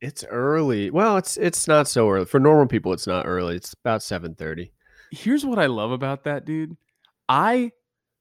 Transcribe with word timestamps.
It's 0.00 0.24
early. 0.24 0.90
Well, 0.90 1.16
it's 1.18 1.36
it's 1.36 1.68
not 1.68 1.86
so 1.86 2.08
early. 2.08 2.24
For 2.24 2.40
normal 2.40 2.66
people, 2.66 2.92
it's 2.92 3.06
not 3.06 3.26
early. 3.26 3.56
It's 3.56 3.74
about 3.84 4.00
7:30. 4.00 4.70
Here's 5.10 5.44
what 5.44 5.58
I 5.58 5.66
love 5.66 5.90
about 5.90 6.24
that, 6.24 6.44
dude. 6.44 6.76
I 7.28 7.72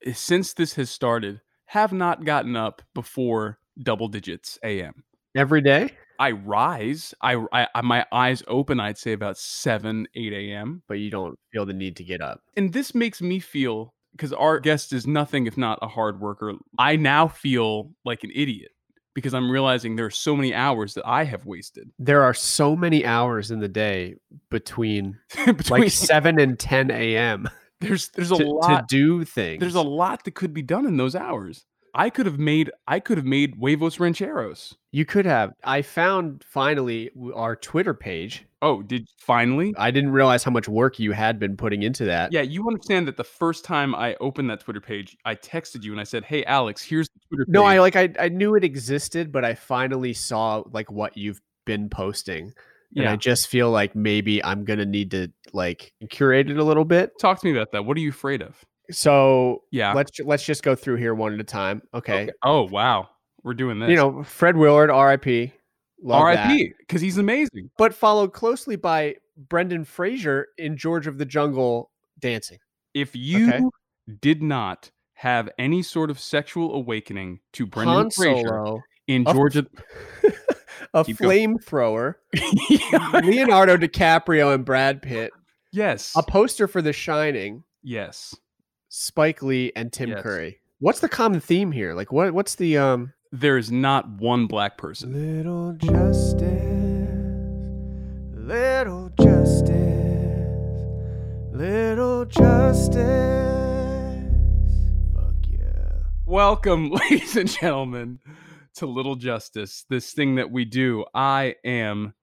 eh, 0.05 0.13
since 0.13 0.53
this 0.53 0.73
has 0.75 0.89
started 0.89 1.41
have 1.67 1.94
not 1.94 2.25
gotten 2.25 2.55
up 2.55 2.81
before 2.94 3.59
double 3.81 4.07
digits 4.07 4.59
AM. 4.63 5.03
Every 5.35 5.61
day? 5.61 5.91
I 6.17 6.31
rise. 6.31 7.13
I, 7.22 7.45
I 7.53 7.81
my 7.81 8.05
eyes 8.11 8.44
open. 8.47 8.80
I'd 8.80 8.97
say 8.97 9.13
about 9.13 9.38
seven, 9.38 10.07
eight 10.16 10.33
a.m. 10.33 10.83
But 10.88 10.95
you 10.95 11.09
don't 11.09 11.39
feel 11.53 11.66
the 11.66 11.73
need 11.73 11.95
to 11.97 12.03
get 12.03 12.22
up. 12.22 12.41
And 12.57 12.73
this 12.73 12.94
makes 12.94 13.22
me 13.22 13.39
feel 13.39 13.94
because 14.11 14.33
our 14.33 14.59
guest 14.59 14.91
is 14.91 15.07
nothing 15.07 15.47
if 15.47 15.57
not 15.57 15.80
a 15.81 15.88
hard 15.88 16.19
worker. 16.19 16.55
I 16.77 16.97
now 16.97 17.30
feel 17.30 17.94
like 18.03 18.25
an 18.25 18.31
idiot 18.35 18.72
because 19.13 19.33
I'm 19.33 19.52
realizing 19.52 19.95
there 19.95 20.05
are 20.05 20.11
so 20.11 20.35
many 20.35 20.53
hours 20.53 20.93
that 20.93 21.05
I 21.05 21.23
have 21.23 21.45
wasted. 21.45 21.91
There 21.99 22.23
are 22.23 22.33
so 22.33 22.75
many 22.75 23.05
hours 23.05 23.51
in 23.51 23.59
the 23.59 23.67
day 23.67 24.16
between, 24.49 25.17
Between- 25.45 25.81
like 25.81 25.91
7 25.91 26.39
and 26.39 26.57
10 26.57 26.91
a.m. 26.91 27.49
There's 27.81 28.09
there's 28.09 28.31
a 28.31 28.35
to, 28.35 28.45
lot 28.45 28.89
to 28.89 28.95
do 28.95 29.23
things. 29.23 29.61
There's 29.61 29.75
a 29.75 29.81
lot 29.81 30.25
that 30.25 30.35
could 30.35 30.53
be 30.53 30.61
done 30.61 30.85
in 30.85 30.97
those 30.97 31.16
hours. 31.16 31.63
I 31.93 32.09
could 32.09 32.25
have 32.25 32.38
made 32.38 32.69
I 32.88 32.99
could 32.99 33.17
have 33.17 33.25
made 33.25 33.55
huevos 33.57 34.01
rancheros. 34.01 34.75
You 34.91 35.05
could 35.05 35.25
have. 35.25 35.53
I 35.63 35.81
found 35.81 36.44
finally 36.45 37.09
our 37.33 37.55
Twitter 37.55 37.94
page. 37.94 38.45
Oh, 38.61 38.81
did 38.81 39.07
finally? 39.17 39.73
I 39.77 39.89
didn't 39.91 40.11
realize 40.11 40.43
how 40.43 40.52
much 40.52 40.67
work 40.67 40.99
you 40.99 41.13
had 41.13 41.39
been 41.39 41.55
putting 41.55 41.81
into 41.83 42.05
that. 42.05 42.33
Yeah, 42.33 42.41
you 42.41 42.67
understand 42.67 43.07
that 43.07 43.16
the 43.16 43.23
first 43.23 43.63
time 43.63 43.95
I 43.95 44.16
opened 44.16 44.49
that 44.49 44.59
Twitter 44.59 44.81
page, 44.81 45.16
I 45.23 45.35
texted 45.35 45.83
you 45.83 45.91
and 45.93 46.01
I 46.01 46.03
said, 46.03 46.25
"Hey, 46.25 46.43
Alex, 46.43 46.83
here's 46.83 47.07
the 47.09 47.19
Twitter 47.29 47.45
page." 47.45 47.53
No, 47.53 47.63
I 47.63 47.79
like 47.79 47.95
I, 47.95 48.09
I 48.19 48.27
knew 48.29 48.55
it 48.55 48.63
existed, 48.66 49.31
but 49.31 49.45
I 49.45 49.53
finally 49.55 50.13
saw 50.13 50.63
like 50.73 50.91
what 50.91 51.16
you've 51.16 51.39
been 51.66 51.89
posting. 51.89 52.45
And 52.95 53.03
Yeah. 53.06 53.13
I 53.13 53.16
just 53.17 53.47
feel 53.47 53.69
like 53.72 53.95
maybe 53.95 54.44
I'm 54.44 54.66
gonna 54.66 54.85
need 54.85 55.11
to 55.11 55.31
like 55.53 55.94
curate 56.09 56.50
it 56.50 56.57
a 56.57 56.63
little 56.63 56.85
bit. 56.85 57.11
Talk 57.19 57.39
to 57.39 57.45
me 57.47 57.53
about 57.55 57.72
that. 57.72 57.85
What 57.85 57.95
are 57.95 58.01
you 58.01 58.09
afraid 58.09 58.41
of? 58.41 58.57
So 58.91 59.61
Yeah. 59.72 59.94
let's 59.94 60.19
let's 60.19 60.44
just 60.44 60.63
go 60.63 60.75
through 60.75 60.95
here 60.97 61.13
one 61.13 61.34
at 61.34 61.39
a 61.39 61.44
time. 61.44 61.81
Okay. 61.94 62.29
Oh 62.44 62.63
wow, 62.63 63.07
we're 63.44 63.53
doing 63.53 63.79
this. 63.79 63.89
You 63.89 63.95
know, 63.95 64.23
Fred 64.23 64.57
Willard, 64.57 64.89
R.I.P. 64.89 65.53
R.I.P. 66.07 66.73
Because 66.79 67.01
he's 67.01 67.17
amazing. 67.17 67.69
But 67.77 67.93
followed 67.93 68.33
closely 68.33 68.75
by 68.75 69.15
Brendan 69.37 69.85
Fraser 69.85 70.47
in 70.57 70.77
George 70.77 71.07
of 71.07 71.17
the 71.17 71.25
Jungle 71.25 71.91
dancing. 72.19 72.57
If 72.93 73.15
you 73.15 73.47
Okay. 73.47 73.61
did 74.21 74.41
not 74.41 74.91
have 75.13 75.49
any 75.57 75.83
sort 75.83 76.09
of 76.09 76.19
sexual 76.19 76.73
awakening 76.73 77.39
to 77.53 77.65
Brendan 77.65 77.95
Han 77.95 78.09
Fraser 78.11 78.47
Solo, 78.47 78.81
in 79.07 79.23
a- 79.27 79.33
Georgia, 79.33 79.65
a 80.93 81.03
flamethrower, 81.03 82.16
Leonardo 83.23 83.77
DiCaprio 83.77 84.53
and 84.53 84.66
Brad 84.66 85.01
Pitt, 85.01 85.31
yes, 85.71 86.13
a 86.16 86.23
poster 86.23 86.67
for 86.67 86.81
The 86.81 86.93
Shining, 86.93 87.63
yes, 87.83 88.35
Spike 88.89 89.41
Lee 89.43 89.71
and 89.75 89.91
Tim 89.91 90.09
Yes. 90.09 90.21
Curry. 90.23 90.59
What's 90.79 91.01
the 91.01 91.09
common 91.09 91.41
theme 91.41 91.71
here? 91.71 91.93
Like 91.93 92.11
what 92.11 92.33
what's 92.33 92.55
the 92.55 92.77
um 92.77 93.13
there 93.31 93.57
is 93.57 93.72
not 93.72 94.09
one 94.09 94.47
black 94.47 94.78
person. 94.78 95.13
Little 95.13 95.73
justice, 95.73 96.41
little 98.34 99.09
justice, 99.22 99.69
little 101.53 102.25
justice. 102.25 102.97
Fuck 105.13 105.35
yeah. 105.47 106.01
Welcome, 106.25 106.90
ladies 107.09 107.35
and 107.35 107.50
gentlemen, 107.50 108.19
to 108.75 108.88
Little 108.88 109.16
Justice, 109.16 109.85
this 109.90 110.13
thing 110.13 110.35
that 110.35 110.50
we 110.50 110.66
do. 110.66 111.06
I 111.13 111.56
am 111.63 112.16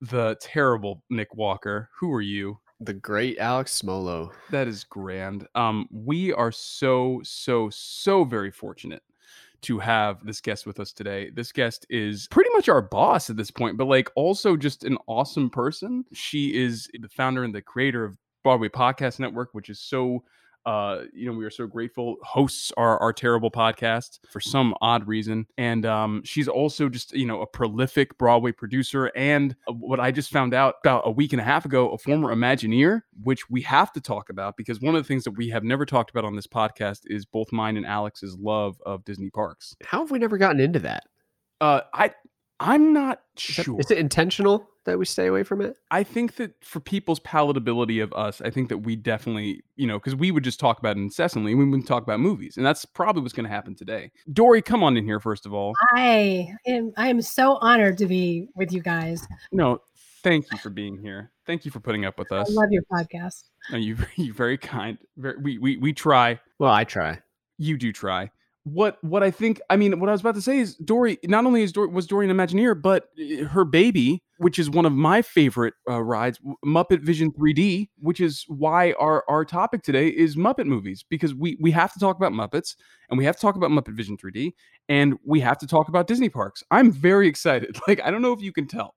the 0.00 0.36
terrible 0.40 1.04
Nick 1.08 1.34
Walker. 1.34 1.88
Who 2.00 2.12
are 2.12 2.22
you? 2.22 2.58
the 2.80 2.94
great 2.94 3.36
Alex 3.38 3.82
Smolo? 3.82 4.30
That 4.52 4.68
is 4.68 4.84
grand. 4.84 5.48
Um, 5.56 5.88
we 5.90 6.32
are 6.32 6.52
so, 6.52 7.20
so, 7.24 7.68
so 7.72 8.22
very 8.22 8.52
fortunate 8.52 9.02
to 9.62 9.78
have 9.78 10.24
this 10.24 10.40
guest 10.40 10.66
with 10.66 10.80
us 10.80 10.92
today. 10.92 11.30
This 11.30 11.52
guest 11.52 11.86
is 11.90 12.28
pretty 12.28 12.50
much 12.52 12.68
our 12.68 12.82
boss 12.82 13.30
at 13.30 13.36
this 13.36 13.50
point, 13.50 13.76
but 13.76 13.86
like 13.86 14.10
also 14.14 14.56
just 14.56 14.84
an 14.84 14.98
awesome 15.06 15.50
person. 15.50 16.04
She 16.12 16.54
is 16.54 16.88
the 17.00 17.08
founder 17.08 17.44
and 17.44 17.54
the 17.54 17.62
creator 17.62 18.04
of 18.04 18.16
Broadway 18.44 18.68
Podcast 18.68 19.18
Network, 19.18 19.50
which 19.52 19.68
is 19.68 19.80
so 19.80 20.22
uh, 20.66 21.04
you 21.12 21.26
know, 21.26 21.36
we 21.36 21.44
are 21.44 21.50
so 21.50 21.66
grateful. 21.66 22.16
Hosts 22.22 22.72
are 22.76 22.98
our 22.98 23.12
terrible 23.12 23.50
podcast 23.50 24.18
for 24.28 24.40
some 24.40 24.74
odd 24.80 25.06
reason, 25.08 25.46
and 25.56 25.86
um, 25.86 26.22
she's 26.24 26.48
also 26.48 26.88
just 26.88 27.12
you 27.14 27.26
know 27.26 27.40
a 27.40 27.46
prolific 27.46 28.18
Broadway 28.18 28.52
producer, 28.52 29.10
and 29.16 29.56
uh, 29.68 29.72
what 29.72 30.00
I 30.00 30.10
just 30.10 30.30
found 30.30 30.54
out 30.54 30.76
about 30.84 31.02
a 31.06 31.10
week 31.10 31.32
and 31.32 31.40
a 31.40 31.44
half 31.44 31.64
ago, 31.64 31.90
a 31.90 31.98
former 31.98 32.34
Imagineer, 32.34 33.02
which 33.22 33.48
we 33.48 33.62
have 33.62 33.92
to 33.92 34.00
talk 34.00 34.28
about 34.30 34.56
because 34.56 34.80
one 34.80 34.94
of 34.94 35.02
the 35.02 35.08
things 35.08 35.24
that 35.24 35.32
we 35.32 35.48
have 35.48 35.64
never 35.64 35.86
talked 35.86 36.10
about 36.10 36.24
on 36.24 36.36
this 36.36 36.46
podcast 36.46 37.00
is 37.06 37.24
both 37.24 37.50
mine 37.52 37.76
and 37.76 37.86
Alex's 37.86 38.36
love 38.38 38.76
of 38.84 39.04
Disney 39.04 39.30
parks. 39.30 39.74
How 39.84 40.00
have 40.00 40.10
we 40.10 40.18
never 40.18 40.36
gotten 40.36 40.60
into 40.60 40.80
that? 40.80 41.04
Uh, 41.60 41.80
I 41.94 42.12
I'm 42.60 42.92
not 42.92 43.22
sure. 43.36 43.78
Is 43.80 43.90
it 43.90 43.98
intentional 43.98 44.68
that 44.88 44.98
we 44.98 45.04
stay 45.04 45.26
away 45.26 45.42
from 45.42 45.60
it? 45.60 45.76
I 45.90 46.02
think 46.02 46.36
that 46.36 46.52
for 46.64 46.80
people's 46.80 47.20
palatability 47.20 48.02
of 48.02 48.12
us, 48.12 48.40
I 48.40 48.50
think 48.50 48.68
that 48.70 48.78
we 48.78 48.96
definitely, 48.96 49.62
you 49.76 49.86
know, 49.86 49.98
because 49.98 50.16
we 50.16 50.30
would 50.30 50.44
just 50.44 50.58
talk 50.58 50.78
about 50.78 50.96
it 50.96 51.00
incessantly. 51.00 51.54
We 51.54 51.64
wouldn't 51.64 51.86
talk 51.86 52.02
about 52.02 52.20
movies, 52.20 52.56
and 52.56 52.66
that's 52.66 52.84
probably 52.84 53.22
what's 53.22 53.34
going 53.34 53.44
to 53.44 53.50
happen 53.50 53.74
today. 53.74 54.10
Dori, 54.32 54.62
come 54.62 54.82
on 54.82 54.96
in 54.96 55.04
here 55.04 55.20
first 55.20 55.46
of 55.46 55.54
all. 55.54 55.74
I 55.94 56.48
am 56.66 56.92
I 56.96 57.08
am 57.08 57.22
so 57.22 57.58
honored 57.60 57.98
to 57.98 58.06
be 58.06 58.48
with 58.56 58.72
you 58.72 58.80
guys. 58.80 59.26
No, 59.52 59.80
thank 60.22 60.50
you 60.50 60.58
for 60.58 60.70
being 60.70 60.98
here. 60.98 61.30
Thank 61.46 61.64
you 61.64 61.70
for 61.70 61.80
putting 61.80 62.04
up 62.04 62.18
with 62.18 62.32
us. 62.32 62.50
I 62.50 62.52
love 62.52 62.70
your 62.70 62.82
podcast. 62.92 63.44
No, 63.70 63.78
you, 63.78 63.96
you 64.16 64.32
very 64.32 64.58
kind. 64.58 64.98
Very, 65.16 65.36
we, 65.38 65.58
we 65.58 65.76
we 65.76 65.92
try. 65.92 66.40
Well, 66.58 66.72
I 66.72 66.84
try. 66.84 67.20
You 67.58 67.76
do 67.76 67.92
try. 67.92 68.30
What 68.64 69.02
what 69.02 69.22
I 69.22 69.30
think 69.30 69.60
I 69.70 69.76
mean 69.76 69.98
what 69.98 70.08
I 70.08 70.12
was 70.12 70.20
about 70.20 70.34
to 70.34 70.42
say 70.42 70.58
is 70.58 70.74
Dori 70.76 71.18
not 71.24 71.46
only 71.46 71.62
is 71.62 71.72
Dori 71.72 71.88
was 71.88 72.06
Dori 72.06 72.28
an 72.28 72.36
Imagineer 72.36 72.80
but 72.80 73.08
uh, 73.18 73.44
her 73.46 73.64
baby 73.64 74.22
which 74.38 74.58
is 74.58 74.70
one 74.70 74.86
of 74.86 74.92
my 74.92 75.20
favorite 75.20 75.74
uh, 75.88 76.02
rides 76.02 76.40
Muppet 76.64 77.02
Vision 77.02 77.30
3D 77.32 77.88
which 77.98 78.20
is 78.20 78.44
why 78.48 78.92
our 78.92 79.24
our 79.28 79.44
topic 79.44 79.82
today 79.82 80.08
is 80.08 80.36
Muppet 80.36 80.66
movies 80.66 81.04
because 81.08 81.34
we 81.34 81.58
we 81.60 81.70
have 81.70 81.92
to 81.92 81.98
talk 81.98 82.16
about 82.16 82.32
Muppets 82.32 82.76
and 83.10 83.18
we 83.18 83.24
have 83.24 83.36
to 83.36 83.42
talk 83.42 83.56
about 83.56 83.70
Muppet 83.70 83.94
Vision 83.94 84.16
3D 84.16 84.52
and 84.88 85.18
we 85.24 85.40
have 85.40 85.58
to 85.58 85.66
talk 85.66 85.88
about 85.88 86.06
Disney 86.06 86.28
parks. 86.28 86.62
I'm 86.70 86.90
very 86.90 87.28
excited. 87.28 87.76
Like 87.88 88.00
I 88.04 88.10
don't 88.10 88.22
know 88.22 88.32
if 88.32 88.42
you 88.42 88.52
can 88.52 88.66
tell. 88.66 88.94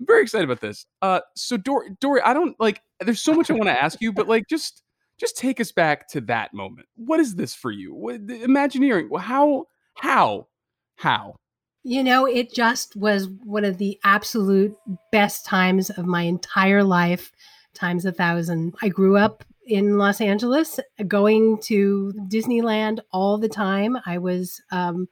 I'm 0.00 0.06
very 0.06 0.22
excited 0.22 0.44
about 0.44 0.60
this. 0.60 0.86
Uh 1.02 1.20
so 1.36 1.56
Dori 1.56 1.90
Dori 2.00 2.20
I 2.22 2.34
don't 2.34 2.58
like 2.58 2.80
there's 3.00 3.22
so 3.22 3.34
much 3.34 3.50
I 3.50 3.54
want 3.54 3.66
to 3.66 3.82
ask 3.82 4.00
you 4.00 4.12
but 4.12 4.28
like 4.28 4.44
just 4.48 4.82
just 5.18 5.36
take 5.36 5.60
us 5.60 5.72
back 5.72 6.08
to 6.08 6.20
that 6.22 6.52
moment. 6.52 6.88
What 6.96 7.20
is 7.20 7.36
this 7.36 7.54
for 7.54 7.70
you? 7.70 7.94
What, 7.94 8.16
Imagineering. 8.28 9.10
How? 9.16 9.66
How? 9.94 10.48
How? 10.96 11.36
You 11.86 12.02
know, 12.02 12.26
it 12.26 12.52
just 12.52 12.96
was 12.96 13.28
one 13.28 13.64
of 13.64 13.76
the 13.76 14.00
absolute 14.04 14.74
best 15.12 15.44
times 15.44 15.90
of 15.90 16.06
my 16.06 16.22
entire 16.22 16.82
life, 16.82 17.30
times 17.74 18.06
a 18.06 18.12
thousand. 18.12 18.74
I 18.80 18.88
grew 18.88 19.18
up 19.18 19.44
in 19.66 19.98
Los 19.98 20.22
Angeles, 20.22 20.80
going 21.06 21.58
to 21.64 22.14
Disneyland 22.28 23.00
all 23.12 23.36
the 23.36 23.50
time. 23.50 23.98
I 24.06 24.16
was 24.16 24.62
um, 24.70 25.08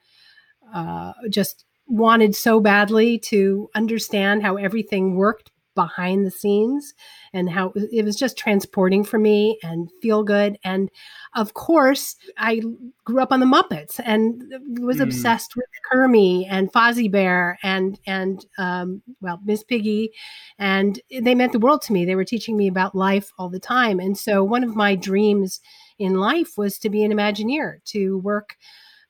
uh, 0.72 1.12
just 1.28 1.66
wanted 1.88 2.34
so 2.34 2.58
badly 2.58 3.18
to 3.18 3.68
understand 3.74 4.42
how 4.42 4.56
everything 4.56 5.14
worked 5.14 5.51
behind 5.74 6.26
the 6.26 6.30
scenes 6.30 6.94
and 7.32 7.48
how 7.50 7.72
it 7.74 8.04
was 8.04 8.16
just 8.16 8.36
transporting 8.36 9.04
for 9.04 9.18
me 9.18 9.58
and 9.62 9.90
feel 10.02 10.22
good. 10.22 10.58
And 10.64 10.90
of 11.34 11.54
course 11.54 12.16
i 12.38 12.60
grew 13.04 13.20
up 13.22 13.32
on 13.32 13.40
the 13.40 13.46
muppets 13.46 13.98
and 14.04 14.42
was 14.80 14.98
Mm. 14.98 15.04
obsessed 15.04 15.56
with 15.56 15.64
kermie 15.92 16.46
and 16.50 16.72
fozzie 16.72 17.10
bear 17.10 17.58
and 17.62 17.98
and 18.06 18.44
um, 18.58 19.02
well 19.20 19.40
miss 19.44 19.62
piggy. 19.64 20.10
And 20.58 21.00
they 21.10 21.34
meant 21.34 21.52
the 21.52 21.58
world 21.58 21.82
to 21.82 21.92
me. 21.92 22.04
They 22.04 22.14
were 22.16 22.24
teaching 22.24 22.56
me 22.56 22.68
about 22.68 22.94
life 22.94 23.30
all 23.38 23.48
the 23.48 23.58
time. 23.60 23.98
And 23.98 24.16
so 24.16 24.44
one 24.44 24.62
of 24.64 24.76
my 24.76 24.94
dreams 24.94 25.60
in 25.98 26.14
life 26.14 26.56
was 26.56 26.78
to 26.80 26.90
be 26.90 27.04
an 27.04 27.12
imagineer 27.12 27.82
to 27.86 28.18
work 28.18 28.56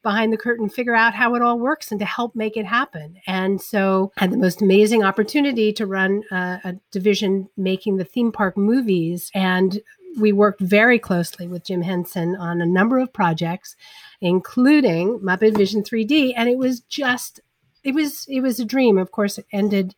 behind 0.02 0.32
the 0.32 0.36
curtain, 0.36 0.68
figure 0.68 0.94
out 0.94 1.14
how 1.14 1.34
it 1.34 1.42
all 1.42 1.58
works 1.58 1.90
and 1.90 2.00
to 2.00 2.06
help 2.06 2.34
make 2.34 2.56
it 2.56 2.66
happen. 2.66 3.16
And 3.26 3.60
so 3.60 4.12
I 4.16 4.22
had 4.22 4.32
the 4.32 4.36
most 4.38 4.62
amazing 4.62 5.04
opportunity 5.04 5.72
to 5.74 5.86
run 5.86 6.22
a, 6.30 6.60
a 6.64 6.74
division 6.90 7.48
making 7.56 7.96
the 7.96 8.04
theme 8.04 8.32
park 8.32 8.56
movies. 8.56 9.30
And 9.34 9.80
we 10.18 10.32
worked 10.32 10.60
very 10.60 10.98
closely 10.98 11.46
with 11.46 11.64
Jim 11.64 11.82
Henson 11.82 12.36
on 12.36 12.60
a 12.60 12.66
number 12.66 12.98
of 12.98 13.12
projects, 13.12 13.76
including 14.20 15.20
Muppet 15.20 15.56
Vision 15.56 15.82
3D. 15.82 16.34
And 16.36 16.48
it 16.48 16.58
was 16.58 16.80
just, 16.80 17.40
it 17.82 17.94
was, 17.94 18.26
it 18.28 18.40
was 18.40 18.60
a 18.60 18.64
dream. 18.64 18.98
Of 18.98 19.10
course, 19.10 19.38
it 19.38 19.46
ended 19.52 19.94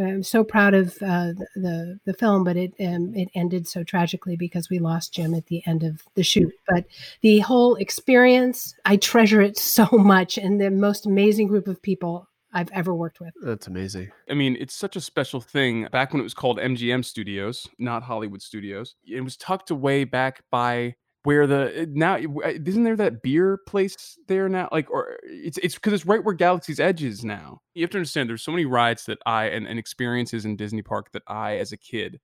I'm 0.00 0.22
so 0.22 0.42
proud 0.42 0.74
of 0.74 0.94
uh, 1.02 1.32
the, 1.32 1.46
the 1.54 2.00
the 2.06 2.14
film, 2.14 2.44
but 2.44 2.56
it 2.56 2.72
um, 2.80 3.14
it 3.14 3.28
ended 3.34 3.68
so 3.68 3.84
tragically 3.84 4.36
because 4.36 4.70
we 4.70 4.78
lost 4.78 5.12
Jim 5.12 5.34
at 5.34 5.46
the 5.46 5.62
end 5.66 5.82
of 5.82 6.02
the 6.14 6.22
shoot. 6.22 6.52
But 6.66 6.86
the 7.20 7.40
whole 7.40 7.74
experience, 7.74 8.74
I 8.84 8.96
treasure 8.96 9.42
it 9.42 9.58
so 9.58 9.86
much, 9.92 10.38
and 10.38 10.60
the 10.60 10.70
most 10.70 11.04
amazing 11.04 11.48
group 11.48 11.68
of 11.68 11.82
people 11.82 12.28
I've 12.54 12.70
ever 12.72 12.94
worked 12.94 13.20
with. 13.20 13.32
That's 13.42 13.66
amazing. 13.66 14.10
I 14.30 14.34
mean, 14.34 14.56
it's 14.58 14.74
such 14.74 14.96
a 14.96 15.00
special 15.00 15.40
thing. 15.40 15.88
Back 15.90 16.12
when 16.12 16.20
it 16.20 16.24
was 16.24 16.34
called 16.34 16.58
MGM 16.58 17.04
Studios, 17.04 17.68
not 17.78 18.02
Hollywood 18.02 18.42
Studios, 18.42 18.94
it 19.06 19.22
was 19.22 19.36
tucked 19.36 19.70
away 19.70 20.04
back 20.04 20.42
by 20.50 20.94
where 21.24 21.46
the 21.46 21.72
eh, 21.76 21.86
now 21.88 22.16
eh, 22.16 22.26
eh, 22.44 22.58
isn't 22.64 22.84
there 22.84 22.96
that 22.96 23.22
beer 23.22 23.58
place 23.66 24.18
there 24.28 24.48
now? 24.48 24.68
Like, 24.72 24.90
or 24.90 25.18
it's 25.22 25.58
it's 25.58 25.74
because 25.74 25.92
it's 25.92 26.06
right 26.06 26.22
where 26.22 26.34
Galaxy's 26.34 26.80
Edge 26.80 27.02
is 27.02 27.24
now. 27.24 27.60
You 27.74 27.82
have 27.82 27.90
to 27.90 27.98
understand. 27.98 28.28
There's 28.28 28.42
so 28.42 28.50
many 28.50 28.64
rides 28.64 29.06
that 29.06 29.18
I 29.26 29.46
and, 29.46 29.66
and 29.66 29.78
experiences 29.78 30.44
in 30.44 30.56
Disney 30.56 30.82
Park 30.82 31.12
that 31.12 31.22
I, 31.26 31.58
as 31.58 31.72
a 31.72 31.76
kid, 31.76 32.20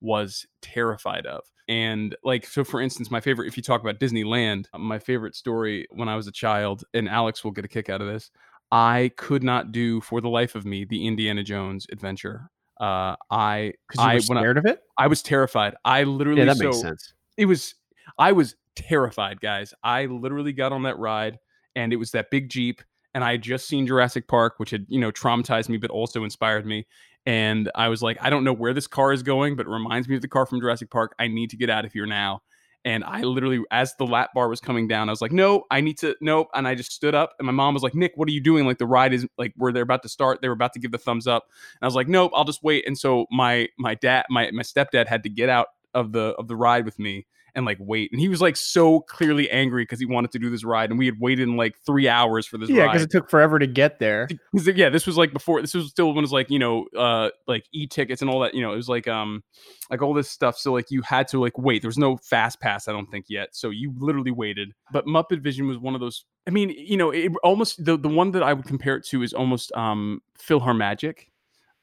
was 0.00 0.46
terrified 0.60 1.26
of. 1.26 1.42
And 1.68 2.14
like, 2.24 2.44
so 2.46 2.64
for 2.64 2.80
instance, 2.80 3.10
my 3.10 3.20
favorite, 3.20 3.46
if 3.46 3.56
you 3.56 3.62
talk 3.62 3.80
about 3.80 3.98
Disneyland, 3.98 4.66
uh, 4.74 4.78
my 4.78 4.98
favorite 4.98 5.34
story 5.34 5.86
when 5.90 6.08
I 6.08 6.16
was 6.16 6.26
a 6.26 6.32
child, 6.32 6.84
and 6.92 7.08
Alex 7.08 7.44
will 7.44 7.52
get 7.52 7.64
a 7.64 7.68
kick 7.68 7.88
out 7.88 8.00
of 8.00 8.08
this. 8.08 8.30
I 8.70 9.12
could 9.16 9.42
not 9.42 9.72
do 9.72 10.00
for 10.00 10.20
the 10.20 10.28
life 10.28 10.54
of 10.54 10.64
me 10.64 10.84
the 10.84 11.06
Indiana 11.06 11.42
Jones 11.42 11.86
adventure. 11.92 12.50
Uh, 12.80 13.14
i 13.30 13.72
you 13.94 13.98
were 13.98 14.02
I 14.02 14.14
when 14.14 14.38
scared 14.38 14.58
I, 14.58 14.60
of 14.60 14.66
it? 14.66 14.80
I 14.98 15.06
was 15.06 15.22
terrified. 15.22 15.74
I 15.84 16.02
literally 16.02 16.40
yeah, 16.40 16.52
that 16.52 16.58
makes 16.58 16.80
sense. 16.80 17.14
It 17.36 17.44
was 17.44 17.74
I 18.18 18.32
was 18.32 18.54
terrified, 18.76 19.40
guys. 19.40 19.74
I 19.82 20.06
literally 20.06 20.52
got 20.52 20.72
on 20.72 20.82
that 20.84 20.98
ride, 20.98 21.38
and 21.74 21.92
it 21.92 21.96
was 21.96 22.12
that 22.12 22.30
big 22.30 22.48
jeep, 22.48 22.82
and 23.14 23.22
I 23.24 23.32
had 23.32 23.42
just 23.42 23.68
seen 23.68 23.86
Jurassic 23.86 24.28
Park, 24.28 24.54
which 24.58 24.70
had 24.70 24.86
you 24.88 25.00
know 25.00 25.10
traumatized 25.10 25.68
me, 25.68 25.78
but 25.78 25.90
also 25.90 26.24
inspired 26.24 26.66
me. 26.66 26.86
And 27.24 27.70
I 27.74 27.88
was 27.88 28.02
like, 28.02 28.18
I 28.20 28.30
don't 28.30 28.44
know 28.44 28.52
where 28.52 28.74
this 28.74 28.88
car 28.88 29.12
is 29.12 29.22
going, 29.22 29.54
but 29.54 29.66
it 29.66 29.70
reminds 29.70 30.08
me 30.08 30.16
of 30.16 30.22
the 30.22 30.28
car 30.28 30.44
from 30.44 30.60
Jurassic 30.60 30.90
Park. 30.90 31.14
I 31.18 31.28
need 31.28 31.50
to 31.50 31.56
get 31.56 31.70
out 31.70 31.84
of 31.84 31.92
here 31.92 32.06
now. 32.06 32.42
And 32.84 33.04
I 33.04 33.22
literally, 33.22 33.60
as 33.70 33.94
the 33.94 34.06
lap 34.06 34.30
bar 34.34 34.48
was 34.48 34.60
coming 34.60 34.88
down, 34.88 35.08
I 35.08 35.12
was 35.12 35.20
like, 35.20 35.30
no, 35.30 35.62
I 35.70 35.80
need 35.80 35.98
to, 35.98 36.16
nope. 36.20 36.48
And 36.52 36.66
I 36.66 36.74
just 36.74 36.90
stood 36.90 37.14
up, 37.14 37.34
and 37.38 37.46
my 37.46 37.52
mom 37.52 37.74
was 37.74 37.84
like, 37.84 37.94
Nick, 37.94 38.12
what 38.16 38.28
are 38.28 38.32
you 38.32 38.40
doing? 38.40 38.66
Like 38.66 38.78
the 38.78 38.86
ride 38.86 39.14
is 39.14 39.24
like 39.38 39.52
where 39.56 39.72
they're 39.72 39.84
about 39.84 40.02
to 40.02 40.08
start. 40.08 40.42
They 40.42 40.48
were 40.48 40.54
about 40.54 40.72
to 40.72 40.80
give 40.80 40.90
the 40.90 40.98
thumbs 40.98 41.28
up, 41.28 41.44
and 41.48 41.82
I 41.82 41.86
was 41.86 41.94
like, 41.94 42.08
nope, 42.08 42.32
I'll 42.34 42.44
just 42.44 42.64
wait. 42.64 42.84
And 42.86 42.98
so 42.98 43.26
my 43.30 43.68
my 43.78 43.94
dad, 43.94 44.26
my 44.30 44.50
my 44.50 44.62
stepdad 44.62 45.06
had 45.06 45.22
to 45.22 45.28
get 45.28 45.48
out 45.48 45.68
of 45.94 46.10
the 46.10 46.34
of 46.38 46.48
the 46.48 46.56
ride 46.56 46.84
with 46.84 46.98
me 46.98 47.26
and 47.54 47.66
like 47.66 47.78
wait. 47.80 48.10
And 48.12 48.20
he 48.20 48.28
was 48.28 48.40
like 48.40 48.56
so 48.56 49.00
clearly 49.00 49.50
angry 49.50 49.82
because 49.82 49.98
he 49.98 50.06
wanted 50.06 50.32
to 50.32 50.38
do 50.38 50.50
this 50.50 50.64
ride, 50.64 50.90
and 50.90 50.98
we 50.98 51.06
had 51.06 51.18
waited 51.20 51.48
in 51.48 51.56
like 51.56 51.74
three 51.84 52.08
hours 52.08 52.46
for 52.46 52.58
this 52.58 52.68
Yeah, 52.68 52.86
because 52.86 53.02
it 53.02 53.10
took 53.10 53.30
forever 53.30 53.58
to 53.58 53.66
get 53.66 53.98
there. 53.98 54.28
yeah, 54.52 54.88
this 54.88 55.06
was 55.06 55.16
like 55.16 55.32
before. 55.32 55.60
This 55.60 55.74
was 55.74 55.88
still 55.90 56.08
when 56.08 56.18
it 56.18 56.22
was 56.22 56.32
like 56.32 56.50
you 56.50 56.58
know, 56.58 56.86
uh, 56.96 57.30
like 57.46 57.64
e 57.72 57.86
tickets 57.86 58.22
and 58.22 58.30
all 58.30 58.40
that. 58.40 58.54
You 58.54 58.62
know, 58.62 58.72
it 58.72 58.76
was 58.76 58.88
like 58.88 59.08
um, 59.08 59.42
like 59.90 60.02
all 60.02 60.14
this 60.14 60.30
stuff. 60.30 60.56
So 60.56 60.72
like 60.72 60.90
you 60.90 61.02
had 61.02 61.28
to 61.28 61.40
like 61.40 61.58
wait. 61.58 61.82
There 61.82 61.88
was 61.88 61.98
no 61.98 62.16
fast 62.16 62.60
pass, 62.60 62.88
I 62.88 62.92
don't 62.92 63.10
think 63.10 63.26
yet. 63.28 63.50
So 63.52 63.70
you 63.70 63.94
literally 63.98 64.30
waited. 64.30 64.72
But 64.92 65.06
Muppet 65.06 65.40
Vision 65.42 65.66
was 65.66 65.78
one 65.78 65.94
of 65.94 66.00
those. 66.00 66.24
I 66.46 66.50
mean, 66.50 66.70
you 66.70 66.96
know, 66.96 67.10
it 67.10 67.32
almost 67.44 67.84
the 67.84 67.96
the 67.96 68.08
one 68.08 68.32
that 68.32 68.42
I 68.42 68.52
would 68.52 68.66
compare 68.66 68.96
it 68.96 69.06
to 69.08 69.22
is 69.22 69.32
almost 69.32 69.72
um 69.72 70.20
Philharmagic. 70.38 71.28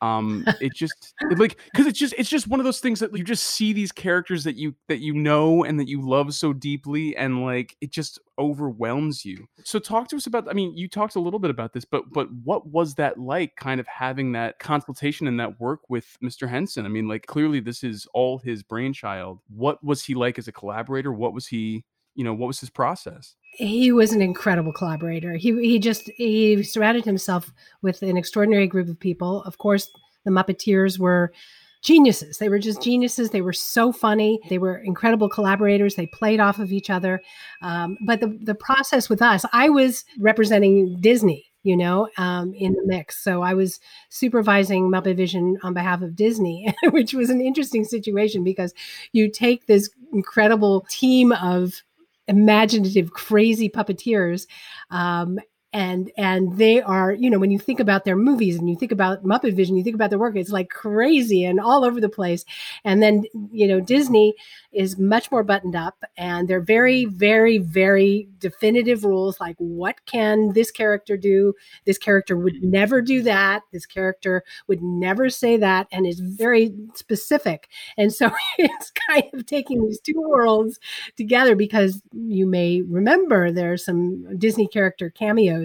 Um, 0.01 0.46
it 0.62 0.74
just 0.74 1.13
it 1.22 1.38
like 1.38 1.60
because 1.72 1.88
it's 1.88 2.00
just 2.00 2.13
it's 2.18 2.30
just 2.30 2.48
one 2.48 2.60
of 2.60 2.63
those 2.63 2.80
things 2.80 3.00
that 3.00 3.16
you 3.16 3.24
just 3.24 3.44
see 3.44 3.74
these 3.74 3.92
characters 3.92 4.44
that 4.44 4.56
you 4.56 4.75
that 4.88 5.00
you 5.00 5.13
know 5.13 5.63
and 5.63 5.80
that 5.80 5.88
you 5.88 6.01
love 6.01 6.34
so 6.34 6.54
deeply, 6.54 7.16
and 7.16 7.44
like 7.44 7.75
it 7.81 7.92
just 7.92 8.19
overwhelms 8.38 9.25
you. 9.25 9.48
So 9.63 9.80
talk 9.80 10.07
to 10.10 10.16
us 10.16 10.28
about. 10.28 10.50
I 10.50 10.54
mean, 10.54 10.75
you 10.75 10.88
talked 10.88 11.16
a 11.16 11.19
little 11.19 11.40
bit 11.40 11.51
about 11.51 11.74
this, 11.74 11.86
but 11.86 12.12
but 12.12 12.30
what 12.44 12.68
was 12.68 12.96
that 12.96 13.19
like? 13.19 13.56
Kind 13.56 13.80
of 13.80 13.88
having 13.88 14.31
that 14.34 14.60
consultation 14.60 15.28
and 15.28 15.40
that 15.40 15.60
work 15.60 15.81
with 15.90 16.18
Mr. 16.24 16.50
Henson. 16.50 16.86
I 16.86 16.90
mean, 16.90 17.07
like 17.07 17.25
clearly 17.25 17.60
this 17.60 17.84
is 17.84 18.07
all 18.13 18.40
his 18.40 18.63
brainchild. 18.63 19.40
What 19.50 19.84
was 19.84 20.04
he 20.04 20.16
like 20.16 20.40
as 20.40 20.48
a 20.48 20.54
collaborator? 20.54 21.12
What 21.12 21.34
was 21.34 21.48
he? 21.48 21.84
You 22.19 22.25
know, 22.25 22.33
what 22.33 22.48
was 22.48 22.60
his 22.60 22.69
process? 22.69 23.36
he 23.60 23.92
was 23.92 24.13
an 24.13 24.21
incredible 24.21 24.71
collaborator. 24.71 25.33
He 25.33 25.51
he 25.62 25.80
just 25.80 26.10
he 26.16 26.63
surrounded 26.63 27.04
himself 27.04 27.51
with 27.81 28.01
an 28.01 28.16
extraordinary 28.16 28.68
group 28.68 28.88
of 28.88 29.00
people. 29.00 29.44
Of 29.44 29.57
course, 29.57 29.89
the 30.24 30.31
Muppeteers 30.31 30.98
were 30.98 31.33
geniuses. 31.81 32.38
They 32.38 32.48
were 32.48 32.60
just 32.60 32.81
geniuses. 32.81 33.30
They 33.30 33.42
were 33.42 33.54
so 33.54 33.92
funny. 33.92 34.39
They 34.50 34.57
were 34.57 34.77
incredible 34.77 35.30
collaborators. 35.30 35.95
They 35.95 36.07
played 36.07 36.39
off 36.39 36.60
of 36.60 36.71
each 36.71 36.89
other. 36.89 37.21
Um, 37.62 37.98
but 38.06 38.21
the 38.21 38.38
the 38.44 38.56
process 38.56 39.10
with 39.10 39.21
us, 39.21 39.44
I 39.51 39.68
was 39.69 40.06
representing 40.19 40.98
Disney. 41.01 41.45
You 41.63 41.75
know, 41.75 42.07
um, 42.18 42.54
in 42.54 42.71
the 42.71 42.83
mix. 42.86 43.21
So 43.21 43.42
I 43.42 43.54
was 43.54 43.81
supervising 44.07 44.89
Muppet 44.89 45.18
Vision 45.18 45.57
on 45.62 45.74
behalf 45.74 46.01
of 46.01 46.16
Disney, 46.16 46.74
which 46.92 47.13
was 47.13 47.30
an 47.30 47.42
interesting 47.42 47.83
situation 47.83 48.45
because 48.45 48.74
you 49.12 49.30
take 49.30 49.66
this 49.66 49.89
incredible 50.13 50.86
team 50.89 51.33
of 51.33 51.83
imaginative, 52.30 53.12
crazy 53.12 53.69
puppeteers. 53.69 54.48
Um, 54.92 55.40
and 55.71 56.11
and 56.18 56.57
they 56.57 56.81
are, 56.81 57.14
you 57.14 57.30
know, 57.30 57.38
when 57.38 57.52
you 57.52 57.59
think 57.59 57.80
about 57.80 58.04
their 58.04 58.16
movies 58.16 58.57
and 58.57 58.68
you 58.69 58.76
think 58.76 58.92
about 58.92 59.23
Muppet 59.23 59.54
Vision, 59.54 59.76
you 59.76 59.83
think 59.83 59.95
about 59.95 60.09
their 60.09 60.18
work, 60.18 60.35
it's 60.35 60.49
like 60.49 60.69
crazy 60.69 61.45
and 61.45 61.59
all 61.59 61.85
over 61.85 62.02
the 62.02 62.09
place. 62.09 62.44
And 62.83 63.04
then, 63.04 63.26
you 63.52 63.68
know, 63.68 63.80
Disney 63.80 64.33
is 64.71 64.97
much 64.97 65.31
more 65.31 65.44
buttoned 65.44 65.76
up 65.76 66.04
and 66.18 66.47
they're 66.47 66.61
very, 66.61 67.06
very, 67.06 67.59
very 67.59 68.28
definitive 68.40 69.04
rules 69.04 69.40
like 69.40 69.56
what 69.57 70.06
can 70.06 70.54
this 70.54 70.71
character 70.71 71.18
do? 71.18 71.54
This 71.85 71.99
character 71.99 72.35
would 72.35 72.56
mm-hmm. 72.56 72.71
never 72.71 73.02
do 73.02 73.21
that. 73.23 73.61
This 73.71 73.85
character 73.85 74.44
would 74.68 74.81
never 74.81 75.30
say 75.30 75.57
that 75.57 75.88
and 75.92 76.07
is 76.07 76.19
very 76.19 76.73
specific. 76.95 77.69
And 77.95 78.11
so 78.11 78.31
it's 78.57 78.92
kind 79.09 79.26
of 79.33 79.45
taking 79.45 79.85
these 79.85 79.99
two 79.99 80.19
worlds 80.19 80.80
together 81.16 81.56
because 81.56 82.02
you 82.11 82.47
may 82.47 82.81
remember 82.81 83.52
there 83.52 83.73
are 83.73 83.78
some 83.78 84.38
Disney 84.38 84.68
character 84.68 85.11
cameos 85.11 85.58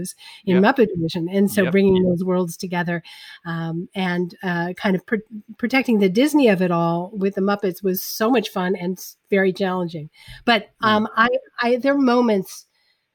in 0.44 0.62
Yep. 0.62 0.62
Muppet 0.62 0.88
Vision, 0.96 1.28
and 1.28 1.50
so 1.50 1.62
Yep. 1.64 1.72
bringing 1.72 2.02
those 2.02 2.24
worlds 2.24 2.56
together 2.56 3.02
um, 3.44 3.88
and 3.94 4.36
uh, 4.42 4.72
kind 4.74 4.94
of 4.96 5.04
pr- 5.06 5.26
protecting 5.58 5.98
the 5.98 6.08
Disney 6.08 6.48
of 6.48 6.62
it 6.62 6.70
all 6.70 7.10
with 7.12 7.34
the 7.34 7.40
Muppets 7.40 7.82
was 7.82 8.02
so 8.02 8.30
much 8.30 8.50
fun 8.50 8.76
and 8.76 8.98
very 9.30 9.52
challenging. 9.52 10.10
But 10.44 10.68
um, 10.80 11.08
I, 11.16 11.28
I, 11.60 11.76
there 11.76 11.94
are 11.94 11.98
moments 11.98 12.66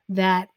that 0.10 0.50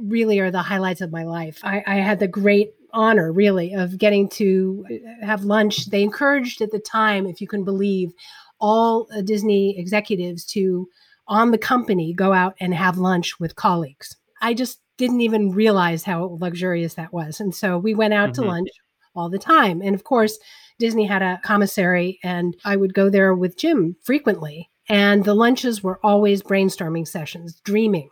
really 0.00 0.38
are 0.38 0.50
the 0.50 0.62
highlights 0.62 1.00
of 1.00 1.12
my 1.12 1.24
life. 1.24 1.60
I, 1.62 1.82
I 1.86 1.96
had 1.96 2.18
the 2.18 2.28
great 2.28 2.70
honor, 2.92 3.32
really, 3.32 3.74
of 3.74 3.98
getting 3.98 4.28
to 4.30 4.84
uh, 4.90 5.26
have 5.26 5.44
lunch. 5.44 5.86
They 5.86 6.02
encouraged 6.02 6.60
at 6.60 6.70
the 6.70 6.78
time, 6.78 7.26
if 7.26 7.40
you 7.40 7.48
can 7.48 7.64
believe, 7.64 8.12
all 8.60 9.08
uh, 9.14 9.20
Disney 9.20 9.78
executives 9.78 10.44
to, 10.46 10.88
on 11.26 11.50
the 11.50 11.58
company, 11.58 12.14
go 12.14 12.32
out 12.32 12.54
and 12.60 12.74
have 12.74 12.98
lunch 12.98 13.38
with 13.38 13.56
colleagues. 13.56 14.16
I 14.40 14.54
just 14.54 14.80
didn't 14.98 15.22
even 15.22 15.50
realize 15.50 16.04
how 16.04 16.36
luxurious 16.40 16.94
that 16.94 17.12
was. 17.12 17.40
And 17.40 17.54
so 17.54 17.78
we 17.78 17.94
went 17.94 18.14
out 18.14 18.34
to 18.34 18.42
Mhm. 18.42 18.46
lunch 18.48 18.68
all 19.14 19.30
the 19.30 19.38
time. 19.38 19.80
And 19.82 19.94
of 19.94 20.04
course, 20.04 20.38
Disney 20.78 21.06
had 21.06 21.22
a 21.22 21.40
commissary, 21.42 22.18
and 22.22 22.56
I 22.64 22.76
would 22.76 22.94
go 22.94 23.08
there 23.08 23.34
with 23.34 23.56
Jim 23.56 23.96
frequently. 24.02 24.68
And 24.90 25.24
the 25.24 25.34
lunches 25.34 25.82
were 25.82 26.00
always 26.02 26.42
brainstorming 26.42 27.06
sessions, 27.08 27.60
dreaming 27.64 28.10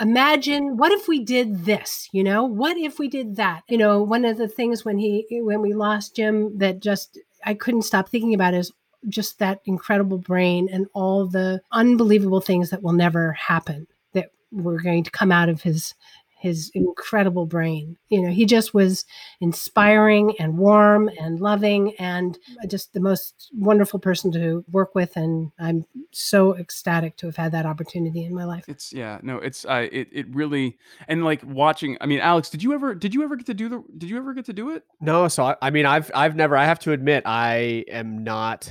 imagine 0.00 0.76
what 0.76 0.90
if 0.92 1.06
we 1.06 1.22
did 1.22 1.66
this 1.66 2.08
you 2.12 2.24
know 2.24 2.44
what 2.44 2.78
if 2.78 2.98
we 2.98 3.08
did 3.08 3.36
that 3.36 3.62
you 3.68 3.76
know 3.76 4.02
one 4.02 4.24
of 4.24 4.38
the 4.38 4.48
things 4.48 4.84
when 4.84 4.96
he 4.96 5.26
when 5.30 5.60
we 5.60 5.74
lost 5.74 6.16
jim 6.16 6.56
that 6.56 6.80
just 6.80 7.18
i 7.44 7.52
couldn't 7.52 7.82
stop 7.82 8.08
thinking 8.08 8.32
about 8.32 8.54
is 8.54 8.72
just 9.08 9.38
that 9.38 9.60
incredible 9.66 10.16
brain 10.16 10.66
and 10.72 10.86
all 10.94 11.26
the 11.26 11.60
unbelievable 11.72 12.40
things 12.40 12.70
that 12.70 12.82
will 12.82 12.94
never 12.94 13.32
happen 13.32 13.86
were 14.54 14.80
going 14.80 15.04
to 15.04 15.10
come 15.10 15.32
out 15.32 15.48
of 15.48 15.62
his 15.62 15.94
his 16.44 16.70
incredible 16.74 17.46
brain. 17.46 17.96
You 18.10 18.20
know, 18.20 18.30
he 18.30 18.44
just 18.44 18.74
was 18.74 19.06
inspiring 19.40 20.34
and 20.38 20.58
warm 20.58 21.08
and 21.18 21.40
loving 21.40 21.94
and 21.98 22.38
just 22.68 22.92
the 22.92 23.00
most 23.00 23.50
wonderful 23.54 23.98
person 23.98 24.30
to 24.32 24.62
work 24.70 24.94
with. 24.94 25.16
And 25.16 25.52
I'm 25.58 25.86
so 26.12 26.54
ecstatic 26.54 27.16
to 27.16 27.26
have 27.28 27.36
had 27.36 27.52
that 27.52 27.64
opportunity 27.64 28.26
in 28.26 28.34
my 28.34 28.44
life. 28.44 28.66
It's 28.68 28.92
yeah, 28.92 29.20
no, 29.22 29.38
it's 29.38 29.64
uh, 29.64 29.88
it 29.90 30.08
it 30.12 30.26
really 30.34 30.76
and 31.08 31.24
like 31.24 31.40
watching. 31.46 31.96
I 32.02 32.04
mean, 32.04 32.20
Alex, 32.20 32.50
did 32.50 32.62
you 32.62 32.74
ever 32.74 32.94
did 32.94 33.14
you 33.14 33.22
ever 33.24 33.36
get 33.36 33.46
to 33.46 33.54
do 33.54 33.70
the 33.70 33.82
did 33.96 34.10
you 34.10 34.18
ever 34.18 34.34
get 34.34 34.44
to 34.44 34.52
do 34.52 34.72
it? 34.72 34.84
No, 35.00 35.28
so 35.28 35.44
I, 35.44 35.56
I 35.62 35.70
mean, 35.70 35.86
I've 35.86 36.10
I've 36.14 36.36
never. 36.36 36.58
I 36.58 36.66
have 36.66 36.78
to 36.80 36.92
admit, 36.92 37.22
I 37.24 37.86
am 37.88 38.22
not. 38.22 38.70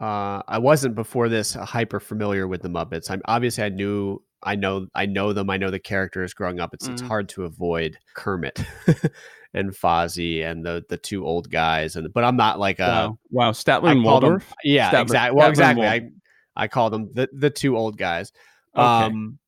Uh, 0.00 0.42
I 0.48 0.58
wasn't 0.58 0.96
before 0.96 1.28
this 1.28 1.54
hyper 1.54 2.00
familiar 2.00 2.48
with 2.48 2.62
the 2.62 2.68
Muppets. 2.68 3.08
I'm 3.08 3.22
obviously 3.26 3.62
I 3.62 3.68
knew 3.68 4.20
I 4.44 4.54
know 4.54 4.86
I 4.94 5.06
know 5.06 5.32
them. 5.32 5.50
I 5.50 5.56
know 5.56 5.70
the 5.70 5.78
characters 5.78 6.34
growing 6.34 6.60
up. 6.60 6.74
It's 6.74 6.84
mm-hmm. 6.84 6.94
it's 6.94 7.02
hard 7.02 7.28
to 7.30 7.44
avoid 7.44 7.98
Kermit 8.14 8.62
and 9.54 9.70
Fozzie 9.70 10.44
and 10.44 10.64
the 10.64 10.84
the 10.88 10.96
two 10.96 11.26
old 11.26 11.50
guys. 11.50 11.96
And 11.96 12.12
but 12.12 12.24
I'm 12.24 12.36
not 12.36 12.58
like 12.58 12.78
a 12.78 12.82
wow, 12.82 13.18
wow. 13.30 13.50
Statler 13.52 13.92
and 13.92 14.04
Waldorf. 14.04 14.46
Them, 14.46 14.56
yeah, 14.64 14.90
Statler, 14.90 15.02
exactly. 15.02 15.36
Well, 15.36 15.48
Statler 15.48 15.50
exactly. 15.50 15.86
I 15.86 16.10
I 16.56 16.68
call 16.68 16.90
them 16.90 17.10
the 17.12 17.28
the 17.32 17.50
two 17.50 17.76
old 17.76 17.96
guys. 17.96 18.32
Okay. 18.76 18.84
Um, 18.84 19.38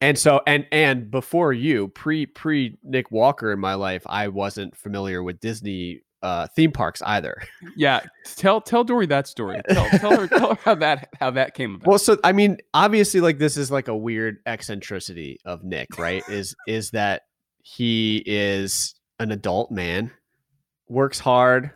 and 0.00 0.18
so 0.18 0.40
and 0.46 0.66
and 0.72 1.10
before 1.10 1.52
you 1.52 1.88
pre 1.88 2.26
pre 2.26 2.76
Nick 2.82 3.10
Walker 3.10 3.52
in 3.52 3.60
my 3.60 3.74
life, 3.74 4.02
I 4.06 4.28
wasn't 4.28 4.76
familiar 4.76 5.22
with 5.22 5.40
Disney 5.40 6.00
uh, 6.22 6.46
theme 6.48 6.72
parks 6.72 7.02
either. 7.02 7.42
Yeah, 7.74 8.00
tell 8.36 8.60
tell 8.60 8.84
Dori 8.84 9.06
that 9.06 9.26
story. 9.26 9.60
Tell, 9.70 9.88
tell 9.98 10.16
her 10.20 10.26
tell 10.26 10.54
her 10.54 10.58
how 10.62 10.74
that 10.74 11.08
how 11.18 11.30
that 11.30 11.54
came 11.54 11.76
about. 11.76 11.86
Well, 11.86 11.98
so 11.98 12.18
I 12.22 12.32
mean, 12.32 12.58
obviously, 12.74 13.20
like 13.20 13.38
this 13.38 13.56
is 13.56 13.70
like 13.70 13.88
a 13.88 13.96
weird 13.96 14.38
eccentricity 14.44 15.38
of 15.46 15.64
Nick, 15.64 15.98
right? 15.98 16.22
is 16.28 16.54
is 16.66 16.90
that 16.90 17.22
he 17.62 18.22
is 18.26 18.94
an 19.18 19.30
adult 19.30 19.70
man, 19.70 20.10
works 20.88 21.18
hard, 21.18 21.70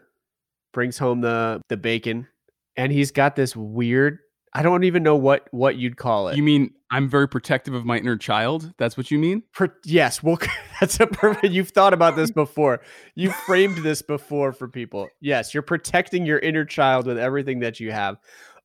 brings 0.73 0.99
home 0.99 1.23
the 1.23 1.63
the 1.69 1.79
bacon, 1.79 2.29
and 2.77 2.93
he's 2.93 3.11
got 3.11 3.37
this 3.37 3.57
weird 3.57 4.19
I 4.57 4.63
don't 4.63 4.85
even 4.85 5.03
know 5.03 5.17
what 5.17 5.49
what 5.51 5.77
you'd 5.77 5.99
call 5.99 6.29
it. 6.29 6.37
You 6.39 6.43
mean 6.43 6.71
I'm 6.91 7.11
very 7.11 7.29
protective 7.29 7.75
of 7.75 7.85
my 7.85 7.99
inner 7.99 8.17
child? 8.17 8.73
That's 8.79 8.97
what 8.97 9.11
you 9.11 9.19
mean? 9.19 9.43
Yes. 9.85 10.23
Well, 10.23 10.39
that's 10.81 10.99
a 10.99 11.07
perfect. 11.07 11.53
You've 11.53 11.69
thought 11.69 11.93
about 11.93 12.17
this 12.17 12.31
before. 12.31 12.81
You 13.15 13.33
framed 13.33 13.77
this 13.79 14.01
before 14.01 14.55
for 14.55 14.67
people. 14.67 15.09
Yes, 15.21 15.53
you're 15.53 15.63
protecting 15.63 16.25
your 16.25 16.39
inner 16.39 16.65
child 16.65 17.07
with 17.07 17.19
everything 17.19 17.61
that 17.61 17.81
you 17.81 17.93
have. 17.93 18.17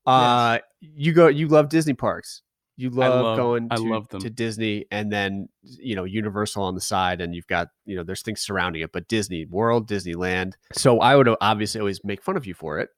Uh, 0.06 0.60
yes. 0.80 0.90
you 0.96 1.12
go. 1.12 1.26
You 1.28 1.48
love 1.48 1.68
Disney 1.68 1.92
parks. 1.92 2.40
You 2.78 2.88
love, 2.88 3.22
love 3.22 3.36
going 3.36 3.68
to, 3.68 3.74
I 3.74 3.76
love 3.76 4.08
them. 4.08 4.22
to 4.22 4.30
Disney 4.30 4.86
and 4.90 5.12
then 5.12 5.50
you 5.60 5.94
know 5.94 6.04
Universal 6.04 6.62
on 6.62 6.74
the 6.74 6.80
side, 6.80 7.20
and 7.20 7.34
you've 7.34 7.46
got 7.48 7.68
you 7.84 7.96
know 7.96 8.02
there's 8.02 8.22
things 8.22 8.40
surrounding 8.40 8.80
it, 8.80 8.92
but 8.92 9.08
Disney 9.08 9.44
World, 9.44 9.90
Disneyland. 9.90 10.54
So 10.72 11.00
I 11.00 11.16
would 11.16 11.28
obviously 11.42 11.80
always 11.82 12.02
make 12.02 12.22
fun 12.22 12.38
of 12.38 12.46
you 12.46 12.54
for 12.54 12.78
it 12.78 12.88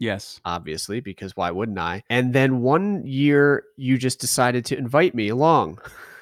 Yes. 0.00 0.40
Obviously, 0.46 1.00
because 1.00 1.36
why 1.36 1.50
wouldn't 1.52 1.78
I? 1.78 2.02
And 2.10 2.32
then 2.32 2.62
one 2.62 3.06
year 3.06 3.64
you 3.76 3.98
just 3.98 4.18
decided 4.18 4.64
to 4.66 4.76
invite 4.76 5.14
me 5.14 5.28
along 5.28 5.78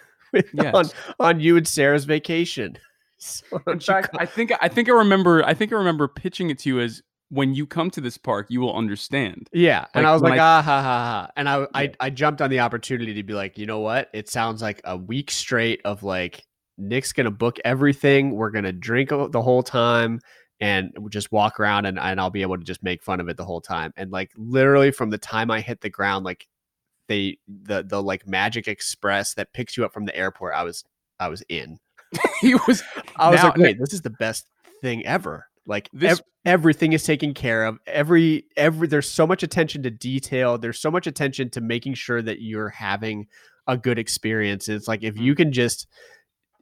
yes. 0.53 0.75
on, 0.75 0.87
on 1.21 1.41
you 1.41 1.57
and 1.57 1.67
Sarah's 1.67 2.05
vacation. 2.05 2.77
So 3.21 3.61
in 3.67 3.81
fact, 3.81 4.11
I 4.17 4.27
think 4.27 4.53
I 4.61 4.69
think 4.69 4.89
I 4.89 4.93
remember 4.93 5.43
I 5.45 5.53
think 5.53 5.73
I 5.73 5.75
remember 5.75 6.07
pitching 6.07 6.51
it 6.51 6.61
to 6.61 6.69
you 6.69 6.79
as 6.79 7.03
when 7.31 7.53
you 7.53 7.67
come 7.67 7.91
to 7.91 8.01
this 8.01 8.17
park, 8.17 8.47
you 8.49 8.61
will 8.61 8.77
understand. 8.77 9.49
Yeah. 9.53 9.81
Like, 9.81 9.89
and 9.95 10.07
I 10.07 10.13
was 10.13 10.23
like, 10.23 10.39
I, 10.39 10.39
ah 10.39 10.63
ha 10.63 10.83
ha 10.83 11.05
ha. 11.05 11.31
And 11.37 11.49
I, 11.49 11.59
yeah. 11.59 11.67
I 11.75 11.93
I 11.99 12.11
jumped 12.11 12.41
on 12.41 12.49
the 12.49 12.61
opportunity 12.61 13.15
to 13.15 13.25
be 13.25 13.33
like, 13.33 13.59
you 13.59 13.67
know 13.67 13.81
what? 13.81 14.09
It 14.15 14.29
sounds 14.29 14.63
like 14.63 14.81
a 14.85 14.97
week 14.97 15.33
straight 15.33 15.81
of 15.85 16.05
like 16.05 16.47
Nick's 16.77 17.13
gonna 17.13 17.33
book 17.33 17.59
everything. 17.65 18.37
We're 18.37 18.53
gonna 18.53 18.73
drink 18.73 19.09
the 19.09 19.43
whole 19.43 19.65
time 19.65 20.21
and 20.61 20.93
just 21.11 21.31
walk 21.31 21.61
around 21.61 21.87
and, 21.87 21.99
and 21.99 22.21
I'll 22.21 22.31
be 22.31 22.43
able 22.43 22.59
to 22.59 22.65
just 22.65 22.83
make 22.83 23.03
fun 23.03 23.21
of 23.21 23.29
it 23.29 23.37
the 23.37 23.45
whole 23.45 23.61
time. 23.61 23.93
And 23.97 24.11
like 24.11 24.33
literally 24.37 24.91
from 24.91 25.11
the 25.11 25.19
time 25.19 25.51
I 25.51 25.61
hit 25.61 25.81
the 25.81 25.91
ground, 25.91 26.25
like 26.25 26.49
they 27.07 27.39
the 27.47 27.83
the 27.83 28.03
like 28.03 28.27
magic 28.27 28.69
express 28.69 29.35
that 29.35 29.53
picks 29.53 29.77
you 29.77 29.85
up 29.85 29.93
from 29.93 30.05
the 30.05 30.17
airport, 30.17 30.55
I 30.55 30.65
was 30.65 30.85
I 31.21 31.29
was 31.29 31.43
in. 31.49 31.79
he 32.41 32.55
was 32.55 32.83
I 33.17 33.31
was 33.31 33.43
now, 33.43 33.49
like, 33.49 33.57
wait, 33.57 33.79
this 33.79 33.93
is 33.93 34.03
the 34.03 34.11
best 34.11 34.47
thing 34.83 35.05
ever. 35.07 35.47
Like 35.67 35.89
this, 35.93 36.19
ev- 36.19 36.25
everything 36.45 36.93
is 36.93 37.05
taken 37.05 37.35
care 37.35 37.65
of. 37.67 37.79
Every 37.87 38.47
every 38.57 38.89
there's 38.89 39.11
so 39.11 39.27
much 39.27 39.43
attention 39.43 39.83
to 39.85 39.91
detail. 39.91 40.59
There's 40.59 40.81
so 40.81 40.91
much 40.91 41.07
attention 41.07 41.51
to 41.51 41.61
making 41.61 41.95
sure 41.95 42.23
that 42.23 42.41
you're 42.41 42.71
having 42.71 43.27
a 43.67 43.77
good 43.77 43.99
experience. 43.99 44.69
It's 44.69 44.89
like 44.89 45.03
if 45.03 45.19
you 45.19 45.33
mm-hmm. 45.33 45.43
can 45.43 45.53
just 45.53 45.87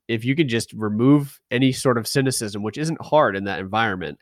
if 0.09 0.25
you 0.25 0.37
could 0.37 0.49
just 0.49 0.73
remove 0.73 1.41
any 1.51 1.73
sort 1.73 1.99
of 1.99 2.07
cynicism, 2.07 2.63
which 2.63 2.79
isn't 2.79 3.01
hard 3.01 3.37
in 3.37 3.45
that 3.45 3.61
environment, 3.61 4.19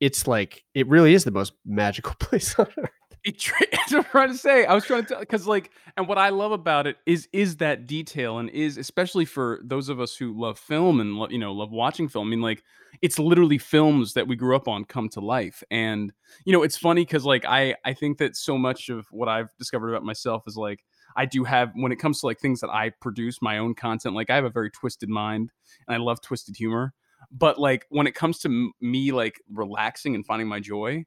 it's 0.00 0.26
like 0.26 0.64
it 0.74 0.86
really 0.88 1.14
is 1.14 1.24
the 1.24 1.30
most 1.30 1.52
magical 1.64 2.14
place 2.20 2.58
on 2.58 2.66
earth. 2.78 2.90
I'm 3.92 4.04
trying 4.04 4.28
to 4.28 4.38
say. 4.38 4.64
I 4.66 4.74
was 4.74 4.84
trying 4.84 5.02
to 5.02 5.08
tell 5.08 5.20
because 5.20 5.46
like, 5.46 5.70
and 5.96 6.06
what 6.06 6.18
I 6.18 6.28
love 6.28 6.52
about 6.52 6.86
it 6.86 6.96
is 7.06 7.28
is 7.32 7.56
that 7.56 7.86
detail, 7.86 8.38
and 8.38 8.48
is 8.50 8.76
especially 8.76 9.24
for 9.24 9.60
those 9.64 9.88
of 9.88 10.00
us 10.00 10.14
who 10.14 10.38
love 10.38 10.58
film 10.58 11.00
and 11.00 11.16
lo- 11.16 11.28
you 11.28 11.38
know 11.38 11.52
love 11.52 11.72
watching 11.72 12.08
film. 12.08 12.28
I 12.28 12.30
mean, 12.30 12.40
like, 12.40 12.62
it's 13.02 13.18
literally 13.18 13.58
films 13.58 14.12
that 14.12 14.28
we 14.28 14.36
grew 14.36 14.54
up 14.54 14.68
on 14.68 14.84
come 14.84 15.08
to 15.10 15.20
life, 15.20 15.62
and 15.70 16.12
you 16.44 16.52
know, 16.52 16.62
it's 16.62 16.78
funny 16.78 17.04
because 17.04 17.24
like 17.24 17.44
I 17.44 17.74
I 17.84 17.94
think 17.94 18.18
that 18.18 18.36
so 18.36 18.56
much 18.56 18.88
of 18.88 19.06
what 19.10 19.28
I've 19.28 19.54
discovered 19.58 19.90
about 19.90 20.04
myself 20.04 20.44
is 20.46 20.56
like 20.56 20.84
I 21.16 21.24
do 21.26 21.44
have 21.44 21.72
when 21.74 21.92
it 21.92 21.96
comes 21.96 22.20
to 22.20 22.26
like 22.26 22.40
things 22.40 22.60
that 22.60 22.70
I 22.70 22.90
produce 23.00 23.40
my 23.40 23.58
own 23.58 23.74
content. 23.74 24.14
Like 24.14 24.30
I 24.30 24.34
have 24.36 24.44
a 24.44 24.50
very 24.50 24.70
twisted 24.70 25.08
mind, 25.08 25.50
and 25.88 25.94
I 25.94 25.98
love 25.98 26.20
twisted 26.20 26.56
humor. 26.56 26.92
But 27.30 27.58
like 27.58 27.86
when 27.88 28.06
it 28.06 28.14
comes 28.14 28.38
to 28.40 28.48
m- 28.48 28.72
me 28.80 29.12
like 29.12 29.40
relaxing 29.52 30.14
and 30.14 30.24
finding 30.24 30.46
my 30.46 30.60
joy, 30.60 31.04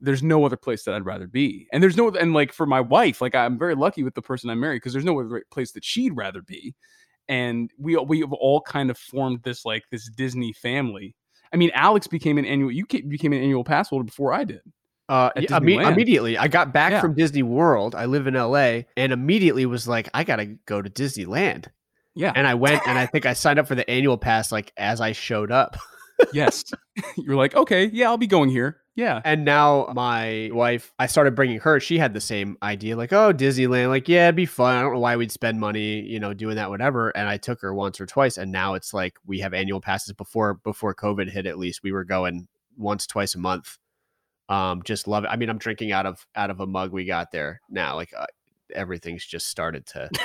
there's 0.00 0.22
no 0.22 0.44
other 0.44 0.56
place 0.56 0.84
that 0.84 0.94
I'd 0.94 1.06
rather 1.06 1.26
be. 1.26 1.66
And 1.72 1.82
there's 1.82 1.96
no 1.96 2.10
and 2.10 2.34
like 2.34 2.52
for 2.52 2.66
my 2.66 2.80
wife, 2.80 3.20
like 3.20 3.34
I'm 3.34 3.58
very 3.58 3.74
lucky 3.74 4.02
with 4.02 4.14
the 4.14 4.22
person 4.22 4.50
I'm 4.50 4.60
married 4.60 4.76
because 4.76 4.92
there's 4.92 5.04
no 5.04 5.18
other 5.20 5.42
place 5.50 5.72
that 5.72 5.84
she'd 5.84 6.16
rather 6.16 6.42
be. 6.42 6.74
And 7.28 7.70
we 7.78 7.96
we 7.96 8.20
have 8.20 8.32
all 8.32 8.60
kind 8.60 8.90
of 8.90 8.98
formed 8.98 9.42
this 9.42 9.64
like 9.64 9.84
this 9.90 10.10
Disney 10.10 10.52
family. 10.52 11.14
I 11.52 11.56
mean, 11.56 11.70
Alex 11.74 12.06
became 12.06 12.38
an 12.38 12.44
annual. 12.44 12.70
You 12.70 12.84
became 12.86 13.32
an 13.32 13.40
annual 13.40 13.64
pass 13.64 13.88
holder 13.88 14.04
before 14.04 14.32
I 14.32 14.44
did. 14.44 14.60
Uh, 15.08 15.30
yeah, 15.36 15.56
immediately, 15.58 16.36
I 16.36 16.48
got 16.48 16.72
back 16.72 16.90
yeah. 16.90 17.00
from 17.00 17.14
Disney 17.14 17.42
World. 17.42 17.94
I 17.94 18.06
live 18.06 18.26
in 18.26 18.34
LA, 18.34 18.80
and 18.96 19.12
immediately 19.12 19.64
was 19.64 19.86
like, 19.86 20.08
I 20.12 20.24
gotta 20.24 20.46
go 20.66 20.82
to 20.82 20.90
Disneyland. 20.90 21.66
Yeah, 22.14 22.32
and 22.34 22.46
I 22.46 22.54
went, 22.54 22.86
and 22.88 22.98
I 22.98 23.06
think 23.06 23.24
I 23.24 23.34
signed 23.34 23.58
up 23.58 23.68
for 23.68 23.76
the 23.76 23.88
annual 23.88 24.18
pass 24.18 24.50
like 24.50 24.72
as 24.76 25.00
I 25.00 25.12
showed 25.12 25.52
up. 25.52 25.76
yes, 26.32 26.64
you're 27.16 27.36
like, 27.36 27.54
okay, 27.54 27.88
yeah, 27.92 28.06
I'll 28.06 28.16
be 28.16 28.26
going 28.26 28.50
here. 28.50 28.78
Yeah, 28.96 29.20
and 29.24 29.44
now 29.44 29.92
my 29.94 30.50
wife, 30.52 30.92
I 30.98 31.06
started 31.06 31.36
bringing 31.36 31.60
her. 31.60 31.78
She 31.78 31.98
had 31.98 32.12
the 32.12 32.20
same 32.20 32.56
idea, 32.60 32.96
like, 32.96 33.12
oh, 33.12 33.32
Disneyland, 33.32 33.90
like, 33.90 34.08
yeah, 34.08 34.24
it'd 34.24 34.34
be 34.34 34.46
fun. 34.46 34.74
I 34.74 34.82
don't 34.82 34.94
know 34.94 34.98
why 34.98 35.14
we'd 35.16 35.30
spend 35.30 35.60
money, 35.60 36.00
you 36.00 36.18
know, 36.18 36.34
doing 36.34 36.56
that, 36.56 36.70
whatever. 36.70 37.10
And 37.10 37.28
I 37.28 37.36
took 37.36 37.60
her 37.60 37.72
once 37.72 38.00
or 38.00 38.06
twice, 38.06 38.38
and 38.38 38.50
now 38.50 38.74
it's 38.74 38.92
like 38.92 39.18
we 39.24 39.38
have 39.38 39.54
annual 39.54 39.80
passes. 39.80 40.14
Before 40.14 40.54
before 40.54 40.96
COVID 40.96 41.30
hit, 41.30 41.46
at 41.46 41.58
least 41.58 41.84
we 41.84 41.92
were 41.92 42.04
going 42.04 42.48
once, 42.76 43.06
twice 43.06 43.36
a 43.36 43.38
month 43.38 43.78
um, 44.48 44.82
just 44.84 45.08
love 45.08 45.24
it. 45.24 45.28
I 45.28 45.36
mean, 45.36 45.48
I'm 45.48 45.58
drinking 45.58 45.92
out 45.92 46.06
of 46.06 46.26
out 46.34 46.50
of 46.50 46.60
a 46.60 46.66
mug 46.66 46.92
we 46.92 47.04
got 47.04 47.30
there 47.32 47.60
now. 47.68 47.96
Like 47.96 48.12
uh, 48.16 48.26
everything's 48.74 49.24
just 49.24 49.48
started 49.48 49.86
to 49.86 50.08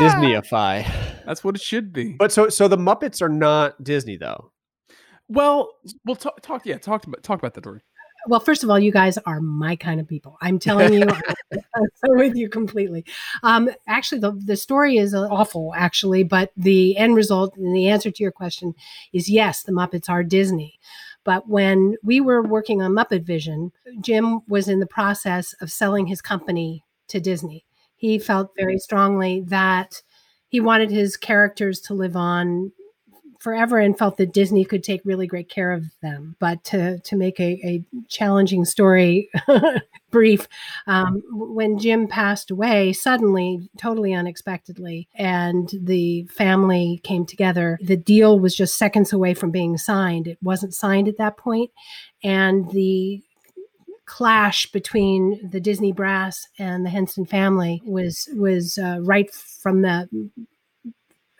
Disneyify. 0.00 1.24
That's 1.26 1.44
what 1.44 1.54
it 1.54 1.60
should 1.60 1.92
be. 1.92 2.12
But 2.12 2.32
so 2.32 2.48
so 2.48 2.68
the 2.68 2.78
Muppets 2.78 3.22
are 3.22 3.28
not 3.28 3.82
Disney 3.82 4.16
though. 4.16 4.50
Well, 5.28 5.70
we'll 6.04 6.16
talk. 6.16 6.40
Talk. 6.42 6.66
Yeah, 6.66 6.78
talk 6.78 7.06
about 7.06 7.22
talk 7.22 7.38
about 7.38 7.54
that, 7.54 7.64
Dori. 7.64 7.80
Well, 8.26 8.40
first 8.40 8.64
of 8.64 8.70
all, 8.70 8.78
you 8.78 8.90
guys 8.90 9.18
are 9.18 9.40
my 9.40 9.76
kind 9.76 10.00
of 10.00 10.08
people. 10.08 10.38
I'm 10.40 10.58
telling 10.58 10.94
you, 10.94 11.06
I'm 11.52 12.16
with 12.16 12.36
you 12.36 12.48
completely. 12.48 13.04
Um, 13.42 13.68
actually, 13.86 14.20
the, 14.20 14.32
the 14.32 14.56
story 14.56 14.96
is 14.96 15.14
uh, 15.14 15.28
awful, 15.30 15.74
actually, 15.76 16.24
but 16.24 16.50
the 16.56 16.96
end 16.96 17.16
result 17.16 17.56
and 17.56 17.74
the 17.76 17.88
answer 17.88 18.10
to 18.10 18.22
your 18.22 18.32
question 18.32 18.74
is 19.12 19.28
yes, 19.28 19.62
the 19.62 19.72
Muppets 19.72 20.08
are 20.08 20.22
Disney. 20.22 20.78
But 21.24 21.48
when 21.48 21.96
we 22.02 22.20
were 22.20 22.42
working 22.42 22.82
on 22.82 22.92
Muppet 22.92 23.24
Vision, 23.24 23.72
Jim 24.00 24.40
was 24.46 24.68
in 24.68 24.80
the 24.80 24.86
process 24.86 25.54
of 25.60 25.72
selling 25.72 26.06
his 26.06 26.20
company 26.20 26.84
to 27.08 27.20
Disney. 27.20 27.64
He 27.96 28.18
felt 28.18 28.50
very 28.56 28.78
strongly 28.78 29.42
that 29.46 30.02
he 30.48 30.60
wanted 30.60 30.90
his 30.90 31.16
characters 31.16 31.80
to 31.80 31.94
live 31.94 32.16
on 32.16 32.72
forever 33.44 33.78
and 33.78 33.96
felt 33.96 34.16
that 34.16 34.32
Disney 34.32 34.64
could 34.64 34.82
take 34.82 35.02
really 35.04 35.26
great 35.26 35.50
care 35.50 35.70
of 35.70 35.84
them. 36.02 36.34
But 36.38 36.64
to, 36.64 36.98
to 36.98 37.14
make 37.14 37.38
a, 37.38 37.60
a 37.62 37.84
challenging 38.08 38.64
story 38.64 39.28
brief, 40.10 40.48
um, 40.86 41.22
when 41.30 41.78
Jim 41.78 42.08
passed 42.08 42.50
away 42.50 42.94
suddenly, 42.94 43.68
totally 43.76 44.14
unexpectedly, 44.14 45.08
and 45.14 45.70
the 45.78 46.24
family 46.24 47.02
came 47.04 47.26
together, 47.26 47.78
the 47.82 47.98
deal 47.98 48.40
was 48.40 48.56
just 48.56 48.78
seconds 48.78 49.12
away 49.12 49.34
from 49.34 49.50
being 49.50 49.76
signed. 49.76 50.26
It 50.26 50.38
wasn't 50.42 50.74
signed 50.74 51.06
at 51.06 51.18
that 51.18 51.36
point, 51.36 51.70
and 52.22 52.70
the 52.70 53.22
clash 54.06 54.66
between 54.72 55.50
the 55.50 55.60
Disney 55.60 55.92
brass 55.92 56.48
and 56.58 56.84
the 56.84 56.90
Henson 56.90 57.26
family 57.26 57.82
was 57.84 58.28
was 58.34 58.78
uh, 58.78 58.98
right 59.00 59.32
from 59.32 59.82
the 59.82 60.08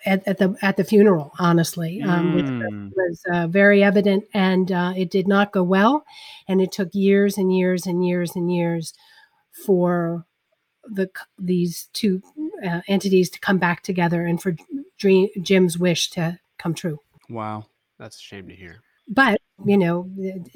at, 0.06 0.26
at, 0.26 0.38
the 0.38 0.56
at 0.62 0.76
the 0.76 0.84
funeral. 0.84 1.32
Honestly, 1.38 2.02
um, 2.02 2.34
which 2.34 2.46
Mm. 2.46 2.92
was 2.94 3.22
uh, 3.32 3.46
very 3.46 3.82
evident, 3.82 4.24
and 4.32 4.70
uh, 4.72 4.92
it 4.96 5.10
did 5.10 5.26
not 5.28 5.52
go 5.52 5.62
well, 5.62 6.04
and 6.48 6.60
it 6.60 6.72
took 6.72 6.94
years 6.94 7.38
and 7.38 7.56
years 7.56 7.86
and 7.86 8.06
years 8.06 8.36
and 8.36 8.52
years 8.54 8.92
for 9.64 10.26
the 10.84 11.10
these 11.38 11.88
two 11.92 12.22
uh, 12.66 12.80
entities 12.88 13.30
to 13.30 13.40
come 13.40 13.58
back 13.58 13.82
together 13.82 14.26
and 14.26 14.42
for 14.42 14.54
Dream, 14.98 15.28
Jim's 15.42 15.78
wish 15.78 16.10
to 16.10 16.38
come 16.58 16.74
true. 16.74 16.98
Wow. 17.28 17.66
That's 17.98 18.16
a 18.16 18.20
shame 18.20 18.48
to 18.48 18.54
hear. 18.54 18.76
But 19.08 19.40
you 19.64 19.78
know, 19.78 20.10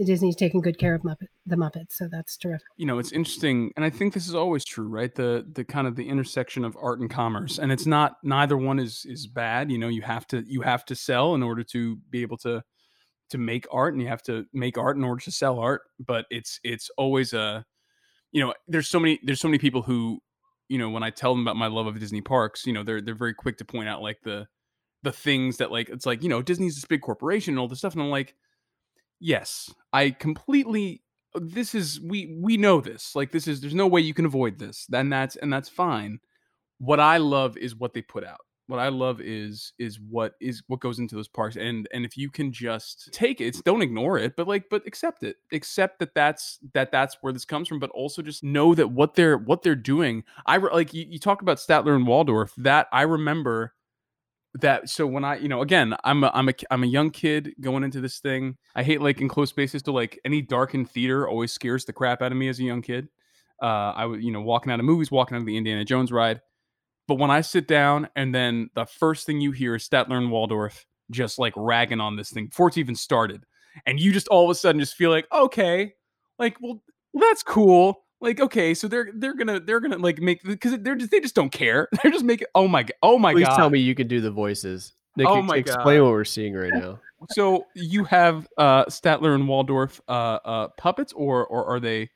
Disney's 0.05 0.37
taking 0.37 0.61
good 0.61 0.79
care 0.79 0.95
of 0.95 1.03
Muppet, 1.03 1.29
the 1.47 1.57
Muppets, 1.57 1.93
so 1.93 2.09
that's 2.11 2.37
terrific. 2.37 2.67
you 2.77 2.87
know 2.87 2.99
it's 2.99 3.13
interesting 3.13 3.73
and 3.77 3.85
i 3.85 3.91
think 3.91 4.13
this 4.13 4.27
is 4.29 4.35
always 4.35 4.65
true 4.65 4.89
right 4.89 5.15
the 5.15 5.47
the 5.53 5.65
kind 5.65 5.87
of 5.87 5.97
the 5.97 6.09
intersection 6.09 6.65
of 6.65 6.77
art 6.81 7.01
and 7.01 7.11
commerce 7.11 7.59
and 7.59 7.71
it's 7.73 7.87
not 7.87 8.17
neither 8.23 8.57
one 8.57 8.79
is 8.79 9.05
is 9.09 9.27
bad 9.27 9.71
you 9.71 9.79
know 9.79 9.89
you 9.89 10.03
have 10.03 10.27
to 10.27 10.43
you 10.47 10.61
have 10.63 10.85
to 10.85 10.95
sell 10.95 11.35
in 11.35 11.43
order 11.43 11.63
to 11.63 11.97
be 12.11 12.23
able 12.23 12.37
to 12.37 12.63
to 13.31 13.39
make 13.39 13.67
art 13.71 13.95
and 13.95 14.03
you 14.03 14.09
have 14.09 14.23
to 14.23 14.45
make 14.53 14.77
art 14.77 14.97
in 14.97 15.05
order 15.05 15.23
to 15.23 15.31
sell 15.31 15.59
art 15.59 15.83
but 16.01 16.27
it's 16.31 16.61
it's 16.65 16.91
always 16.97 17.33
a 17.33 17.65
you 18.33 18.45
know 18.45 18.53
there's 18.67 18.89
so 18.89 18.99
many 19.01 19.19
there's 19.23 19.41
so 19.41 19.49
many 19.49 19.59
people 19.59 19.83
who 19.83 20.19
you 20.69 20.79
know 20.79 20.91
when 20.91 21.03
i 21.03 21.11
tell 21.11 21.33
them 21.33 21.43
about 21.43 21.57
my 21.57 21.67
love 21.67 21.87
of 21.87 21.99
disney 21.99 22.21
parks 22.21 22.67
you 22.67 22.73
know 22.73 22.83
they're 22.83 23.01
they're 23.01 23.15
very 23.15 23.35
quick 23.35 23.57
to 23.57 23.65
point 23.65 23.89
out 23.89 24.03
like 24.03 24.19
the 24.23 24.47
the 25.03 25.13
things 25.13 25.59
that 25.59 25.71
like 25.71 25.89
it's 25.89 26.07
like 26.07 26.23
you 26.23 26.29
know 26.29 26.43
disney's 26.43 26.75
this 26.75 26.85
big 26.85 27.01
corporation 27.01 27.53
and 27.55 27.59
all 27.59 27.69
this 27.69 27.79
stuff 27.79 27.93
and 27.95 28.03
i'm 28.03 28.11
like 28.11 28.35
yes 29.21 29.73
i 29.93 30.11
completely 30.11 31.03
uh, 31.35 31.41
this 31.43 31.75
is 31.75 32.01
we 32.01 32.37
we 32.41 32.57
know 32.57 32.81
this 32.81 33.15
like 33.15 33.33
this 33.33 33.47
is 33.47 33.61
there's 33.61 33.75
no 33.75 33.87
way 33.87 34.01
you 34.01 34.15
can 34.15 34.25
avoid 34.25 34.59
this 34.59 34.87
then 34.89 35.09
that's 35.11 35.37
and 35.37 35.53
that's 35.53 35.69
fine. 35.69 36.19
What 36.79 37.01
i 37.01 37.17
love 37.19 37.57
is 37.57 37.77
what 37.77 37.93
they 37.93 38.03
put 38.03 38.25
out. 38.25 38.41
What 38.67 38.81
i 38.81 38.89
love 38.89 39.21
is 39.21 39.73
is 39.79 39.99
what 40.01 40.35
is 40.41 40.63
what 40.69 40.81
goes 40.81 40.99
into 40.99 41.15
those 41.17 41.29
parks 41.29 41.57
and 41.57 41.89
and 41.93 42.05
if 42.05 42.17
you 42.17 42.31
can 42.31 42.53
just 42.53 43.11
take 43.13 43.41
it 43.41 43.63
don't 43.65 43.83
ignore 43.83 44.19
it 44.19 44.37
but 44.37 44.47
like 44.49 44.65
but 44.71 44.87
accept 44.87 45.23
it. 45.23 45.37
Accept 45.53 45.99
that 45.99 46.15
that's 46.15 46.59
that 46.75 46.93
that's 46.93 47.19
where 47.21 47.33
this 47.33 47.45
comes 47.45 47.69
from 47.69 47.79
but 47.79 47.91
also 47.91 48.23
just 48.23 48.45
know 48.45 48.75
that 48.75 48.89
what 48.89 49.15
they're 49.15 49.39
what 49.39 49.63
they're 49.63 49.75
doing 49.75 50.23
i 50.47 50.57
like 50.57 50.95
you, 50.95 51.05
you 51.09 51.19
talk 51.19 51.43
about 51.43 51.59
statler 51.59 51.97
and 51.97 52.07
waldorf 52.07 52.55
that 52.57 52.87
i 52.93 53.03
remember 53.03 53.75
that 54.61 54.89
so 54.89 55.07
when 55.07 55.25
I 55.25 55.37
you 55.37 55.49
know 55.49 55.63
again 55.63 55.95
I'm 56.05 56.25
a, 56.25 56.31
I'm 56.35 56.49
a 56.49 56.53
I'm 56.71 56.83
a 56.83 56.87
young 56.87 57.11
kid 57.11 57.55
going 57.61 57.85
into 57.85 58.01
this 58.01 58.19
thing. 58.19 58.57
I 58.75 58.83
hate 58.83 59.01
like 59.01 59.21
enclosed 59.21 59.51
spaces 59.51 59.83
to 59.85 59.93
like 59.93 60.19
any 60.25 60.43
darkened 60.43 60.91
theater 60.91 61.29
always 61.29 61.53
scares 61.53 61.85
the 61.85 61.93
crap 61.93 62.23
out 62.23 62.33
of 62.33 62.39
me 62.39 62.49
as 62.49 62.59
a 62.59 62.65
young 62.65 62.83
kid. 62.83 63.09
Uh 63.63 63.93
I 63.97 64.07
was 64.07 64.23
you 64.23 64.33
know 64.33 64.41
walking 64.41 64.73
out 64.73 64.81
of 64.81 64.87
movies 64.87 65.11
walking 65.11 65.37
out 65.37 65.41
of 65.41 65.47
the 65.47 65.57
Indiana 65.57 65.85
Jones 65.85 66.13
ride. 66.13 66.41
But 67.07 67.17
when 67.17 67.31
I 67.31 67.41
sit 67.41 67.67
down 67.67 68.09
and 68.17 68.35
then 68.35 68.71
the 68.75 68.85
first 68.85 69.27
thing 69.27 69.41
you 69.41 69.53
hear 69.53 69.77
is 69.77 69.89
Statler 69.89 70.19
and 70.19 70.31
Waldorf 70.31 70.85
just 71.11 71.39
like 71.39 71.55
ragging 71.57 72.01
on 72.01 72.17
this 72.17 72.31
thing 72.31 72.47
before 72.49 72.69
it's 72.69 72.79
even 72.79 72.95
started. 72.95 73.45
And 73.87 73.99
you 73.99 74.13
just 74.13 74.29
all 74.29 74.45
of 74.45 74.51
a 74.51 74.55
sudden 74.55 74.81
just 74.81 74.95
feel 74.95 75.11
like 75.11 75.27
okay 75.33 75.93
like 76.39 76.57
well 76.61 76.83
that's 77.15 77.43
cool 77.43 78.05
like 78.21 78.41
okay 78.41 78.75
so 78.75 78.89
they're 78.89 79.11
they're 79.15 79.35
gonna 79.35 79.61
they're 79.61 79.81
gonna 79.81 79.97
like 79.99 80.19
make 80.21 80.43
because 80.43 80.77
they're 80.81 80.97
just 80.97 81.11
they 81.11 81.21
just 81.21 81.35
don't 81.35 81.51
care 81.53 81.89
they're 82.03 82.11
just 82.13 82.25
making 82.25 82.47
oh 82.55 82.67
my 82.69 82.83
god 82.83 82.93
oh 83.03 83.19
my 83.19 83.33
Please 83.33 83.47
god 83.47 83.57
tell 83.57 83.71
me 83.71 83.79
you 83.79 83.95
can 83.95 84.09
do 84.09 84.21
the 84.21 84.31
voices. 84.31 84.95
Nick, 85.17 85.27
Oh 85.29 85.39
ex- 85.39 85.47
my 85.47 85.57
explain 85.57 85.99
God. 85.99 86.05
what 86.05 86.13
we're 86.13 86.25
seeing 86.25 86.55
right 86.55 86.73
now. 86.73 87.01
So 87.31 87.65
you 87.75 88.05
have 88.05 88.47
uh 88.57 88.85
Statler 88.87 89.35
and 89.35 89.49
Waldorf 89.49 90.01
uh 90.09 90.39
uh 90.45 90.69
puppets 90.79 91.13
or 91.13 91.47
or 91.47 91.65
are 91.67 91.81
they 91.81 92.11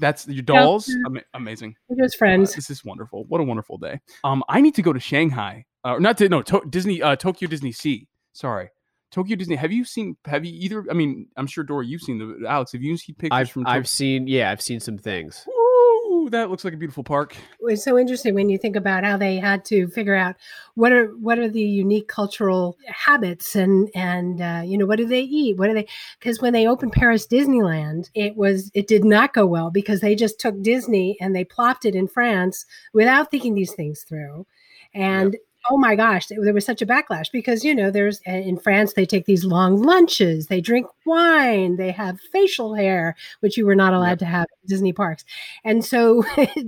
that's 0.00 0.26
your 0.28 0.42
dolls? 0.42 0.86
they're- 0.86 1.02
Ama- 1.06 1.22
amazing. 1.34 1.76
They're 1.88 2.04
just 2.04 2.18
friends. 2.18 2.52
Uh, 2.52 2.56
this 2.56 2.68
is 2.70 2.84
wonderful. 2.84 3.24
What 3.28 3.40
a 3.40 3.44
wonderful 3.44 3.78
day. 3.78 4.00
Um 4.24 4.42
I 4.48 4.60
need 4.60 4.74
to 4.74 4.82
go 4.82 4.92
to 4.92 5.00
Shanghai. 5.00 5.64
Uh 5.84 5.96
not 5.98 6.18
to 6.18 6.28
no 6.28 6.42
to- 6.42 6.62
Disney 6.68 7.00
uh 7.02 7.16
Tokyo 7.16 7.48
DisneySea. 7.48 8.06
Sorry. 8.32 8.68
Tokyo 9.12 9.36
Disney. 9.36 9.56
Have 9.56 9.72
you 9.72 9.84
seen 9.84 10.16
have 10.24 10.44
you 10.44 10.52
either 10.54 10.84
I 10.90 10.94
mean, 10.94 11.28
I'm 11.36 11.46
sure 11.46 11.62
Dori 11.62 11.86
you've 11.86 12.00
seen 12.00 12.18
the 12.18 12.48
Alex, 12.48 12.72
have 12.72 12.82
you 12.82 12.96
seen 12.96 13.14
pictures 13.14 13.38
I've 13.38 13.50
from 13.50 13.66
I've 13.66 13.88
seen 13.88 14.26
yeah, 14.26 14.50
I've 14.50 14.62
seen 14.62 14.80
some 14.80 14.96
things. 14.98 15.46
Ooh, 15.48 16.28
that 16.30 16.50
looks 16.50 16.64
like 16.64 16.72
a 16.72 16.78
beautiful 16.78 17.04
park. 17.04 17.36
It's 17.60 17.84
so 17.84 17.98
interesting 17.98 18.34
when 18.34 18.48
you 18.48 18.56
think 18.56 18.74
about 18.74 19.04
how 19.04 19.18
they 19.18 19.36
had 19.36 19.66
to 19.66 19.86
figure 19.88 20.14
out 20.14 20.36
what 20.74 20.92
are 20.92 21.08
what 21.18 21.38
are 21.38 21.48
the 21.48 21.62
unique 21.62 22.08
cultural 22.08 22.78
habits 22.86 23.54
and 23.54 23.90
and 23.94 24.40
uh, 24.40 24.62
you 24.64 24.78
know 24.78 24.86
what 24.86 24.96
do 24.96 25.06
they 25.06 25.20
eat 25.20 25.58
what 25.58 25.66
do 25.66 25.74
they 25.74 25.86
because 26.18 26.40
when 26.40 26.54
they 26.54 26.66
opened 26.66 26.92
Paris 26.92 27.26
Disneyland 27.26 28.08
it 28.14 28.34
was 28.34 28.70
it 28.72 28.86
did 28.86 29.04
not 29.04 29.34
go 29.34 29.44
well 29.44 29.70
because 29.70 30.00
they 30.00 30.14
just 30.14 30.40
took 30.40 30.62
Disney 30.62 31.18
and 31.20 31.36
they 31.36 31.44
plopped 31.44 31.84
it 31.84 31.94
in 31.94 32.08
France 32.08 32.64
without 32.94 33.30
thinking 33.30 33.54
these 33.54 33.74
things 33.74 34.04
through 34.08 34.46
and 34.94 35.36
oh 35.70 35.76
my 35.78 35.94
gosh 35.94 36.26
there 36.28 36.54
was 36.54 36.64
such 36.64 36.82
a 36.82 36.86
backlash 36.86 37.30
because 37.32 37.64
you 37.64 37.74
know 37.74 37.90
there's 37.90 38.20
uh, 38.28 38.32
in 38.32 38.58
France 38.58 38.94
they 38.94 39.06
take 39.06 39.26
these 39.26 39.44
long 39.44 39.80
lunches 39.82 40.46
they 40.46 40.60
drink 40.60 40.86
wine 41.06 41.76
they 41.76 41.90
have 41.90 42.18
facial 42.32 42.74
hair 42.74 43.14
which 43.40 43.56
you 43.56 43.66
were 43.66 43.74
not 43.74 43.94
allowed 43.94 44.18
to 44.18 44.24
have 44.24 44.42
at 44.44 44.68
Disney 44.68 44.92
parks. 44.92 45.24
And 45.64 45.84
so 45.84 46.24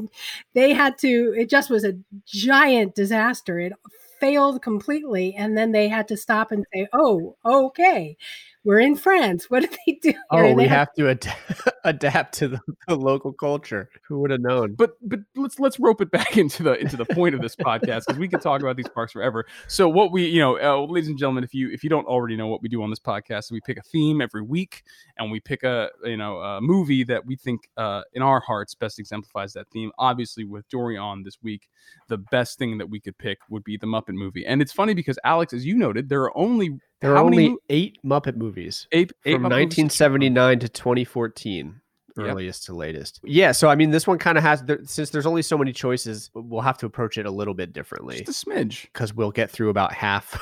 they 0.54 0.72
had 0.72 0.98
to 0.98 1.34
it 1.36 1.48
just 1.50 1.70
was 1.70 1.84
a 1.84 1.94
giant 2.26 2.94
disaster. 2.94 3.58
It 3.58 3.72
failed 4.20 4.62
completely 4.62 5.34
and 5.36 5.56
then 5.56 5.72
they 5.72 5.88
had 5.88 6.08
to 6.08 6.16
stop 6.16 6.50
and 6.52 6.64
say 6.72 6.86
oh 6.92 7.36
okay 7.44 8.16
we're 8.64 8.80
in 8.80 8.96
france 8.96 9.50
what 9.50 9.60
do 9.60 9.76
they 9.86 9.98
do? 10.02 10.14
Oh, 10.30 10.38
And 10.38 10.56
we 10.56 10.64
they 10.64 10.68
have 10.68 10.92
to 10.94 11.10
ad- 11.10 11.32
adapt 11.84 12.34
to 12.38 12.48
the, 12.48 12.60
the 12.88 12.96
local 12.96 13.32
culture. 13.32 13.88
Who 14.08 14.20
would 14.20 14.30
have 14.30 14.40
known? 14.40 14.74
But 14.74 14.96
but 15.02 15.20
let's 15.36 15.58
let's 15.58 15.78
rope 15.78 16.00
it 16.00 16.10
back 16.10 16.36
into 16.36 16.62
the 16.62 16.74
into 16.74 16.96
the 16.96 17.04
point 17.04 17.34
of 17.34 17.40
this 17.40 17.56
podcast 17.56 18.04
because 18.06 18.18
we 18.18 18.28
could 18.28 18.40
talk 18.40 18.60
about 18.60 18.76
these 18.76 18.88
parks 18.88 19.12
forever. 19.12 19.46
So 19.68 19.88
what 19.88 20.12
we 20.12 20.26
you 20.26 20.40
know, 20.40 20.58
uh, 20.58 20.86
ladies 20.86 21.08
and 21.08 21.18
gentlemen, 21.18 21.44
if 21.44 21.54
you 21.54 21.70
if 21.70 21.84
you 21.84 21.90
don't 21.90 22.06
already 22.06 22.36
know 22.36 22.48
what 22.48 22.62
we 22.62 22.68
do 22.68 22.82
on 22.82 22.90
this 22.90 22.98
podcast, 22.98 23.50
we 23.50 23.60
pick 23.60 23.78
a 23.78 23.82
theme 23.82 24.20
every 24.20 24.42
week 24.42 24.82
and 25.18 25.30
we 25.30 25.40
pick 25.40 25.62
a 25.62 25.90
you 26.04 26.16
know 26.16 26.38
a 26.38 26.60
movie 26.60 27.04
that 27.04 27.24
we 27.24 27.36
think 27.36 27.68
uh, 27.76 28.02
in 28.12 28.22
our 28.22 28.40
hearts 28.40 28.74
best 28.74 28.98
exemplifies 28.98 29.52
that 29.52 29.68
theme. 29.70 29.90
Obviously, 29.98 30.44
with 30.44 30.68
Dori 30.68 30.96
on 30.96 31.22
this 31.22 31.38
week, 31.42 31.68
the 32.08 32.18
best 32.18 32.58
thing 32.58 32.78
that 32.78 32.88
we 32.88 33.00
could 33.00 33.16
pick 33.18 33.38
would 33.48 33.64
be 33.64 33.76
the 33.76 33.86
Muppet 33.86 34.14
movie. 34.14 34.46
And 34.46 34.60
it's 34.60 34.72
funny 34.72 34.94
because 34.94 35.18
Alex, 35.24 35.52
as 35.52 35.64
you 35.64 35.76
noted, 35.76 36.08
there 36.08 36.22
are 36.22 36.36
only 36.36 36.78
There 37.00 37.12
are 37.14 37.18
only 37.18 37.50
mo- 37.50 37.58
eight 37.68 37.98
Muppet 38.04 38.36
movies 38.36 38.86
eight, 38.92 39.12
eight 39.24 39.34
from 39.34 39.42
Muppet 39.42 39.50
movies? 39.50 39.76
1979 39.78 40.58
to 40.60 40.68
2014, 40.68 41.80
Yep. 42.16 42.26
earliest 42.26 42.64
to 42.66 42.74
latest. 42.74 43.20
Yeah, 43.24 43.52
so 43.52 43.68
I 43.68 43.74
mean, 43.74 43.90
this 43.90 44.06
one 44.06 44.18
kind 44.18 44.38
of 44.38 44.44
has 44.44 44.62
there, 44.62 44.78
since 44.84 45.10
there's 45.10 45.26
only 45.26 45.42
so 45.42 45.58
many 45.58 45.72
choices, 45.72 46.30
we'll 46.34 46.60
have 46.62 46.78
to 46.78 46.86
approach 46.86 47.18
it 47.18 47.26
a 47.26 47.30
little 47.30 47.54
bit 47.54 47.72
differently 47.72 48.22
Just 48.22 48.46
a 48.46 48.50
smidge. 48.50 48.82
because 48.84 49.12
we'll 49.12 49.32
get 49.32 49.50
through 49.50 49.68
about 49.70 49.92
half 49.92 50.40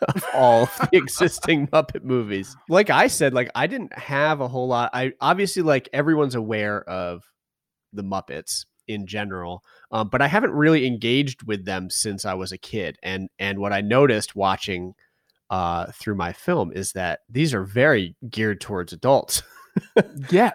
of 0.14 0.24
all 0.32 0.62
of 0.64 0.88
the 0.92 0.96
existing 0.98 1.66
Muppet 1.72 2.04
movies. 2.04 2.56
Like 2.68 2.88
I 2.90 3.08
said, 3.08 3.34
like 3.34 3.50
I 3.54 3.66
didn't 3.66 3.96
have 3.98 4.40
a 4.40 4.48
whole 4.48 4.68
lot. 4.68 4.90
I 4.94 5.12
obviously 5.20 5.62
like 5.62 5.88
everyone's 5.92 6.36
aware 6.36 6.82
of 6.88 7.24
the 7.92 8.02
Muppets 8.04 8.64
in 8.86 9.06
general, 9.06 9.62
um, 9.90 10.08
but 10.10 10.22
I 10.22 10.28
haven't 10.28 10.52
really 10.52 10.86
engaged 10.86 11.42
with 11.42 11.64
them 11.64 11.90
since 11.90 12.24
I 12.24 12.34
was 12.34 12.52
a 12.52 12.58
kid. 12.58 12.96
And 13.02 13.28
and 13.40 13.58
what 13.58 13.72
I 13.72 13.80
noticed 13.80 14.36
watching 14.36 14.94
uh, 15.50 15.86
through 15.92 16.14
my 16.14 16.32
film 16.32 16.72
is 16.72 16.92
that 16.92 17.20
these 17.28 17.54
are 17.54 17.64
very 17.64 18.14
geared 18.28 18.60
towards 18.60 18.92
adults. 18.92 19.42
Yeah. 20.30 20.50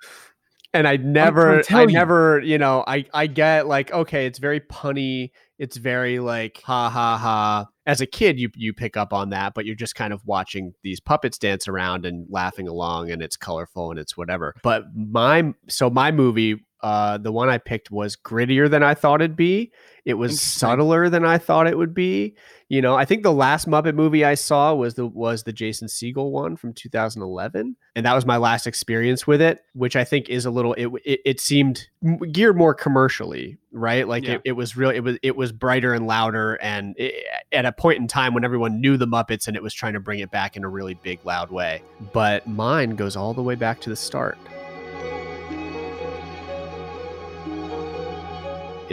and 0.73 0.85
I 0.85 0.97
never, 0.97 1.63
I 1.69 1.81
you. 1.83 1.87
never, 1.87 2.41
you 2.41 2.57
know, 2.57 2.83
I, 2.85 3.05
I 3.13 3.27
get 3.27 3.67
like, 3.67 3.91
okay, 3.93 4.25
it's 4.25 4.39
very 4.39 4.59
punny. 4.59 5.31
It's 5.59 5.77
very 5.77 6.19
like, 6.19 6.61
ha 6.65 6.89
ha 6.89 7.17
ha. 7.17 7.67
As 7.85 8.01
a 8.01 8.05
kid, 8.05 8.37
you, 8.37 8.49
you 8.55 8.73
pick 8.73 8.97
up 8.97 9.13
on 9.13 9.29
that, 9.29 9.53
but 9.53 9.65
you're 9.65 9.75
just 9.75 9.95
kind 9.95 10.11
of 10.11 10.25
watching 10.25 10.73
these 10.83 10.99
puppets 10.99 11.37
dance 11.37 11.69
around 11.69 12.05
and 12.05 12.25
laughing 12.29 12.67
along 12.67 13.11
and 13.11 13.21
it's 13.21 13.37
colorful 13.37 13.91
and 13.91 13.99
it's 13.99 14.17
whatever. 14.17 14.55
But 14.61 14.85
my, 14.93 15.53
so 15.69 15.89
my 15.89 16.11
movie, 16.11 16.65
uh, 16.81 17.17
the 17.17 17.31
one 17.31 17.47
I 17.49 17.59
picked 17.59 17.91
was 17.91 18.17
grittier 18.17 18.69
than 18.69 18.83
I 18.83 18.93
thought 18.93 19.21
it'd 19.21 19.37
be. 19.37 19.71
It 20.03 20.15
was 20.15 20.41
subtler 20.41 21.09
than 21.09 21.23
I 21.23 21.37
thought 21.37 21.67
it 21.67 21.77
would 21.77 21.93
be. 21.93 22.35
You 22.73 22.81
know, 22.81 22.95
I 22.95 23.05
think 23.05 23.21
the 23.21 23.31
last 23.31 23.67
Muppet 23.67 23.93
movie 23.93 24.25
I 24.25 24.33
saw 24.33 24.73
was 24.73 24.95
the 24.95 25.05
was 25.05 25.43
the 25.43 25.53
Jason 25.53 25.87
Segel 25.87 26.31
one 26.31 26.55
from 26.55 26.73
2011, 26.73 27.75
and 27.95 28.03
that 28.03 28.15
was 28.15 28.25
my 28.25 28.37
last 28.37 28.65
experience 28.65 29.27
with 29.27 29.43
it, 29.43 29.63
which 29.73 29.95
I 29.95 30.03
think 30.03 30.27
is 30.27 30.47
a 30.47 30.49
little. 30.49 30.73
It 30.73 30.87
it, 31.05 31.19
it 31.23 31.39
seemed 31.39 31.87
geared 32.31 32.57
more 32.57 32.73
commercially, 32.73 33.59
right? 33.71 34.07
Like 34.07 34.23
Yeah. 34.23 34.33
it, 34.33 34.41
it 34.45 34.51
was 34.53 34.75
real. 34.75 34.89
It 34.89 35.01
was 35.01 35.19
it 35.21 35.35
was 35.35 35.51
brighter 35.51 35.93
and 35.93 36.07
louder, 36.07 36.55
and 36.63 36.95
it, 36.97 37.13
at 37.51 37.67
a 37.67 37.71
point 37.71 37.99
in 37.99 38.07
time 38.07 38.33
when 38.33 38.43
everyone 38.43 38.81
knew 38.81 38.97
the 38.97 39.05
Muppets, 39.05 39.47
and 39.47 39.55
it 39.55 39.61
was 39.61 39.75
trying 39.75 39.93
to 39.93 39.99
bring 39.99 40.17
it 40.21 40.31
back 40.31 40.57
in 40.57 40.63
a 40.63 40.67
really 40.67 40.95
big, 40.95 41.23
loud 41.27 41.51
way. 41.51 41.83
But 42.11 42.47
mine 42.47 42.95
goes 42.95 43.15
all 43.15 43.35
the 43.35 43.43
way 43.43 43.53
back 43.53 43.81
to 43.81 43.91
the 43.91 43.95
start. 43.95 44.35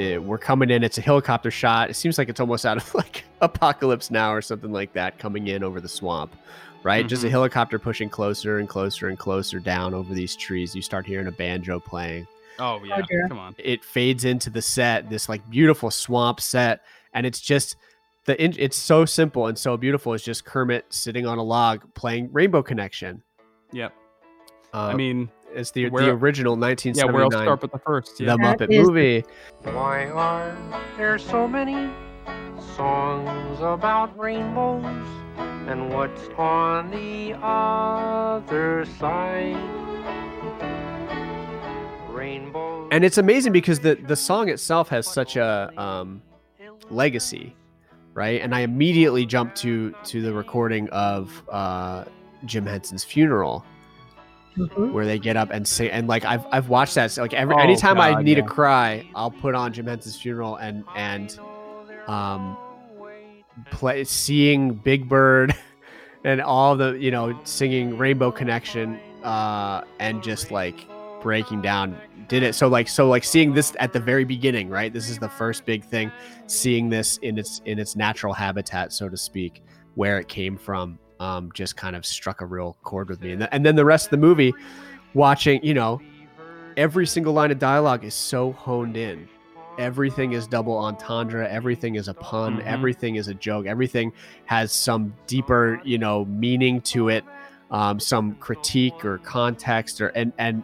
It- 0.00 0.22
we're 0.22 0.38
coming 0.38 0.70
in. 0.70 0.82
It's 0.82 0.98
a 0.98 1.02
helicopter 1.02 1.50
shot. 1.50 1.90
It 1.90 1.94
seems 1.94 2.18
like 2.18 2.28
it's 2.28 2.40
almost 2.40 2.66
out 2.66 2.76
of 2.76 2.94
like 2.94 3.24
Apocalypse 3.40 4.10
Now 4.10 4.32
or 4.32 4.42
something 4.42 4.72
like 4.72 4.92
that, 4.94 5.18
coming 5.18 5.46
in 5.48 5.62
over 5.62 5.80
the 5.80 5.88
swamp. 5.88 6.34
right? 6.82 7.06
Just 7.06 7.24
a 7.24 7.26
Mhm. 7.26 7.30
helicopter 7.32 7.78
pushing 7.78 8.08
closer 8.08 8.58
and 8.58 8.66
closer 8.66 9.08
and 9.08 9.18
closer 9.18 9.60
down 9.60 9.92
over 9.92 10.14
these 10.14 10.34
trees. 10.34 10.74
You 10.74 10.80
start 10.80 11.04
hearing 11.04 11.26
a 11.26 11.32
banjo 11.32 11.78
playing. 11.78 12.26
Oh 12.58 12.80
yeah, 12.84 13.02
dear. 13.08 13.28
come 13.28 13.38
on. 13.38 13.54
It 13.58 13.84
fades 13.84 14.24
into 14.24 14.48
the 14.48 14.62
set, 14.62 15.10
this 15.10 15.28
like 15.28 15.48
beautiful 15.50 15.90
swamp 15.90 16.40
set, 16.40 16.80
and 17.12 17.26
it's 17.26 17.38
just 17.40 17.76
the 18.24 18.42
in- 18.42 18.54
it's 18.58 18.78
so 18.78 19.04
simple 19.04 19.46
and 19.48 19.58
so 19.58 19.76
beautiful. 19.76 20.14
It's 20.14 20.24
just 20.24 20.46
Kermit 20.46 20.86
sitting 20.88 21.26
on 21.26 21.36
a 21.36 21.42
log 21.42 21.82
playing 21.94 22.30
Rainbow 22.32 22.62
Connection. 22.62 23.22
Yep. 23.72 23.92
Uh, 24.72 24.86
I 24.86 24.94
mean, 24.94 25.30
it's 25.54 25.70
the 25.70 25.84
the 25.84 25.90
where- 25.90 26.10
original 26.12 26.54
yeah, 26.54 26.66
1979 26.68 27.14
where 27.14 27.22
else 27.24 27.34
start 27.34 27.60
but 27.60 27.72
the 27.72 27.78
first? 27.78 28.20
Yeah. 28.20 28.32
the 28.32 28.36
That 28.38 28.58
Muppet 28.58 28.72
is- 28.72 28.86
movie. 28.88 29.24
Why 29.62 30.06
are 30.06 30.56
there 30.96 31.18
so 31.18 31.46
many 31.48 31.90
songs 32.76 33.58
about 33.60 34.16
rainbows? 34.18 34.84
And 35.68 35.92
what's 35.94 36.28
on 36.36 36.90
the 36.90 37.34
other 37.42 38.84
side? 38.98 39.56
Rainbows. 42.10 42.88
and 42.90 43.04
it's 43.04 43.18
amazing 43.18 43.52
because 43.52 43.80
the 43.80 43.94
the 43.94 44.16
song 44.16 44.48
itself 44.48 44.88
has 44.88 45.06
such 45.06 45.36
a 45.36 45.70
um, 45.76 46.20
legacy, 46.90 47.54
right? 48.14 48.40
And 48.42 48.54
I 48.54 48.60
immediately 48.60 49.24
jumped 49.24 49.56
to 49.58 49.94
to 50.04 50.20
the 50.20 50.32
recording 50.32 50.88
of 50.90 51.42
uh, 51.48 52.04
Jim 52.44 52.66
Henson's 52.66 53.04
funeral, 53.04 53.64
Mhm. 54.58 54.92
where 54.92 55.04
they 55.06 55.18
get 55.18 55.36
up 55.36 55.50
and 55.50 55.66
sing. 55.66 55.90
And 55.90 56.08
like 56.08 56.24
I've 56.24 56.44
I've 56.50 56.68
watched 56.68 56.94
that. 56.96 57.10
So 57.12 57.22
like 57.22 57.34
every 57.34 57.54
Oh, 57.54 57.58
anytime 57.58 58.00
I 58.00 58.20
need 58.22 58.36
yeah. 58.36 58.42
to 58.42 58.48
cry, 58.48 59.06
I'll 59.14 59.30
put 59.30 59.54
on 59.54 59.72
Jim 59.72 59.86
Henson's 59.86 60.16
funeral 60.20 60.56
and 60.56 60.84
and 60.96 61.38
um 62.08 62.56
play 63.70 64.04
seeing 64.04 64.74
Big 64.74 65.08
Bird 65.08 65.54
and 66.24 66.40
all 66.40 66.76
the 66.76 66.92
you 66.92 67.10
know 67.10 67.38
singing 67.44 67.96
Rainbow 67.98 68.30
Connection 68.32 68.98
uh 69.22 69.82
and 69.98 70.22
just 70.22 70.50
like 70.50 70.86
breaking 71.22 71.60
down 71.60 71.98
did 72.28 72.42
it 72.42 72.54
so 72.54 72.66
like 72.68 72.88
so 72.88 73.06
like 73.08 73.22
seeing 73.22 73.52
this 73.52 73.74
at 73.78 73.92
the 73.92 74.00
very 74.00 74.24
beginning 74.24 74.70
right 74.70 74.94
this 74.94 75.10
is 75.10 75.18
the 75.18 75.28
first 75.28 75.66
big 75.66 75.84
thing 75.84 76.10
seeing 76.46 76.88
this 76.88 77.18
in 77.18 77.36
its 77.36 77.60
in 77.66 77.78
its 77.78 77.94
natural 77.94 78.32
habitat 78.32 78.90
so 78.92 79.06
to 79.10 79.16
speak 79.18 79.62
where 79.96 80.18
it 80.18 80.28
came 80.28 80.56
from 80.56 80.98
um 81.20 81.50
just 81.54 81.76
kind 81.76 81.94
of 81.94 82.04
struck 82.04 82.40
a 82.40 82.46
real 82.46 82.76
chord 82.83 83.09
with 83.09 83.20
me. 83.20 83.30
And, 83.33 83.40
th- 83.42 83.48
and 83.52 83.64
then 83.64 83.76
the 83.76 83.85
rest 83.85 84.06
of 84.06 84.11
the 84.11 84.16
movie 84.16 84.52
watching 85.14 85.62
you 85.62 85.74
know 85.74 86.00
every 86.76 87.06
single 87.06 87.33
line 87.33 87.50
of 87.50 87.59
dialogue 87.59 88.04
is 88.04 88.14
so 88.14 88.52
honed 88.52 88.96
in. 88.96 89.28
Everything 89.78 90.33
is 90.33 90.46
double 90.46 90.76
entendre. 90.76 91.48
Everything 91.48 91.94
is 91.94 92.09
a 92.09 92.14
pun. 92.14 92.59
Mhm. 92.59 92.64
everything 92.64 93.16
is 93.16 93.28
a 93.28 93.35
joke. 93.35 93.66
Everything 93.66 94.12
has 94.46 94.72
some 94.72 95.14
deeper 95.26 95.80
you 95.85 95.98
know 95.98 96.24
meaning 96.24 96.80
to 96.83 97.09
it 97.09 97.24
um, 97.70 98.00
some 98.00 98.35
critique 98.37 99.04
or 99.04 99.18
context 99.18 100.00
or 100.00 100.09
and 100.09 100.33
and 100.38 100.62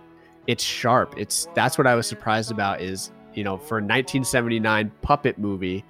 it's 0.48 0.64
sharp. 0.64 1.14
It's 1.16 1.48
that's 1.54 1.76
what 1.78 1.86
i 1.86 1.94
was 1.94 2.06
surprised 2.06 2.50
about 2.50 2.80
is 2.80 3.10
you 3.34 3.44
know 3.44 3.56
for 3.58 3.78
a 3.78 3.82
1979 3.82 4.90
puppet 5.02 5.38
movie 5.38 5.84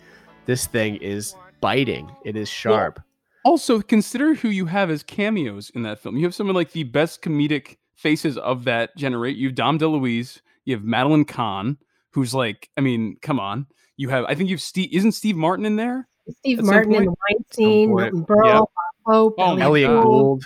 this 0.47 0.67
thing 0.67 0.97
is 0.97 1.35
biting. 1.61 2.11
It 2.25 2.37
is 2.37 2.49
sharp 2.49 3.01
Also, 3.47 3.81
consider 3.81 4.35
who 4.35 4.49
you 4.49 4.67
have 4.67 4.91
as 4.91 5.05
cameos 5.05 5.71
in 5.71 5.83
that 5.85 6.01
film. 6.01 6.17
You 6.17 6.25
have 6.25 6.35
some 6.35 6.49
of 6.51 6.57
like 6.57 6.73
the 6.73 6.83
best 6.83 7.23
comedic 7.23 7.77
faces 7.95 8.37
of 8.39 8.65
that 8.65 8.95
generate. 8.97 9.37
You 9.37 9.47
have 9.49 9.55
Dom 9.55 9.79
DeLuise, 9.79 10.41
you 10.65 10.75
have 10.75 10.83
Madeline 10.83 11.25
Kahn, 11.25 11.79
who's 12.13 12.35
like, 12.35 12.69
I 12.77 12.81
mean, 12.81 13.17
come 13.23 13.39
on. 13.39 13.67
You 13.97 14.09
have, 14.09 14.25
I 14.25 14.35
think 14.35 14.51
you've 14.51 14.61
Steve. 14.61 14.89
Isn't 14.93 15.13
Steve 15.13 15.37
Martin 15.37 15.65
in 15.65 15.77
there? 15.77 16.09
Steve 16.41 16.61
Martin 16.65 16.93
and 16.97 17.07
point- 17.07 17.19
Weinstein, 17.31 17.89
point. 17.91 18.13
Milton 18.15 18.25
Berle, 18.27 18.55
Yep. 18.55 18.65
Hope, 19.07 19.35
Oh 19.39 19.55
my 19.55 19.63
elliott 19.63 19.91
God. 19.91 20.03
gould 20.03 20.45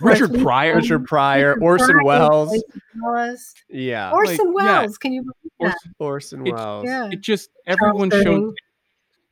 Richard 0.00 0.32
Pryor. 0.40 0.76
Richard 0.76 1.04
pryor 1.04 1.48
Richard 1.56 1.62
orson 1.62 1.86
Pryor, 1.90 2.04
welles 2.06 2.62
Welles. 3.04 3.54
yeah 3.68 4.10
Orson 4.12 4.54
like, 4.54 4.64
yeah. 4.64 4.80
Welles. 4.80 4.96
Can 4.96 5.12
you 5.12 5.20
believe 5.20 5.52
that? 5.60 5.66
Orson- 5.66 5.94
orson 5.98 6.46
It- 6.46 6.54
welles 6.54 6.84
Yeah. 6.86 7.10
It 7.12 7.20
just 7.20 7.50
Charles 7.68 8.02
everyone 8.08 8.10
showed. 8.24 8.54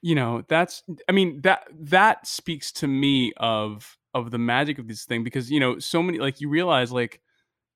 You 0.07 0.15
know, 0.15 0.45
that's. 0.47 0.85
I 1.09 1.13
mean 1.13 1.41
that 1.41 1.67
that 1.81 2.29
speaks 2.29 2.71
to 2.73 2.87
me 2.87 3.33
of 3.39 3.97
of 4.15 4.31
the 4.31 4.39
magic 4.39 4.79
of 4.79 4.87
this 4.87 5.05
thing 5.05 5.25
because 5.25 5.51
you 5.51 5.59
know 5.59 5.81
so 5.81 6.01
many 6.01 6.19
like 6.21 6.41
you 6.41 6.49
realize 6.49 6.93
like 6.93 7.21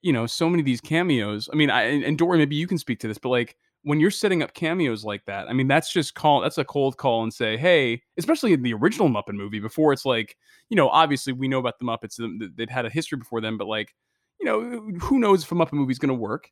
you 0.00 0.12
know 0.12 0.26
so 0.26 0.48
many 0.48 0.60
of 0.60 0.64
these 0.64 0.80
cameos. 0.80 1.48
I 1.52 1.56
mean, 1.56 1.70
I 1.70 1.82
and, 1.82 2.16
Dori, 2.16 2.38
maybe 2.38 2.54
you 2.54 2.68
can 2.68 2.78
speak 2.78 3.00
to 3.00 3.08
this, 3.08 3.18
but 3.18 3.30
like 3.30 3.56
when 3.82 3.98
you're 3.98 4.12
setting 4.12 4.44
up 4.44 4.54
cameos 4.54 5.04
like 5.04 5.24
that, 5.24 5.48
I 5.48 5.52
mean, 5.52 5.66
that's 5.66 5.92
just 5.92 6.14
call 6.14 6.40
that's 6.40 6.56
a 6.56 6.64
cold 6.64 6.98
call 6.98 7.24
and 7.24 7.34
say, 7.34 7.56
hey, 7.56 8.00
especially 8.16 8.52
in 8.52 8.62
the 8.62 8.74
original 8.74 9.08
Muppet 9.08 9.34
movie 9.34 9.58
before 9.58 9.92
it's 9.92 10.04
like, 10.06 10.36
you 10.68 10.76
know, 10.76 10.88
obviously 10.88 11.32
we 11.32 11.48
know 11.48 11.58
about 11.58 11.80
the 11.80 11.84
Muppets, 11.84 12.16
they'd 12.56 12.70
had 12.70 12.86
a 12.86 12.90
history 12.90 13.18
before 13.18 13.40
them, 13.40 13.58
but 13.58 13.66
like, 13.66 13.92
you 14.38 14.46
know, 14.46 14.60
who 15.00 15.18
knows 15.18 15.42
if 15.42 15.50
a 15.50 15.56
Muppet 15.56 15.72
movie 15.72 15.90
is 15.90 15.98
going 15.98 16.10
to 16.10 16.14
work? 16.14 16.48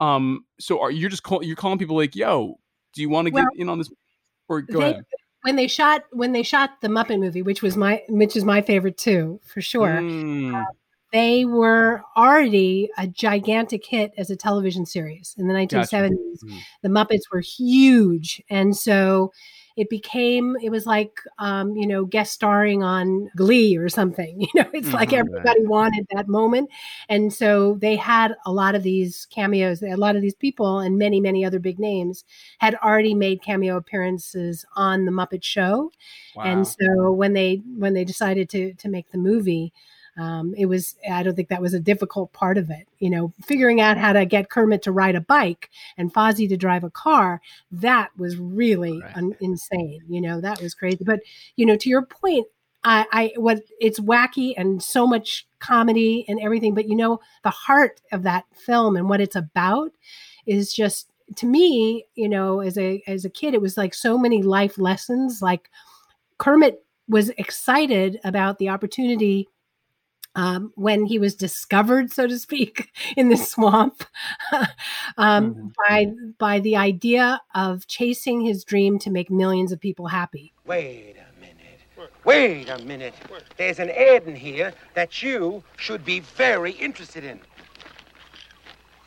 Um, 0.00 0.44
so 0.58 0.80
are 0.80 0.90
you're 0.90 1.08
just 1.08 1.22
call, 1.22 1.44
you're 1.44 1.54
calling 1.54 1.78
people 1.78 1.94
like, 1.94 2.16
yo, 2.16 2.58
do 2.94 3.00
you 3.00 3.08
want 3.08 3.28
to 3.28 3.32
Well, 3.32 3.44
get 3.44 3.60
in 3.60 3.68
on 3.68 3.78
this? 3.78 3.88
Or 4.48 4.62
go 4.62 4.80
they- 4.80 4.90
ahead. 4.90 5.04
When 5.42 5.56
they 5.56 5.68
shot 5.68 6.04
when 6.10 6.32
they 6.32 6.42
shot 6.42 6.80
the 6.82 6.88
Muppet 6.88 7.18
movie, 7.18 7.42
which 7.42 7.62
was 7.62 7.76
my 7.76 8.02
which 8.08 8.36
is 8.36 8.44
my 8.44 8.60
favorite 8.60 8.98
too, 8.98 9.40
for 9.44 9.60
sure. 9.60 10.00
Mm, 10.02 10.64
They 11.12 11.44
were 11.44 12.02
already 12.16 12.90
a 12.98 13.06
gigantic 13.06 13.84
hit 13.86 14.12
as 14.16 14.30
a 14.30 14.36
television 14.36 14.86
series 14.86 15.34
in 15.38 15.48
the 15.48 15.54
1970s. 15.54 16.42
Mm. 16.44 16.60
The 16.82 16.88
Muppets 16.88 17.22
were 17.32 17.40
huge, 17.40 18.42
and 18.50 18.76
so 18.76 19.32
it 19.76 19.88
became 19.90 20.56
it 20.62 20.70
was 20.70 20.86
like 20.86 21.12
um, 21.38 21.76
you 21.76 21.86
know 21.86 22.04
guest 22.04 22.32
starring 22.32 22.82
on 22.82 23.30
Glee 23.36 23.76
or 23.76 23.88
something. 23.88 24.40
You 24.54 24.62
know, 24.62 24.70
it's 24.72 24.92
like 24.92 25.10
Mhm. 25.10 25.14
everybody 25.14 25.66
wanted 25.66 26.06
that 26.14 26.28
moment, 26.28 26.70
and 27.08 27.32
so 27.32 27.74
they 27.80 27.96
had 27.96 28.34
a 28.46 28.52
lot 28.52 28.74
of 28.74 28.82
these 28.82 29.26
cameos. 29.30 29.82
A 29.82 29.96
lot 29.96 30.16
of 30.16 30.22
these 30.22 30.34
people 30.34 30.80
and 30.80 30.98
many 30.98 31.20
many 31.20 31.44
other 31.44 31.58
big 31.58 31.78
names 31.78 32.24
had 32.58 32.74
already 32.76 33.14
made 33.14 33.42
cameo 33.42 33.76
appearances 33.76 34.64
on 34.76 35.04
the 35.04 35.12
Muppet 35.12 35.42
Show, 35.44 35.92
wow. 36.34 36.44
and 36.44 36.66
so 36.66 37.12
when 37.12 37.32
they 37.34 37.62
when 37.76 37.94
they 37.94 38.04
decided 38.04 38.48
to 38.50 38.74
to 38.74 38.88
make 38.88 39.10
the 39.12 39.18
movie. 39.18 39.72
Um, 40.20 40.54
it 40.62 40.66
was 40.66 40.96
i 41.10 41.22
don't 41.22 41.34
think 41.34 41.48
that 41.48 41.62
was 41.62 41.72
a 41.72 41.80
difficult 41.80 42.32
part 42.32 42.58
of 42.58 42.68
it 42.68 42.86
you 42.98 43.08
know 43.08 43.32
figuring 43.50 43.80
out 43.80 43.96
how 43.96 44.12
to 44.12 44.26
get 44.26 44.50
kermit 44.50 44.82
to 44.82 44.92
ride 44.92 45.14
a 45.14 45.20
bike 45.20 45.70
and 45.96 46.12
fozzie 46.12 46.48
to 46.48 46.56
drive 46.56 46.84
a 46.84 46.90
car 46.90 47.40
that 47.72 48.10
was 48.18 48.36
really 48.36 49.00
Right. 49.00 49.16
un- 49.16 49.36
insane 49.40 50.02
you 50.08 50.20
know 50.20 50.40
that 50.40 50.60
was 50.60 50.74
crazy 50.74 51.04
but 51.04 51.20
you 51.56 51.64
know 51.64 51.76
to 51.76 51.88
your 51.88 52.04
point 52.04 52.46
I, 52.84 53.06
I 53.12 53.32
what 53.36 53.62
it's 53.80 54.00
wacky 54.00 54.52
and 54.56 54.82
so 54.82 55.06
much 55.06 55.46
comedy 55.58 56.24
and 56.28 56.38
everything 56.40 56.74
but 56.74 56.88
you 56.88 56.96
know 56.96 57.20
the 57.42 57.50
heart 57.50 58.00
of 58.12 58.22
that 58.24 58.44
film 58.66 58.96
and 58.96 59.08
what 59.08 59.20
it's 59.20 59.36
about 59.36 59.92
is 60.46 60.72
just 60.72 61.08
to 61.36 61.46
me 61.46 62.04
you 62.14 62.28
know 62.28 62.60
as 62.60 62.76
a 62.76 63.02
as 63.06 63.24
a 63.24 63.30
kid 63.30 63.54
it 63.54 63.62
was 63.62 63.76
like 63.76 63.94
so 63.94 64.18
many 64.18 64.42
life 64.42 64.76
lessons 64.78 65.40
like 65.40 65.70
kermit 66.38 66.84
was 67.08 67.30
excited 67.38 68.18
about 68.24 68.58
the 68.58 68.68
opportunity 68.68 69.48
um, 70.34 70.72
when 70.76 71.06
he 71.06 71.18
was 71.18 71.34
discovered, 71.34 72.12
so 72.12 72.26
to 72.26 72.38
speak, 72.38 72.90
in 73.16 73.28
the 73.28 73.36
swamp, 73.36 74.04
um, 75.16 75.54
Mhm. 75.54 75.72
by 75.88 76.06
by 76.38 76.60
the 76.60 76.76
idea 76.76 77.40
of 77.54 77.86
chasing 77.86 78.40
his 78.40 78.64
dream 78.64 78.98
to 79.00 79.10
make 79.10 79.30
millions 79.30 79.72
of 79.72 79.80
people 79.80 80.06
happy. 80.08 80.52
Wait 80.64 81.16
a 81.16 81.40
minute. 81.40 81.80
Wait 82.24 82.68
a 82.68 82.78
minute. 82.84 83.14
There's 83.56 83.78
an 83.78 83.90
ad 83.90 84.26
in 84.26 84.36
here 84.36 84.72
that 84.94 85.22
you 85.22 85.62
should 85.76 86.04
be 86.04 86.20
very 86.20 86.72
interested 86.72 87.24
in. 87.24 87.40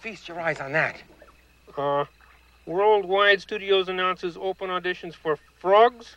Feast 0.02 0.28
your 0.28 0.40
eyes 0.40 0.60
on 0.60 0.74
that. 0.74 1.02
Uh, 1.78 2.06
Worldwide 2.66 3.42
Studios 3.42 3.90
announces 3.90 4.38
open 4.38 4.70
auditions 4.70 5.16
for 5.16 5.38
frogs 5.60 6.16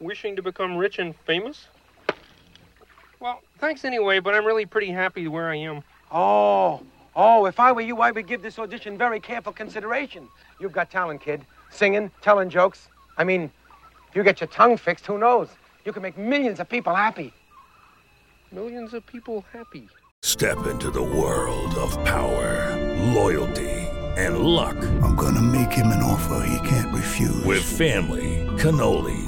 wishing 0.00 0.36
to 0.36 0.42
become 0.42 0.76
rich 0.76 0.98
and 0.98 1.14
famous. 1.26 1.68
Well, 3.20 3.40
thanks 3.58 3.84
anyway, 3.84 4.20
but 4.20 4.34
I'm 4.34 4.44
really 4.44 4.66
pretty 4.66 4.90
happy 4.92 5.26
where 5.26 5.50
I 5.50 5.56
am. 5.56 5.82
Oh, 6.12 6.80
oh, 7.16 7.46
if 7.46 7.58
I 7.58 7.72
were 7.72 7.80
you, 7.80 7.98
I 7.98 8.12
would 8.12 8.28
give 8.28 8.42
this 8.42 8.58
audition 8.58 8.96
very 8.96 9.18
careful 9.18 9.52
consideration. 9.52 10.28
You've 10.60 10.72
got 10.72 10.90
talent, 10.90 11.20
kid. 11.20 11.44
Singing, 11.70 12.10
telling 12.22 12.48
jokes. 12.48 12.88
I 13.16 13.24
mean, 13.24 13.50
if 14.08 14.14
you 14.14 14.22
get 14.22 14.40
your 14.40 14.48
tongue 14.48 14.76
fixed, 14.76 15.04
who 15.06 15.18
knows? 15.18 15.48
You 15.84 15.92
can 15.92 16.02
make 16.02 16.16
millions 16.16 16.60
of 16.60 16.68
people 16.68 16.94
happy. 16.94 17.32
Millions 18.52 18.94
of 18.94 19.04
people 19.04 19.44
happy. 19.52 19.88
Step 20.22 20.66
into 20.66 20.90
the 20.90 21.02
world 21.02 21.74
of 21.74 21.92
power, 22.04 22.76
loyalty, 23.14 23.70
and 24.16 24.38
luck. 24.38 24.76
I'm 25.02 25.16
gonna 25.16 25.42
make 25.42 25.72
him 25.72 25.88
an 25.88 26.02
offer 26.02 26.44
he 26.46 26.68
can't 26.68 26.94
refuse. 26.94 27.44
With 27.44 27.62
family, 27.62 28.46
cannolis, 28.58 29.27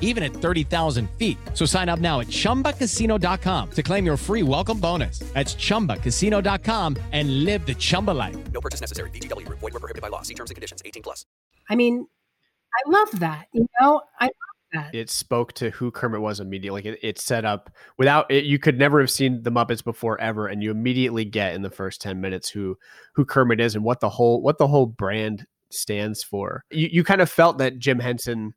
even 0.00 0.22
at 0.22 0.32
30,000 0.32 1.08
feet. 1.12 1.38
So 1.54 1.64
sign 1.64 1.88
up 1.88 2.00
now 2.00 2.20
at 2.20 2.26
ChumbaCasino.com 2.26 3.70
to 3.70 3.82
claim 3.82 4.04
your 4.04 4.16
free 4.16 4.42
welcome 4.42 4.80
bonus. 4.80 5.20
That's 5.34 5.54
ChumbaCasino.com 5.54 6.96
and 7.12 7.44
live 7.44 7.64
the 7.64 7.74
Chumba 7.74 8.10
life. 8.10 8.36
No 8.52 8.60
purchase 8.60 8.80
necessary. 8.80 9.10
VGW. 9.10 9.48
Void 9.48 9.72
were 9.72 9.78
prohibited 9.78 10.02
by 10.02 10.08
law. 10.08 10.22
See 10.22 10.34
terms 10.34 10.50
and 10.50 10.56
conditions. 10.56 10.82
18 10.84 11.02
plus. 11.02 11.24
I 11.68 11.76
mean, 11.76 12.06
I 12.74 12.90
love 12.90 13.20
that. 13.20 13.46
You 13.52 13.66
know, 13.80 14.02
I 14.18 14.24
love 14.26 14.32
that. 14.72 14.94
It 14.94 15.10
spoke 15.10 15.52
to 15.54 15.70
who 15.70 15.90
Kermit 15.90 16.20
was 16.20 16.40
immediately. 16.40 16.82
Like 16.82 16.94
it, 16.94 16.98
it 17.02 17.18
set 17.18 17.44
up 17.44 17.70
without 17.98 18.30
it, 18.30 18.44
you 18.44 18.58
could 18.58 18.78
never 18.78 19.00
have 19.00 19.10
seen 19.10 19.42
the 19.42 19.50
Muppets 19.50 19.82
before 19.82 20.20
ever, 20.20 20.46
and 20.46 20.62
you 20.62 20.70
immediately 20.70 21.24
get 21.24 21.54
in 21.54 21.62
the 21.62 21.70
first 21.70 22.00
ten 22.00 22.20
minutes 22.20 22.48
who 22.48 22.76
who 23.14 23.24
Kermit 23.24 23.60
is 23.60 23.74
and 23.74 23.84
what 23.84 24.00
the 24.00 24.08
whole 24.08 24.42
what 24.42 24.58
the 24.58 24.68
whole 24.68 24.86
brand 24.86 25.46
stands 25.70 26.22
for. 26.22 26.64
You 26.70 26.88
you 26.90 27.04
kind 27.04 27.20
of 27.20 27.30
felt 27.30 27.58
that 27.58 27.78
Jim 27.78 27.98
Henson 27.98 28.54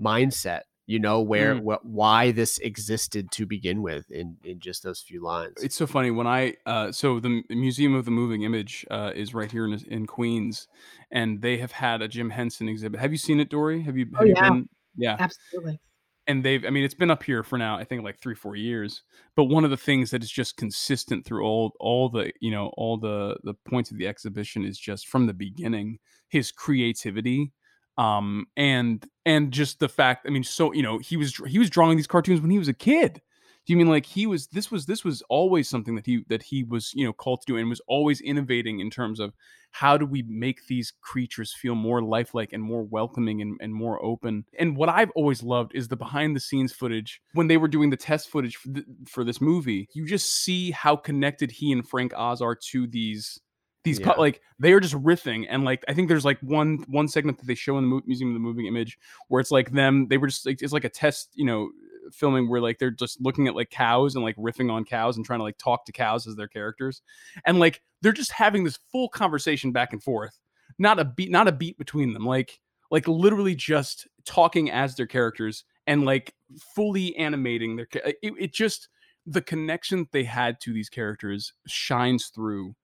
mindset 0.00 0.62
you 0.86 0.98
know 0.98 1.20
where 1.22 1.54
Mm. 1.54 1.62
what 1.62 1.84
why 1.86 2.30
this 2.32 2.58
existed 2.58 3.30
to 3.32 3.46
begin 3.46 3.80
with 3.80 4.10
in 4.10 4.36
in 4.44 4.60
just 4.60 4.82
those 4.82 5.00
few 5.00 5.22
lines 5.22 5.62
It's 5.62 5.76
so 5.76 5.86
funny 5.86 6.10
when 6.10 6.26
I 6.26 6.56
uh, 6.66 6.92
so 6.92 7.20
the 7.20 7.42
Museum 7.48 7.94
of 7.94 8.04
the 8.04 8.10
Moving 8.10 8.42
Image 8.42 8.84
uh, 8.90 9.12
is 9.14 9.32
right 9.32 9.50
here 9.50 9.64
in, 9.64 9.72
in 9.88 10.06
Queens, 10.06 10.68
and 11.10 11.40
they 11.40 11.56
have 11.58 11.72
had 11.72 12.02
a 12.02 12.08
Jim 12.08 12.28
Henson 12.30 12.68
exhibit. 12.68 13.00
Have 13.00 13.12
you 13.12 13.18
seen 13.18 13.40
it, 13.40 13.48
Dori? 13.48 13.80
Have 13.82 13.96
you? 13.96 14.04
Have 14.12 14.20
Oh, 14.20 14.24
you 14.24 14.34
yeah. 14.36 14.48
been? 14.50 14.68
Yeah, 14.96 15.16
Absolutely. 15.18 15.80
and 16.26 16.44
they've 16.44 16.64
i 16.66 16.70
mean 16.70 16.84
it's 16.84 16.94
been 16.94 17.10
up 17.10 17.22
here 17.22 17.42
for 17.42 17.58
now 17.58 17.76
i 17.76 17.84
think 17.84 18.02
like 18.04 18.18
three 18.20 18.34
four 18.34 18.54
years 18.56 19.02
but 19.36 19.44
one 19.44 19.64
of 19.64 19.70
the 19.70 19.76
things 19.76 20.10
that 20.10 20.22
is 20.22 20.30
just 20.30 20.56
consistent 20.56 21.24
through 21.24 21.42
all 21.44 21.72
all 21.80 22.08
the 22.08 22.30
you 22.40 22.50
know 22.50 22.68
all 22.76 22.96
the 22.96 23.36
the 23.42 23.54
points 23.68 23.90
of 23.90 23.98
the 23.98 24.06
exhibition 24.06 24.64
is 24.64 24.78
just 24.78 25.08
from 25.08 25.26
the 25.26 25.34
beginning 25.34 25.98
his 26.28 26.52
creativity 26.52 27.52
um 27.96 28.46
and 28.56 29.06
and 29.24 29.52
just 29.52 29.78
the 29.78 29.88
fact 29.88 30.26
i 30.26 30.30
mean 30.30 30.42
so 30.42 30.72
you 30.72 30.82
know 30.82 30.98
he 30.98 31.16
was 31.16 31.36
he 31.46 31.58
was 31.58 31.70
drawing 31.70 31.96
these 31.96 32.06
cartoons 32.06 32.40
when 32.40 32.50
he 32.50 32.58
was 32.58 32.68
a 32.68 32.74
kid. 32.74 33.20
Do 33.66 33.72
you 33.72 33.78
mean 33.78 33.88
like 33.88 34.04
he 34.04 34.26
was 34.26 34.48
this 34.48 34.70
was 34.70 34.84
this 34.84 35.04
was 35.04 35.22
always 35.30 35.70
something 35.70 35.94
that 35.94 36.04
he 36.04 36.22
that 36.28 36.42
he 36.42 36.64
was 36.64 36.92
you 36.94 37.06
know 37.06 37.14
called 37.14 37.40
to 37.40 37.46
do 37.46 37.56
and 37.56 37.70
was 37.70 37.80
always 37.88 38.20
innovating 38.20 38.80
in 38.80 38.90
terms 38.90 39.20
of 39.20 39.32
how 39.70 39.96
do 39.96 40.04
we 40.04 40.22
make 40.22 40.66
these 40.66 40.92
creatures 41.00 41.54
feel 41.54 41.74
more 41.74 42.02
lifelike 42.02 42.52
and 42.52 42.62
more 42.62 42.82
welcoming 42.82 43.40
and, 43.40 43.56
and 43.60 43.74
more 43.74 44.04
open. 44.04 44.44
And 44.58 44.76
what 44.76 44.90
i've 44.90 45.10
always 45.16 45.42
loved 45.42 45.72
is 45.74 45.88
the 45.88 45.96
behind 45.96 46.36
the 46.36 46.40
scenes 46.40 46.74
footage 46.74 47.22
when 47.32 47.46
they 47.46 47.56
were 47.56 47.68
doing 47.68 47.88
the 47.88 47.96
test 47.96 48.28
footage 48.28 48.56
for, 48.56 48.70
for 49.08 49.24
this 49.24 49.40
movie. 49.40 49.88
You 49.94 50.04
just 50.06 50.30
see 50.30 50.70
how 50.70 50.96
connected 50.96 51.50
he 51.50 51.72
and 51.72 51.88
frank 51.88 52.12
oz 52.14 52.42
are 52.42 52.54
to 52.72 52.86
these 52.86 53.40
these 53.84 54.00
pu- 54.00 54.18
like 54.18 54.40
they 54.58 54.72
are 54.72 54.80
just 54.80 54.94
riffing 54.94 55.46
and 55.48 55.64
like 55.64 55.84
i 55.88 55.94
think 55.94 56.08
there's 56.08 56.24
like 56.24 56.38
one 56.40 56.84
one 56.88 57.06
segment 57.06 57.38
that 57.38 57.46
they 57.46 57.54
show 57.54 57.76
in 57.78 57.84
the 57.84 57.88
Mu- 57.88 58.02
museum 58.06 58.30
of 58.30 58.34
the 58.34 58.40
moving 58.40 58.66
image 58.66 58.98
where 59.28 59.40
it's 59.40 59.50
like 59.50 59.70
them 59.72 60.08
they 60.08 60.18
were 60.18 60.26
just 60.26 60.46
like 60.46 60.60
it's 60.62 60.72
like 60.72 60.84
a 60.84 60.88
test 60.88 61.30
you 61.34 61.44
know 61.44 61.70
filming 62.12 62.48
where 62.48 62.60
like 62.60 62.78
they're 62.78 62.90
just 62.90 63.20
looking 63.20 63.46
at 63.46 63.54
like 63.54 63.70
cows 63.70 64.14
and 64.14 64.24
like 64.24 64.36
riffing 64.36 64.70
on 64.70 64.84
cows 64.84 65.16
and 65.16 65.24
trying 65.24 65.38
to 65.38 65.44
like 65.44 65.58
talk 65.58 65.84
to 65.84 65.92
cows 65.92 66.26
as 66.26 66.36
their 66.36 66.48
characters 66.48 67.02
and 67.44 67.60
like 67.60 67.82
they're 68.02 68.12
just 68.12 68.32
having 68.32 68.64
this 68.64 68.78
full 68.90 69.08
conversation 69.08 69.72
back 69.72 69.92
and 69.92 70.02
forth 70.02 70.40
not 70.78 70.98
a 70.98 71.04
beat 71.04 71.30
not 71.30 71.48
a 71.48 71.52
beat 71.52 71.78
between 71.78 72.12
them 72.12 72.26
like 72.26 72.60
like 72.90 73.06
literally 73.08 73.54
just 73.54 74.06
talking 74.24 74.70
as 74.70 74.96
their 74.96 75.06
characters 75.06 75.64
and 75.86 76.04
like 76.04 76.34
fully 76.74 77.16
animating 77.16 77.76
their 77.76 77.86
it, 77.94 78.16
it 78.22 78.52
just 78.52 78.88
the 79.26 79.42
connection 79.42 80.06
they 80.12 80.24
had 80.24 80.60
to 80.60 80.72
these 80.72 80.88
characters 80.88 81.54
shines 81.66 82.26
through 82.26 82.74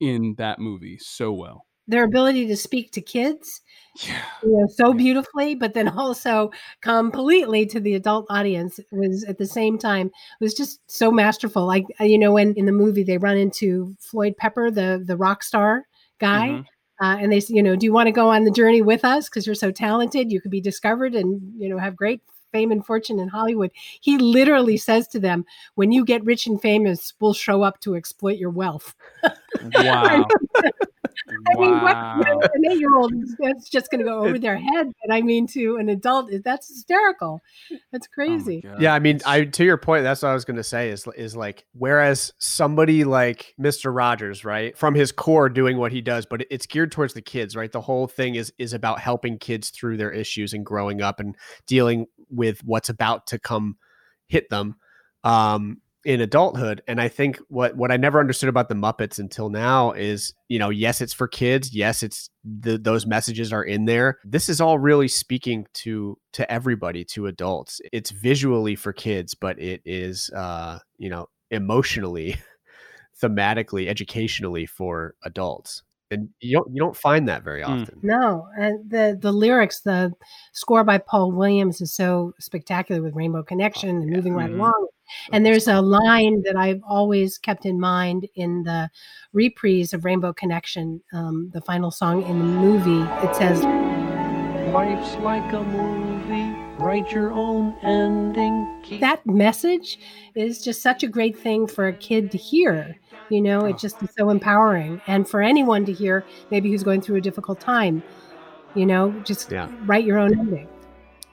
in 0.00 0.34
that 0.38 0.58
movie 0.58 0.98
so 1.00 1.32
well 1.32 1.66
Their 1.88 2.04
ability 2.04 2.46
to 2.48 2.56
speak 2.56 2.90
to 2.92 3.00
kids, 3.00 3.60
you 4.42 4.52
know, 4.52 4.66
so 4.68 4.92
beautifully, 4.92 5.54
but 5.54 5.74
then 5.74 5.88
also 5.98 6.50
completely 6.82 7.64
to 7.66 7.80
the 7.80 7.94
adult 7.94 8.26
audience 8.28 8.80
was 8.90 9.24
at 9.24 9.38
the 9.38 9.46
same 9.46 9.78
time 9.78 10.10
was 10.40 10.54
just 10.54 10.80
so 10.90 11.10
masterful. 11.12 11.64
Like 11.66 11.84
uh, 12.00 12.04
you 12.04 12.18
know, 12.18 12.32
when 12.32 12.54
in 12.54 12.66
the 12.66 12.72
movie 12.72 13.04
they 13.04 13.18
run 13.18 13.36
into 13.36 13.96
Floyd 14.00 14.36
Pepper, 14.36 14.70
the 14.70 15.02
the 15.06 15.16
rock 15.16 15.42
star 15.42 15.84
guy. 16.18 16.58
Mhm. 16.58 16.64
Uh, 17.02 17.16
and 17.20 17.30
they 17.30 17.40
say, 17.40 17.54
you 17.54 17.62
know, 17.62 17.76
do 17.76 17.84
you 17.84 17.92
want 17.92 18.06
to 18.06 18.12
go 18.12 18.30
on 18.30 18.44
the 18.44 18.50
journey 18.50 18.80
with 18.80 19.04
us? 19.04 19.28
Because 19.28 19.46
you're 19.46 19.54
so 19.54 19.70
talented, 19.70 20.32
you 20.32 20.40
could 20.40 20.50
be 20.50 20.62
discovered 20.62 21.14
and, 21.14 21.42
you 21.58 21.68
know, 21.68 21.76
have 21.78 21.94
great 21.94 22.22
fame 22.56 22.72
and 22.72 22.84
fortune 22.86 23.18
in 23.18 23.28
Hollywood. 23.28 23.70
He 24.00 24.16
literally 24.16 24.78
says 24.78 25.06
to 25.08 25.20
them, 25.20 25.44
when 25.74 25.92
you 25.92 26.04
get 26.04 26.24
rich 26.24 26.46
and 26.46 26.60
famous, 26.60 27.12
we'll 27.20 27.34
show 27.34 27.62
up 27.62 27.80
to 27.80 27.94
exploit 27.96 28.38
your 28.38 28.50
wealth. 28.50 28.94
wow 29.74 30.24
I 31.48 31.58
mean, 31.58 31.70
what, 31.70 31.94
Wow. 31.94 32.20
you 32.26 32.40
an 32.54 32.70
eight 32.70 32.78
year 32.78 32.94
old, 32.94 33.12
that's 33.40 33.68
just 33.70 33.90
going 33.90 34.00
to 34.00 34.04
go 34.04 34.24
over 34.24 34.38
their 34.38 34.56
head. 34.58 34.92
But 35.04 35.14
I 35.14 35.22
mean, 35.22 35.46
to 35.48 35.76
an 35.76 35.88
adult, 35.88 36.30
that's 36.44 36.68
hysterical. 36.68 37.40
That's 37.90 38.06
crazy. 38.06 38.62
yeah 38.78 38.94
i 38.94 38.98
mean 38.98 39.20
i 39.26 39.44
to 39.44 39.64
your 39.64 39.76
point 39.78 40.02
that's 40.04 40.22
what 40.22 40.28
i 40.28 40.34
was 40.34 40.44
going 40.44 40.56
to 40.56 40.62
say 40.62 40.90
is 40.90 41.06
is 41.16 41.34
like 41.34 41.64
whereas 41.72 42.32
somebody 42.38 43.04
like 43.04 43.54
mr 43.60 43.94
rogers 43.94 44.44
right 44.44 44.76
from 44.76 44.94
his 44.94 45.10
core 45.12 45.48
doing 45.48 45.78
what 45.78 45.92
he 45.92 46.00
does 46.02 46.26
but 46.26 46.44
it's 46.50 46.66
geared 46.66 46.92
towards 46.92 47.14
the 47.14 47.22
kids 47.22 47.56
right 47.56 47.72
the 47.72 47.80
whole 47.80 48.06
thing 48.06 48.34
is 48.34 48.52
is 48.58 48.72
about 48.74 49.00
helping 49.00 49.38
kids 49.38 49.70
through 49.70 49.96
their 49.96 50.10
issues 50.10 50.52
and 50.52 50.64
growing 50.66 51.00
up 51.00 51.18
and 51.20 51.36
dealing 51.66 52.06
with 52.30 52.62
what's 52.64 52.88
about 52.88 53.26
to 53.28 53.38
come 53.38 53.76
hit 54.28 54.48
them 54.50 54.76
um 55.24 55.80
in 56.04 56.20
adulthood. 56.20 56.82
And 56.86 57.00
i 57.00 57.08
think 57.08 57.38
what 57.48 57.76
what 57.76 57.90
i 57.90 57.96
never 57.96 58.20
understood 58.20 58.48
about 58.48 58.68
the 58.68 58.76
muppets 58.76 59.18
until 59.18 59.50
now 59.50 59.90
is 59.90 60.34
you 60.48 60.58
know 60.58 60.70
yes 60.70 61.00
it's 61.00 61.12
for 61.12 61.26
kids. 61.26 61.74
Yes 61.74 62.02
it's 62.02 62.30
the, 62.44 62.78
those 62.78 63.06
messages 63.06 63.52
are 63.52 63.64
in 63.64 63.86
there. 63.86 64.18
This 64.24 64.48
is 64.48 64.60
all 64.60 64.78
really 64.78 65.08
speaking 65.08 65.66
to 65.74 66.16
to 66.34 66.50
everybody 66.50 67.04
to 67.06 67.26
adults. 67.26 67.80
It's 67.92 68.10
visually 68.10 68.76
for 68.76 68.92
kids 68.92 69.34
but 69.34 69.58
it 69.60 69.82
is 69.84 70.30
uh 70.30 70.78
you 70.96 71.10
know 71.10 71.28
emotionally 71.50 72.36
thematically 73.22 73.88
educationally 73.88 74.66
for 74.66 75.14
adults 75.24 75.82
and 76.10 76.28
you 76.40 76.56
don't 76.56 76.72
you 76.72 76.80
don't 76.80 76.96
find 76.96 77.28
that 77.28 77.42
very 77.42 77.62
often 77.62 77.98
No, 78.02 78.46
and 78.58 78.88
the 78.90 79.18
the 79.20 79.32
lyrics, 79.32 79.80
the 79.80 80.12
score 80.52 80.84
by 80.84 80.98
Paul 80.98 81.32
Williams 81.32 81.80
is 81.80 81.92
so 81.92 82.32
spectacular 82.38 83.02
with 83.02 83.14
Rainbow 83.14 83.42
Connection 83.42 83.88
and 83.88 84.06
moving 84.10 84.34
right 84.34 84.50
Mhm. 84.50 84.58
along. 84.58 84.86
And 85.32 85.46
there's 85.46 85.68
a 85.68 85.80
line 85.80 86.42
that 86.42 86.56
I've 86.56 86.80
always 86.86 87.38
kept 87.38 87.64
in 87.64 87.78
mind 87.78 88.26
in 88.34 88.64
the 88.64 88.90
reprise 89.32 89.92
of 89.92 90.04
Rainbow 90.04 90.32
Connection, 90.32 91.00
um, 91.12 91.50
the 91.54 91.60
final 91.60 91.90
song 91.92 92.22
in 92.22 92.38
the 92.38 92.44
movie. 92.44 93.02
It 93.26 93.34
says, 93.36 93.62
Life's 94.72 95.16
like 95.18 95.52
a 95.52 95.62
movie. 95.62 96.05
Write 96.86 97.10
your 97.12 97.32
own 97.32 97.76
ending. 97.82 98.80
Keep 98.82 99.00
that 99.00 99.26
message 99.26 99.98
is 100.34 100.62
just 100.62 100.82
such 100.82 101.02
a 101.02 101.08
great 101.08 101.38
thing 101.38 101.66
for 101.66 101.86
a 101.88 101.96
kid 101.96 102.30
to 102.32 102.38
hear. 102.38 102.96
You 103.28 103.42
know, 103.42 103.64
it 103.64 103.76
just 103.78 104.02
is 104.02 104.10
so 104.16 104.30
empowering. 104.30 105.02
And 105.06 105.28
for 105.28 105.42
anyone 105.42 105.84
to 105.86 105.92
hear, 105.92 106.26
maybe 106.50 106.70
who's 106.70 106.84
going 106.84 107.02
through 107.02 107.16
a 107.16 107.20
difficult 107.20 107.60
time, 107.60 108.04
you 108.74 108.86
know, 108.86 109.20
just 109.22 109.52
Yeah. 109.52 109.68
write 109.84 110.04
your 110.04 110.18
own 110.18 110.32
ending. 110.38 110.68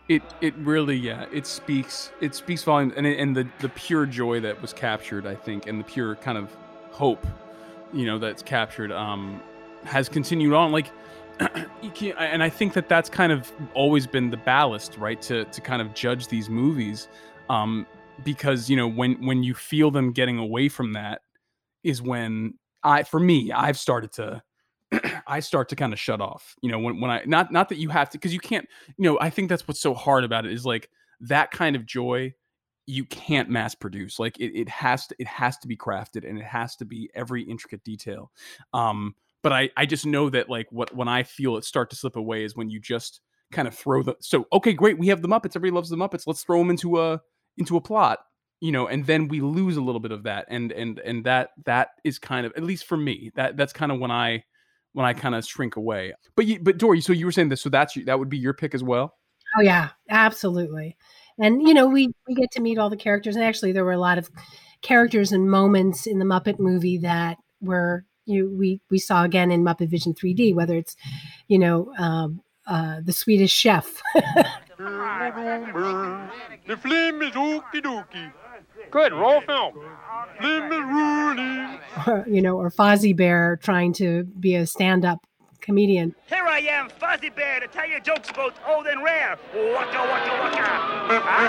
it 0.09 0.33
it 0.41 0.55
really 0.57 0.95
yeah 0.97 1.25
it 1.31 1.47
speaks 1.47 2.11
it 2.19 2.35
speaks 2.35 2.63
volumes 2.63 2.93
and 2.97 3.05
it, 3.07 3.19
and 3.19 3.35
the 3.35 3.49
the 3.59 3.69
pure 3.69 4.05
joy 4.05 4.39
that 4.39 4.61
was 4.61 4.73
captured 4.73 5.25
i 5.25 5.33
think 5.35 5.65
and 5.65 5.79
the 5.79 5.83
pure 5.83 6.15
kind 6.17 6.37
of 6.37 6.55
hope 6.91 7.25
you 7.93 8.05
know 8.05 8.19
that's 8.19 8.41
captured 8.43 8.91
um 8.91 9.41
has 9.83 10.09
continued 10.09 10.53
on 10.53 10.71
like 10.71 10.91
you 11.81 11.89
can't, 11.91 12.17
and 12.19 12.43
i 12.43 12.49
think 12.49 12.73
that 12.73 12.87
that's 12.87 13.09
kind 13.09 13.31
of 13.31 13.51
always 13.73 14.05
been 14.07 14.29
the 14.29 14.37
ballast 14.37 14.97
right 14.97 15.21
to 15.21 15.45
to 15.45 15.61
kind 15.61 15.81
of 15.81 15.93
judge 15.93 16.27
these 16.27 16.49
movies 16.49 17.07
um 17.49 17.85
because 18.23 18.69
you 18.69 18.75
know 18.75 18.87
when 18.87 19.13
when 19.25 19.43
you 19.43 19.53
feel 19.53 19.91
them 19.91 20.11
getting 20.11 20.37
away 20.37 20.69
from 20.69 20.93
that 20.93 21.21
is 21.83 22.01
when 22.01 22.53
i 22.83 23.03
for 23.03 23.19
me 23.19 23.51
i've 23.51 23.77
started 23.77 24.11
to 24.11 24.41
I 25.27 25.39
start 25.39 25.69
to 25.69 25.75
kind 25.75 25.93
of 25.93 25.99
shut 25.99 26.21
off. 26.21 26.55
You 26.61 26.71
know, 26.71 26.79
when 26.79 26.99
when 26.99 27.11
I 27.11 27.23
not 27.25 27.51
not 27.51 27.69
that 27.69 27.77
you 27.77 27.89
have 27.89 28.09
to 28.11 28.17
because 28.17 28.33
you 28.33 28.39
can't. 28.39 28.67
You 28.97 29.05
know, 29.05 29.17
I 29.19 29.29
think 29.29 29.49
that's 29.49 29.67
what's 29.67 29.79
so 29.79 29.93
hard 29.93 30.23
about 30.23 30.45
it 30.45 30.51
is 30.51 30.65
like 30.65 30.89
that 31.21 31.51
kind 31.51 31.75
of 31.75 31.85
joy 31.85 32.33
you 32.85 33.05
can't 33.05 33.49
mass 33.49 33.75
produce. 33.75 34.19
Like 34.19 34.37
it, 34.39 34.57
it 34.57 34.69
has 34.69 35.07
to 35.07 35.15
it 35.19 35.27
has 35.27 35.57
to 35.59 35.67
be 35.67 35.77
crafted 35.77 36.27
and 36.27 36.37
it 36.37 36.45
has 36.45 36.75
to 36.77 36.85
be 36.85 37.09
every 37.15 37.43
intricate 37.43 37.83
detail. 37.83 38.31
Um, 38.73 39.15
but 39.43 39.53
I 39.53 39.69
I 39.77 39.85
just 39.85 40.05
know 40.05 40.29
that 40.29 40.49
like 40.49 40.67
what 40.71 40.95
when 40.95 41.07
I 41.07 41.23
feel 41.23 41.57
it 41.57 41.65
start 41.65 41.89
to 41.91 41.95
slip 41.95 42.15
away 42.15 42.43
is 42.43 42.55
when 42.55 42.69
you 42.69 42.79
just 42.79 43.21
kind 43.51 43.67
of 43.67 43.75
throw 43.75 44.01
the 44.01 44.15
so 44.19 44.47
okay 44.51 44.73
great 44.73 44.97
we 44.97 45.09
have 45.09 45.21
the 45.21 45.27
Muppets 45.27 45.55
everybody 45.55 45.71
loves 45.71 45.89
the 45.89 45.95
Muppets 45.95 46.25
let's 46.25 46.43
throw 46.43 46.59
them 46.59 46.71
into 46.71 46.99
a 46.99 47.21
into 47.57 47.77
a 47.77 47.81
plot 47.81 48.19
you 48.61 48.71
know 48.71 48.87
and 48.87 49.05
then 49.05 49.27
we 49.27 49.41
lose 49.41 49.77
a 49.77 49.81
little 49.81 50.01
bit 50.01 50.11
of 50.11 50.23
that 50.23 50.45
and 50.49 50.71
and 50.71 50.97
and 50.99 51.23
that 51.25 51.51
that 51.65 51.89
is 52.03 52.17
kind 52.17 52.47
of 52.47 52.53
at 52.55 52.63
least 52.63 52.85
for 52.85 52.97
me 52.97 53.31
that 53.35 53.55
that's 53.55 53.73
kind 53.73 53.91
of 53.91 53.99
when 53.99 54.09
I 54.09 54.43
when 54.93 55.05
I 55.05 55.13
kind 55.13 55.35
of 55.35 55.45
shrink 55.45 55.75
away 55.75 56.13
but 56.35 56.47
you 56.47 56.59
but 56.59 56.77
Dori 56.77 57.01
so 57.01 57.13
you 57.13 57.25
were 57.25 57.31
saying 57.31 57.49
this 57.49 57.61
so 57.61 57.69
that's 57.69 57.93
that 58.05 58.17
would 58.17 58.29
be 58.29 58.39
your 58.39 58.53
pick 58.53 58.73
as 58.73 58.81
well 58.81 59.13
Oh 59.55 59.61
yeah, 59.61 59.89
absolutely. 60.09 60.97
And 61.39 61.67
you 61.67 61.73
know, 61.73 61.87
we 61.87 62.09
we 62.27 62.35
get 62.35 62.51
to 62.51 62.61
meet 62.61 62.77
all 62.77 62.89
the 62.89 62.97
characters, 62.97 63.35
and 63.35 63.43
actually, 63.43 63.71
there 63.71 63.85
were 63.85 63.91
a 63.91 63.97
lot 63.97 64.17
of 64.17 64.29
characters 64.81 65.31
and 65.31 65.49
moments 65.49 66.05
in 66.07 66.19
the 66.19 66.25
Muppet 66.25 66.59
movie 66.59 66.99
that 66.99 67.37
were 67.61 68.05
you 68.25 68.55
we 68.57 68.81
we 68.89 68.99
saw 68.99 69.23
again 69.23 69.51
in 69.51 69.63
Muppet 69.63 69.89
Vision 69.89 70.13
3D. 70.13 70.53
Whether 70.55 70.75
it's 70.75 70.95
you 71.47 71.59
know 71.59 71.93
um, 71.97 72.41
uh, 72.67 73.01
the 73.03 73.13
Swedish 73.13 73.51
Chef. 73.53 74.01
The 76.65 76.77
flame 76.77 77.21
is 77.21 77.33
ookie 77.33 77.81
dookie. 77.81 78.31
Good, 78.91 79.11
roll 79.13 79.41
film. 79.41 79.73
Flame 80.39 80.71
is 80.71 80.79
ruling. 80.79 81.79
or, 82.07 82.25
you 82.27 82.41
know, 82.41 82.57
or 82.57 82.69
Fozzie 82.69 83.15
Bear 83.15 83.57
trying 83.57 83.93
to 83.93 84.23
be 84.39 84.55
a 84.55 84.65
stand-up 84.65 85.25
comedian. 85.61 86.15
Here 86.27 86.45
I 86.45 86.59
am, 86.59 86.89
Fozzie 86.89 87.35
Bear, 87.35 87.59
to 87.59 87.67
tell 87.67 87.89
you 87.89 87.99
jokes 88.01 88.29
about 88.29 88.55
old 88.67 88.87
and 88.87 89.03
rare. 89.03 89.37
Waka 89.53 89.97
waka 89.97 90.31
waka. 90.41 90.61
Ah. 91.25 91.43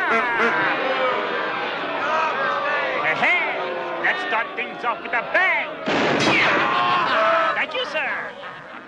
Hey, 3.21 4.03
let's 4.03 4.21
start 4.27 4.47
things 4.57 4.85
off 4.85 5.03
with 5.03 5.13
a 5.13 5.23
bang. 5.33 6.64
Sir. 7.95 8.31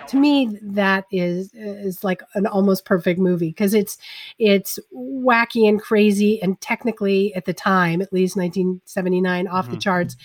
To 0.09 0.17
me, 0.17 0.57
that 0.63 1.05
is 1.11 1.51
is 1.55 2.05
like 2.05 2.23
an 2.35 2.47
almost 2.47 2.85
perfect 2.85 3.19
movie 3.19 3.49
because 3.49 3.75
it's 3.75 3.99
it's 4.39 4.79
wacky 4.95 5.69
and 5.69 5.81
crazy 5.83 6.41
and 6.43 6.61
technically 6.61 7.35
at 7.35 7.45
the 7.45 7.53
time, 7.53 8.01
at 8.01 8.13
least 8.13 8.37
1979, 8.37 9.49
off 9.49 9.69
the 9.69 9.77
Mhm. 9.77 9.81
charts, 9.83 10.17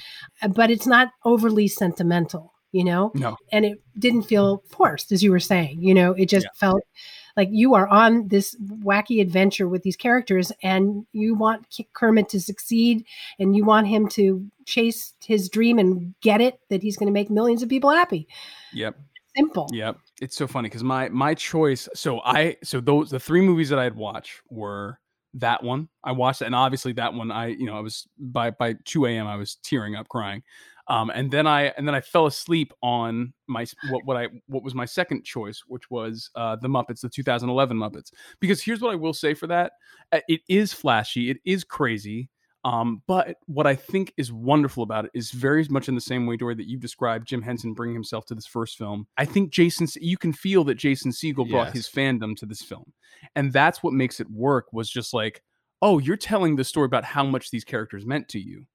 but 0.54 0.70
it's 0.70 0.86
not 0.86 1.10
overly 1.26 1.68
sentimental, 1.68 2.54
you 2.72 2.84
know. 2.84 3.12
No. 3.16 3.38
and 3.52 3.66
it 3.66 3.80
didn't 3.98 4.24
feel 4.24 4.62
forced, 4.70 5.12
as 5.12 5.24
you 5.24 5.32
were 5.32 5.40
saying. 5.40 5.82
You 5.82 5.96
know, 5.96 6.12
it 6.14 6.30
just 6.30 6.48
felt 6.54 6.84
like 7.38 7.50
you 7.52 7.74
are 7.74 7.88
on 7.88 8.28
this 8.28 8.56
wacky 8.84 9.22
adventure 9.22 9.68
with 9.68 9.84
these 9.84 9.96
characters, 9.96 10.52
and 10.64 11.06
you 11.14 11.36
want 11.36 11.66
Kermit 11.94 12.30
to 12.30 12.40
succeed, 12.40 13.06
and 13.40 13.56
you 13.56 13.64
want 13.64 13.88
him 13.88 14.08
to 14.10 14.46
chase 14.66 15.14
his 15.26 15.50
dream 15.50 15.80
and 15.80 16.14
get 16.22 16.42
it 16.42 16.60
that 16.70 16.82
he's 16.82 16.98
going 16.98 17.08
to 17.08 17.14
make 17.14 17.30
millions 17.30 17.64
of 17.64 17.70
people 17.70 17.90
happy. 17.90 18.28
Yep. 18.74 18.98
Simple. 19.36 19.70
Yep. 19.72 19.98
It's 20.22 20.36
so 20.36 20.46
funny 20.48 20.68
because 20.68 20.84
my 20.84 21.10
my 21.10 21.34
choice. 21.34 21.88
So 21.94 22.22
I 22.22 22.58
so 22.64 22.82
those 22.82 23.10
the 23.10 23.20
three 23.20 23.42
movies 23.42 23.70
that 23.70 23.80
I'd 23.80 23.96
watch 23.96 24.42
were 24.50 25.00
that 25.36 25.64
one. 25.64 25.88
I 26.04 26.12
watched 26.12 26.42
it, 26.42 26.46
and 26.46 26.56
obviously 26.56 26.92
that 26.94 27.14
one. 27.14 27.32
I 27.32 27.48
you 27.48 27.66
know 27.66 27.78
I 27.78 27.80
was 27.80 28.08
by 28.20 28.52
by 28.52 28.76
two 28.84 29.06
a.m. 29.06 29.28
I 29.28 29.38
was 29.38 29.56
tearing 29.64 29.96
up, 29.96 30.10
crying. 30.10 30.44
Um, 30.88 31.10
and 31.10 31.32
then 31.32 31.48
I 31.48 31.66
and 31.78 31.88
then 31.88 31.96
I 31.96 32.02
fell 32.02 32.26
asleep 32.26 32.74
on 32.82 33.34
my 33.48 33.66
what 33.90 34.06
what 34.06 34.18
I 34.18 34.28
what 34.48 34.64
was 34.64 34.76
my 34.76 34.86
second 34.86 35.24
choice, 35.24 35.64
which 35.68 35.90
was 35.90 36.30
uh, 36.36 36.58
the 36.58 36.68
Muppets, 36.68 37.02
the 37.02 37.10
2011 37.10 37.78
Muppets. 37.78 38.12
Because 38.40 38.62
here's 38.62 38.82
what 38.82 38.92
I 38.92 38.96
will 38.96 39.14
say 39.14 39.34
for 39.34 39.48
that: 39.48 39.74
Uh, 40.12 40.20
it 40.28 40.42
is 40.50 40.74
flashy, 40.74 41.30
it 41.30 41.38
is 41.46 41.64
crazy. 41.64 42.30
Um, 42.64 43.02
but 43.08 43.38
what 43.48 43.66
I 43.66 43.76
think 43.76 44.14
is 44.18 44.32
wonderful 44.32 44.84
about 44.84 45.06
it 45.06 45.12
is 45.16 45.32
very 45.32 45.66
much 45.70 45.90
in 45.90 45.96
the 45.96 46.02
same 46.02 46.28
way, 46.28 46.38
Dori, 46.38 46.54
that 46.56 46.70
you've 46.70 46.82
described 46.82 47.28
Jim 47.28 47.42
Henson 47.42 47.74
bringing 47.74 47.96
himself 47.96 48.26
to 48.28 48.36
this 48.36 48.46
first 48.46 48.78
film. 48.78 49.08
I 49.18 49.26
think 49.26 49.52
Jason, 49.52 49.88
you 50.00 50.18
can 50.18 50.32
feel 50.32 50.64
that 50.66 50.76
Jason 50.76 51.12
Segel 51.12 51.50
brought 51.50 51.74
his 51.74 51.90
fandom 51.90 52.36
to 52.38 52.46
this 52.46 52.62
film, 52.62 52.94
and 53.36 53.52
that's 53.52 53.82
what 53.82 53.94
makes 53.94 54.20
it 54.20 54.30
work. 54.30 54.72
Was 54.74 54.90
just 54.90 55.14
like, 55.14 55.42
oh, 55.82 55.98
you're 55.98 56.18
telling 56.18 56.56
the 56.56 56.64
story 56.64 56.86
about 56.86 57.04
how 57.04 57.24
much 57.24 57.50
these 57.50 57.64
characters 57.64 58.06
meant 58.06 58.30
to 58.30 58.40
you, 58.40 58.66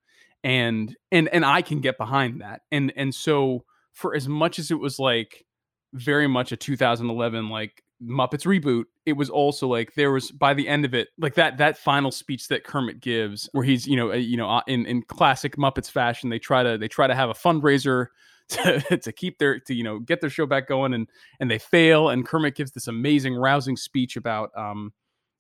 and 0.47 0.97
and 1.11 1.29
and 1.31 1.45
I 1.45 1.61
can 1.61 1.81
get 1.81 1.99
behind 1.99 2.41
that, 2.41 2.63
and 2.71 2.93
and 2.95 3.13
so 3.13 3.65
for 3.93 4.15
as 4.15 4.29
much 4.29 4.61
as 4.61 4.71
it 4.71 4.79
was 4.79 5.01
like 5.01 5.45
very 5.93 6.29
much 6.29 6.53
a 6.53 6.57
2011 6.57 7.49
like 7.49 7.83
Muppets 8.01 8.47
reboot, 8.47 8.85
it 9.07 9.15
was 9.15 9.29
also 9.29 9.67
like 9.67 9.95
there 9.95 10.13
was 10.13 10.31
by 10.31 10.55
the 10.55 10.69
end 10.69 10.85
of 10.85 10.95
it, 10.95 11.09
like 11.19 11.35
that 11.35 11.59
that 11.59 11.77
final 11.77 12.13
speech 12.13 12.47
that 12.47 12.63
Kermit 12.63 13.01
gives, 13.01 13.49
where 13.53 13.65
he's 13.65 13.89
you 13.89 13.97
know 13.97 14.13
uh, 14.13 14.15
you 14.15 14.37
know 14.37 14.49
uh, 14.49 14.61
in 14.69 14.87
in 14.87 15.03
classic 15.03 15.57
Muppets 15.57 15.91
fashion, 15.91 16.31
they 16.31 16.39
try 16.39 16.63
to 16.63 16.79
they 16.79 16.89
try 16.89 17.09
to 17.09 17.15
have 17.17 17.29
a 17.29 17.35
fundraiser 17.35 18.07
to, 18.49 18.99
to 18.99 19.11
keep 19.11 19.39
their 19.39 19.59
to 19.59 19.75
you 19.75 19.83
know 19.83 19.99
get 19.99 20.21
their 20.21 20.31
show 20.31 20.47
back 20.47 20.69
going, 20.69 20.95
and 20.95 21.09
and 21.41 21.51
they 21.51 21.59
fail, 21.59 22.11
and 22.11 22.25
Kermit 22.25 22.55
gives 22.55 22.71
this 22.71 22.87
amazing 22.87 23.35
rousing 23.35 23.77
speech 23.77 24.17
about 24.17 24.57
um 24.57 24.93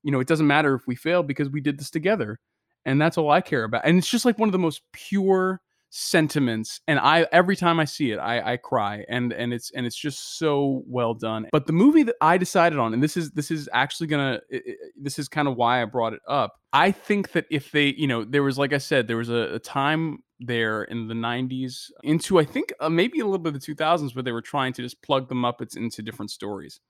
you 0.02 0.10
know 0.10 0.18
it 0.18 0.26
doesn't 0.26 0.48
matter 0.48 0.74
if 0.74 0.88
we 0.88 0.96
fail 0.96 1.22
because 1.22 1.48
we 1.48 1.60
did 1.60 1.78
this 1.78 1.90
together, 1.90 2.40
and 2.86 2.98
that's 3.00 3.18
all 3.18 3.30
I 3.30 3.42
care 3.42 3.64
about, 3.64 3.82
and 3.84 3.98
it's 3.98 4.08
just 4.08 4.24
like 4.24 4.38
one 4.38 4.48
of 4.48 4.52
the 4.52 4.58
most 4.58 4.80
pure 4.92 5.60
sentiments 5.88 6.80
and 6.88 6.98
i 6.98 7.26
every 7.32 7.54
time 7.56 7.78
i 7.78 7.84
see 7.84 8.10
it 8.10 8.18
i 8.18 8.52
i 8.52 8.56
cry 8.56 9.04
and 9.08 9.32
and 9.32 9.54
it's 9.54 9.70
and 9.70 9.86
it's 9.86 9.96
just 9.96 10.36
so 10.36 10.82
well 10.86 11.14
done 11.14 11.46
but 11.52 11.64
the 11.66 11.72
movie 11.72 12.02
that 12.02 12.16
i 12.20 12.36
decided 12.36 12.76
on 12.78 12.92
and 12.92 13.00
this 13.02 13.16
is 13.16 13.30
this 13.30 13.50
is 13.52 13.68
actually 13.72 14.06
gonna 14.08 14.38
i- 14.52 14.56
i- 14.56 14.74
this 15.00 15.18
is 15.18 15.28
kind 15.28 15.46
of 15.46 15.54
why 15.56 15.80
i 15.80 15.84
brought 15.84 16.12
it 16.12 16.20
up 16.28 16.56
i 16.72 16.90
think 16.90 17.30
that 17.32 17.46
if 17.50 17.70
they 17.70 17.94
you 17.96 18.06
know 18.06 18.24
there 18.24 18.42
was 18.42 18.58
like 18.58 18.72
i 18.72 18.78
said 18.78 19.06
there 19.06 19.16
was 19.16 19.30
a, 19.30 19.54
a 19.54 19.58
time 19.60 20.18
there 20.40 20.82
in 20.84 21.06
the 21.06 21.14
90s 21.14 21.90
into 22.02 22.38
i 22.38 22.44
think 22.44 22.72
uh, 22.80 22.90
maybe 22.90 23.20
a 23.20 23.24
little 23.24 23.38
bit 23.38 23.54
of 23.54 23.60
the 23.60 23.66
2000s 23.74 24.14
where 24.14 24.24
they 24.24 24.32
were 24.32 24.42
trying 24.42 24.72
to 24.72 24.82
just 24.82 25.00
plug 25.02 25.28
the 25.28 25.34
muppets 25.36 25.76
into 25.76 26.02
different 26.02 26.30
stories 26.32 26.80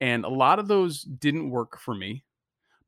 and 0.00 0.24
a 0.24 0.28
lot 0.28 0.58
of 0.58 0.68
those 0.68 1.02
didn't 1.02 1.50
work 1.50 1.78
for 1.78 1.94
me 1.94 2.24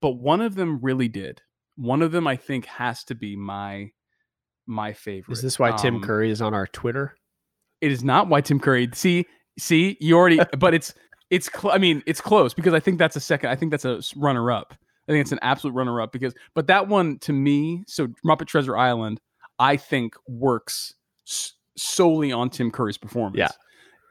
but 0.00 0.10
one 0.10 0.42
of 0.42 0.54
them 0.54 0.78
really 0.82 1.08
did 1.08 1.40
one 1.80 2.02
of 2.02 2.12
them 2.12 2.26
i 2.26 2.36
think 2.36 2.66
has 2.66 3.02
to 3.04 3.14
be 3.14 3.34
my 3.36 3.90
my 4.66 4.92
favorite 4.92 5.32
Is 5.32 5.42
this 5.42 5.58
why 5.58 5.72
Tim 5.72 5.96
Um, 5.96 6.02
Curry 6.02 6.30
is 6.30 6.40
on 6.40 6.54
our 6.54 6.66
Twitter? 6.66 7.16
it 7.80 7.90
is 7.90 8.04
not 8.04 8.28
why 8.28 8.40
Tim 8.42 8.60
Curry. 8.60 8.88
See, 8.94 9.26
see, 9.58 9.96
you 10.00 10.16
already, 10.16 10.38
but 10.58 10.74
it's 10.74 10.94
it's. 11.30 11.48
Cl- 11.52 11.72
I 11.74 11.78
mean, 11.78 12.02
it's 12.06 12.20
close 12.20 12.52
because 12.54 12.74
I 12.74 12.78
think 12.80 12.98
that's 12.98 13.16
a 13.16 13.20
second. 13.20 13.50
I 13.50 13.56
think 13.56 13.70
that's 13.72 13.84
a 13.86 14.00
runner 14.16 14.52
up. 14.52 14.74
I 15.08 15.12
think 15.12 15.22
it's 15.22 15.32
an 15.32 15.38
absolute 15.42 15.72
runner 15.74 16.00
up 16.00 16.12
because, 16.12 16.34
but 16.54 16.66
that 16.68 16.86
one 16.88 17.18
to 17.20 17.32
me, 17.32 17.82
so 17.88 18.08
Muppet 18.24 18.46
Treasure 18.46 18.76
Island, 18.76 19.20
I 19.58 19.76
think 19.76 20.14
works 20.28 20.94
s- 21.26 21.54
solely 21.76 22.30
on 22.30 22.50
Tim 22.50 22.70
Curry's 22.70 22.98
performance. 22.98 23.38
Yeah. 23.38 23.48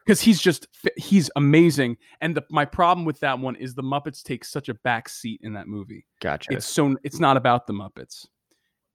Because 0.04 0.20
he's 0.20 0.40
just 0.40 0.66
he's 0.96 1.30
amazing, 1.36 1.96
and 2.20 2.36
the, 2.36 2.42
my 2.50 2.64
problem 2.64 3.04
with 3.04 3.20
that 3.20 3.38
one 3.38 3.54
is 3.56 3.74
the 3.74 3.82
Muppets 3.82 4.22
take 4.22 4.44
such 4.44 4.68
a 4.68 4.74
back 4.74 5.08
seat 5.08 5.40
in 5.42 5.52
that 5.52 5.68
movie. 5.68 6.06
Gotcha. 6.20 6.52
It's 6.52 6.66
so 6.66 6.96
it's 7.04 7.20
not 7.20 7.36
about 7.36 7.66
the 7.66 7.74
Muppets, 7.74 8.26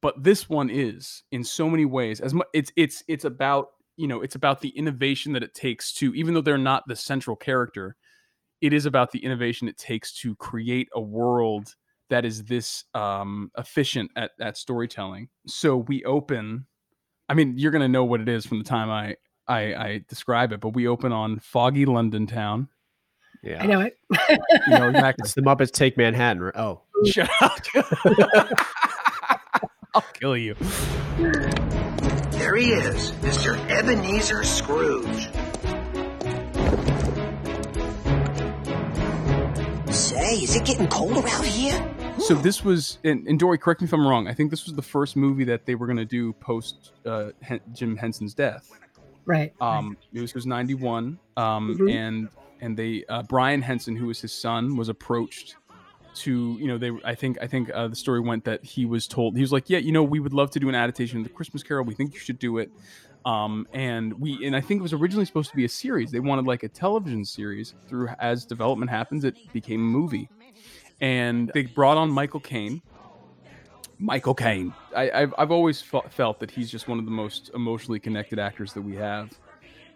but 0.02 0.22
this 0.24 0.50
one 0.50 0.70
is 0.70 1.24
in 1.32 1.44
so 1.44 1.70
many 1.70 1.86
ways. 1.86 2.20
As 2.20 2.34
much 2.34 2.48
it's 2.54 2.72
it's 2.76 3.04
it's 3.08 3.24
about 3.24 3.68
you 3.98 4.08
know 4.08 4.22
it's 4.22 4.36
about 4.36 4.62
the 4.62 4.70
innovation 4.70 5.32
that 5.34 5.44
it 5.44 5.54
takes 5.54 5.94
to 5.94 6.14
even 6.16 6.34
though 6.34 6.42
they're 6.42 6.58
not 6.58 6.84
the 6.88 6.96
central 6.96 7.36
character, 7.36 7.96
it 8.62 8.74
is 8.74 8.86
about 8.86 9.12
the 9.12 9.24
innovation 9.24 9.68
it 9.68 9.78
takes 9.78 10.12
to 10.14 10.36
create 10.36 10.90
a 10.96 11.02
world 11.02 11.76
that 12.10 12.26
is 12.26 12.44
this 12.44 12.84
um, 12.94 13.52
efficient 13.58 14.12
at 14.16 14.32
at 14.40 14.58
storytelling. 14.58 15.30
So 15.48 15.78
we 15.78 16.04
open. 16.04 16.66
I 17.28 17.34
mean, 17.34 17.58
you're 17.58 17.72
gonna 17.72 17.88
know 17.88 18.04
what 18.04 18.22
it 18.22 18.30
is 18.30 18.46
from 18.46 18.60
the 18.60 18.64
time 18.64 18.90
I 18.90 19.16
I, 19.48 19.60
I 19.76 20.06
describe 20.08 20.52
it, 20.52 20.60
but 20.60 20.70
we 20.70 20.88
open 20.88 21.12
on 21.12 21.40
foggy 21.40 21.86
London 21.86 22.28
town. 22.28 22.70
Yeah, 23.44 23.62
I 23.62 23.68
know 23.68 23.82
it. 23.82 23.98
You 24.30 24.38
know 24.80 24.90
exactly. 24.90 25.24
It's 25.24 25.34
the 25.36 25.42
Muppets 25.42 25.72
Take 25.72 25.98
Manhattan. 25.98 26.52
Oh, 26.56 26.82
Shut 27.06 27.30
up. 27.42 27.60
I'll 29.94 30.02
kill 30.14 30.36
you. 30.36 30.56
There 31.18 32.56
he 32.56 32.72
is, 32.72 33.12
Mr. 33.22 33.58
Ebenezer 33.70 34.44
Scrooge. 34.44 35.30
Say, 39.96 40.36
is 40.40 40.56
it 40.56 40.66
getting 40.66 40.88
cold 40.88 41.24
around 41.24 41.46
here? 41.46 41.96
So 42.20 42.34
this 42.34 42.64
was, 42.64 42.98
and, 43.04 43.26
and 43.28 43.40
Dori, 43.40 43.58
correct 43.58 43.82
me 43.82 43.86
if 43.86 43.94
I'm 43.94 44.06
wrong. 44.06 44.28
I 44.28 44.34
think 44.34 44.50
this 44.50 44.66
was 44.66 44.74
the 44.74 44.82
first 44.82 45.16
movie 45.16 45.44
that 45.46 45.66
they 45.66 45.76
were 45.76 45.86
going 45.86 45.98
to 45.98 46.06
do 46.06 46.34
post 46.34 46.92
uh, 47.06 47.30
Hen- 47.42 47.62
Jim 47.74 47.96
Henson's 47.96 48.34
death. 48.34 48.70
Right. 49.26 49.54
Um, 49.60 49.98
This 50.14 50.34
was 50.34 50.46
'91, 50.46 51.20
um, 51.38 51.78
Mhm. 51.80 51.92
and 51.92 52.30
and 52.62 52.78
they 52.78 53.04
uh, 53.10 53.24
Brian 53.24 53.62
Henson, 53.62 53.96
who 53.96 54.08
was 54.08 54.22
his 54.22 54.32
son, 54.32 54.76
was 54.78 54.90
approached 54.90 55.56
to 56.16 56.58
you 56.62 56.68
know 56.68 56.78
they 56.78 56.92
I 57.04 57.14
think 57.14 57.38
I 57.42 57.48
think 57.48 57.70
uh, 57.74 57.90
the 57.90 57.96
story 57.96 58.22
went 58.22 58.46
that 58.46 58.64
he 58.64 58.86
was 58.86 59.06
told 59.06 59.36
he 59.36 59.42
was 59.42 59.52
like 59.52 59.70
yeah 59.70 59.80
you 59.80 59.92
know 59.92 60.02
we 60.02 60.22
would 60.22 60.34
love 60.34 60.50
to 60.52 60.60
do 60.62 60.70
an 60.70 60.76
adaptation 60.76 61.18
of 61.18 61.26
the 61.26 61.30
Christmas 61.30 61.62
Carol 61.62 61.84
we 61.84 61.94
think 61.94 62.14
you 62.14 62.20
should 62.20 62.40
do 62.40 62.58
it 62.58 62.72
um 63.26 63.68
and 63.74 64.14
we 64.22 64.46
and 64.46 64.56
I 64.56 64.62
think 64.62 64.80
it 64.80 64.82
was 64.82 64.94
originally 64.94 65.26
supposed 65.26 65.50
to 65.50 65.58
be 65.58 65.66
a 65.66 65.70
series 65.70 66.12
they 66.12 66.22
wanted 66.22 66.46
like 66.48 66.64
a 66.64 66.70
television 66.70 67.26
series 67.26 67.76
through 67.90 68.08
as 68.20 68.46
development 68.46 68.92
happens 68.92 69.26
it 69.26 69.36
became 69.52 69.82
a 69.82 69.84
movie 69.84 70.30
and 71.02 71.52
they 71.54 71.64
brought 71.64 71.98
on 71.98 72.10
Michael 72.10 72.40
Caine 72.40 72.82
Michael 74.00 74.36
Caine 74.36 74.74
I, 74.96 75.10
I've 75.12 75.34
I've 75.38 75.52
always 75.52 75.82
fe- 75.82 76.02
felt 76.10 76.40
that 76.40 76.52
he's 76.52 76.70
just 76.70 76.88
one 76.88 77.00
of 77.00 77.06
the 77.06 77.12
most 77.12 77.52
emotionally 77.54 78.00
connected 78.00 78.40
actors 78.40 78.74
that 78.74 78.82
we 78.82 78.96
have 78.96 79.30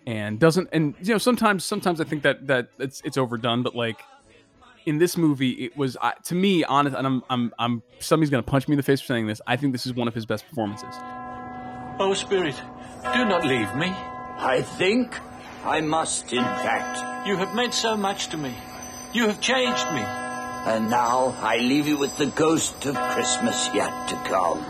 and 0.07 0.39
doesn't 0.39 0.69
and 0.71 0.95
you 1.01 1.13
know 1.13 1.17
sometimes 1.17 1.65
sometimes 1.65 2.01
I 2.01 2.03
think 2.05 2.23
that 2.23 2.47
that 2.47 2.69
it's 2.79 3.01
it's 3.03 3.17
overdone, 3.17 3.63
but 3.63 3.75
like 3.75 4.01
in 4.85 4.97
this 4.97 5.17
movie, 5.17 5.51
it 5.51 5.77
was 5.77 5.97
uh, 6.01 6.11
to 6.23 6.35
me 6.35 6.63
honest, 6.63 6.95
and 6.95 7.05
I'm 7.05 7.23
I'm 7.29 7.53
I'm 7.59 7.83
somebody's 7.99 8.29
gonna 8.29 8.43
punch 8.43 8.67
me 8.67 8.73
in 8.73 8.77
the 8.77 8.83
face 8.83 9.01
for 9.01 9.07
saying 9.07 9.27
this. 9.27 9.41
I 9.45 9.55
think 9.55 9.71
this 9.73 9.85
is 9.85 9.93
one 9.93 10.07
of 10.07 10.15
his 10.15 10.25
best 10.25 10.47
performances. 10.47 10.93
Oh, 12.01 12.13
Spirit, 12.15 12.55
do 13.13 13.25
not 13.25 13.45
leave 13.45 13.73
me. 13.75 13.87
I 13.89 14.61
think 14.61 15.19
I 15.65 15.81
must, 15.81 16.31
in 16.31 16.43
fact. 16.43 17.27
You 17.27 17.35
have 17.37 17.53
meant 17.53 17.73
so 17.73 17.97
much 17.97 18.29
to 18.29 18.37
me. 18.37 18.53
You 19.13 19.27
have 19.27 19.41
changed 19.41 19.85
me. 19.91 20.01
And 20.65 20.89
now 20.89 21.35
I 21.39 21.57
leave 21.57 21.87
you 21.87 21.97
with 21.97 22.15
the 22.17 22.27
ghost 22.27 22.85
of 22.85 22.95
Christmas 22.95 23.69
yet 23.73 24.09
to 24.09 24.15
come. 24.29 24.63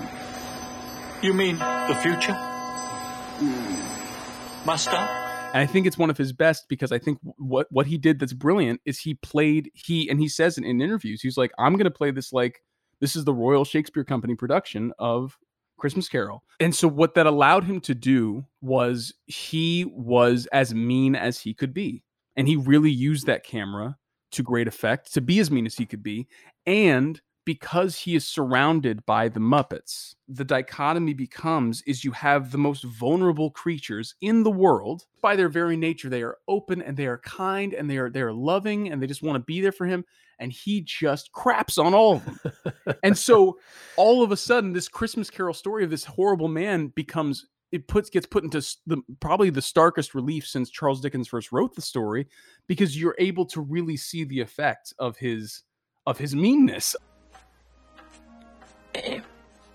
You 1.21 1.33
mean 1.33 1.57
the 1.57 1.97
future? 2.01 2.33
Hmm. 2.33 4.65
Must 4.65 4.89
I? 4.89 5.49
And 5.53 5.57
I 5.57 5.65
think 5.65 5.87
it's 5.87 5.97
one 5.97 6.09
of 6.09 6.17
his 6.17 6.31
best 6.31 6.69
because 6.69 6.91
I 6.91 6.99
think 6.99 7.17
what 7.23 7.67
what 7.71 7.87
he 7.87 7.97
did 7.97 8.19
that's 8.19 8.33
brilliant 8.33 8.81
is 8.85 8.99
he 8.99 9.15
played 9.15 9.71
he 9.73 10.09
and 10.09 10.19
he 10.19 10.27
says 10.27 10.57
in, 10.57 10.63
in 10.63 10.79
interviews 10.79 11.21
he's 11.21 11.37
like 11.37 11.51
I'm 11.57 11.73
going 11.73 11.85
to 11.85 11.91
play 11.91 12.11
this 12.11 12.31
like 12.31 12.61
this 12.99 13.15
is 13.15 13.25
the 13.25 13.33
Royal 13.33 13.65
Shakespeare 13.65 14.03
Company 14.03 14.35
production 14.35 14.93
of 14.99 15.37
Christmas 15.77 16.07
Carol. 16.07 16.43
And 16.59 16.75
so 16.75 16.87
what 16.87 17.15
that 17.15 17.25
allowed 17.25 17.63
him 17.63 17.81
to 17.81 17.95
do 17.95 18.45
was 18.61 19.13
he 19.25 19.85
was 19.85 20.47
as 20.51 20.73
mean 20.73 21.15
as 21.15 21.39
he 21.39 21.53
could 21.53 21.73
be. 21.73 22.03
And 22.35 22.47
he 22.47 22.55
really 22.55 22.91
used 22.91 23.25
that 23.25 23.43
camera 23.43 23.97
to 24.31 24.43
great 24.43 24.67
effect 24.67 25.13
to 25.13 25.21
be 25.21 25.39
as 25.39 25.51
mean 25.51 25.65
as 25.65 25.75
he 25.75 25.85
could 25.85 26.03
be 26.03 26.27
and 26.65 27.21
because 27.49 27.95
he 27.97 28.15
is 28.15 28.27
surrounded 28.27 29.03
by 29.07 29.27
the 29.27 29.39
Muppets, 29.39 30.13
the 30.27 30.45
dichotomy 30.45 31.15
becomes 31.15 31.81
is 31.87 32.03
you 32.03 32.11
have 32.11 32.51
the 32.51 32.59
most 32.59 32.83
vulnerable 32.83 33.49
creatures 33.49 34.13
in 34.21 34.43
the 34.43 34.51
world. 34.51 35.07
By 35.23 35.35
their 35.35 35.49
very 35.49 35.75
nature, 35.75 36.09
they 36.09 36.21
are 36.21 36.37
open 36.47 36.79
and 36.79 36.95
they 36.95 37.07
are 37.07 37.17
kind 37.17 37.73
and 37.73 37.89
they 37.89 37.97
are 37.97 38.11
they 38.11 38.21
are 38.21 38.31
loving 38.31 38.91
and 38.91 39.01
they 39.01 39.07
just 39.07 39.23
want 39.23 39.35
to 39.37 39.43
be 39.43 39.61
there 39.61 39.71
for 39.71 39.87
him. 39.87 40.05
And 40.37 40.51
he 40.51 40.81
just 40.81 41.31
craps 41.31 41.79
on 41.79 41.95
all 41.95 42.17
of 42.17 42.25
them. 42.25 42.95
and 43.03 43.17
so 43.17 43.57
all 43.97 44.21
of 44.21 44.31
a 44.31 44.37
sudden, 44.37 44.71
this 44.71 44.87
Christmas 44.87 45.31
Carol 45.31 45.55
story 45.55 45.83
of 45.83 45.89
this 45.89 46.05
horrible 46.05 46.49
man 46.49 46.89
becomes 46.89 47.47
it 47.71 47.87
puts 47.87 48.09
gets 48.09 48.25
put 48.25 48.43
into 48.43 48.65
the 48.87 49.01
probably 49.19 49.49
the 49.49 49.61
starkest 49.61 50.15
relief 50.15 50.47
since 50.47 50.69
Charles 50.69 51.01
Dickens 51.01 51.27
first 51.27 51.51
wrote 51.51 51.75
the 51.75 51.81
story 51.81 52.27
because 52.67 52.99
you're 52.99 53.15
able 53.19 53.45
to 53.47 53.61
really 53.61 53.97
see 53.97 54.23
the 54.23 54.41
effect 54.41 54.93
of 54.97 55.17
his 55.17 55.63
of 56.05 56.17
his 56.17 56.35
meanness. 56.35 56.95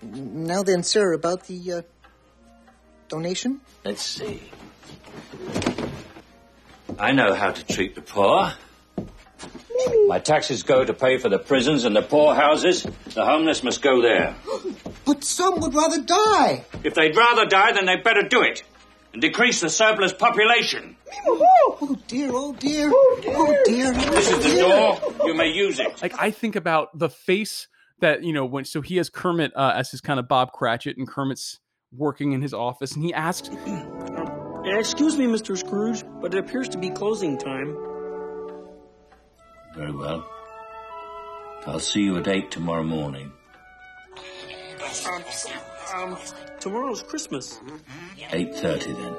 Now 0.01 0.61
then, 0.61 0.83
sir, 0.83 1.13
about 1.13 1.47
the 1.47 1.71
uh, 1.71 1.81
donation? 3.07 3.61
Let's 3.83 4.03
see. 4.03 4.41
I 6.99 7.11
know 7.11 7.33
how 7.33 7.51
to 7.51 7.65
treat 7.65 7.95
the 7.95 8.01
poor. 8.01 8.53
My 10.07 10.19
taxes 10.19 10.63
go 10.63 10.83
to 10.83 10.93
pay 10.93 11.17
for 11.17 11.29
the 11.29 11.39
prisons 11.39 11.85
and 11.85 11.95
the 11.95 12.01
poorhouses. 12.01 12.83
The 13.13 13.25
homeless 13.25 13.63
must 13.63 13.81
go 13.81 14.01
there. 14.01 14.35
But 15.05 15.23
some 15.23 15.59
would 15.61 15.73
rather 15.73 16.01
die. 16.01 16.65
If 16.83 16.95
they'd 16.95 17.15
rather 17.15 17.45
die, 17.45 17.73
then 17.73 17.85
they'd 17.85 18.03
better 18.03 18.23
do 18.23 18.41
it 18.41 18.63
and 19.13 19.21
decrease 19.21 19.61
the 19.61 19.69
surplus 19.69 20.13
population. 20.13 20.97
Oh 21.27 21.97
dear, 22.07 22.29
oh 22.33 22.53
dear, 22.53 22.91
oh 22.93 23.63
dear. 23.65 23.93
This 23.93 24.29
is 24.29 24.43
the 24.43 24.59
door. 24.59 24.99
You 25.25 25.33
may 25.33 25.49
use 25.49 25.79
it. 25.79 26.01
Like 26.01 26.19
I 26.19 26.31
think 26.31 26.55
about 26.55 26.97
the 26.97 27.09
face 27.09 27.67
that 27.99 28.23
you 28.23 28.33
know 28.33 28.45
when 28.45 28.65
so 28.65 28.81
he 28.81 28.97
has 28.97 29.09
Kermit 29.09 29.53
uh, 29.55 29.73
as 29.75 29.91
his 29.91 30.01
kind 30.01 30.19
of 30.19 30.27
Bob 30.27 30.51
Cratchit, 30.51 30.97
and 30.97 31.07
Kermit's 31.07 31.59
working 31.93 32.33
in 32.33 32.41
his 32.41 32.53
office, 32.53 32.93
and 32.93 33.03
he 33.03 33.13
asks, 33.13 33.49
Excuse 34.65 35.17
me, 35.17 35.25
Mr. 35.27 35.57
Scrooge, 35.57 36.03
but 36.21 36.33
it 36.33 36.39
appears 36.39 36.67
to 36.69 36.77
be 36.77 36.89
closing 36.89 37.37
time. 37.37 37.77
Very 39.75 39.91
well. 39.91 40.29
I'll 41.67 41.79
see 41.79 42.01
you 42.01 42.17
at 42.17 42.27
eight 42.27 42.51
tomorrow 42.51 42.83
morning. 42.83 43.31
Um, 45.07 45.23
um, 45.93 46.17
tomorrow's 46.59 47.01
Christmas. 47.03 47.59
Eight 48.31 48.53
thirty 48.55 48.91
then. 48.93 49.15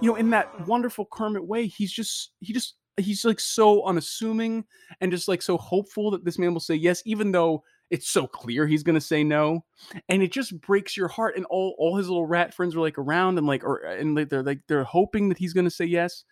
you 0.00 0.10
know, 0.10 0.16
in 0.16 0.30
that 0.30 0.66
wonderful 0.66 1.06
Kermit 1.10 1.46
way, 1.46 1.66
he's 1.66 1.92
just 1.92 2.32
he 2.40 2.52
just 2.52 2.76
he's 2.98 3.24
like 3.24 3.40
so 3.40 3.84
unassuming 3.84 4.64
and 5.00 5.10
just 5.10 5.28
like 5.28 5.40
so 5.42 5.56
hopeful 5.56 6.10
that 6.10 6.24
this 6.24 6.38
man 6.38 6.52
will 6.52 6.60
say 6.60 6.74
yes, 6.74 7.02
even 7.06 7.32
though 7.32 7.62
it's 7.90 8.08
so 8.08 8.26
clear 8.26 8.66
he's 8.66 8.82
gonna 8.82 9.00
say 9.00 9.22
no, 9.24 9.64
and 10.08 10.22
it 10.22 10.32
just 10.32 10.60
breaks 10.60 10.96
your 10.96 11.08
heart. 11.08 11.36
And 11.36 11.46
all 11.46 11.74
all 11.78 11.96
his 11.96 12.08
little 12.08 12.26
rat 12.26 12.54
friends 12.54 12.74
are 12.74 12.80
like 12.80 12.98
around 12.98 13.38
and 13.38 13.46
like 13.46 13.64
or 13.64 13.78
and 13.78 14.14
like 14.14 14.28
they're 14.28 14.42
like 14.42 14.60
they're 14.68 14.84
hoping 14.84 15.28
that 15.28 15.38
he's 15.38 15.52
gonna 15.52 15.70
say 15.70 15.84
yes, 15.84 16.24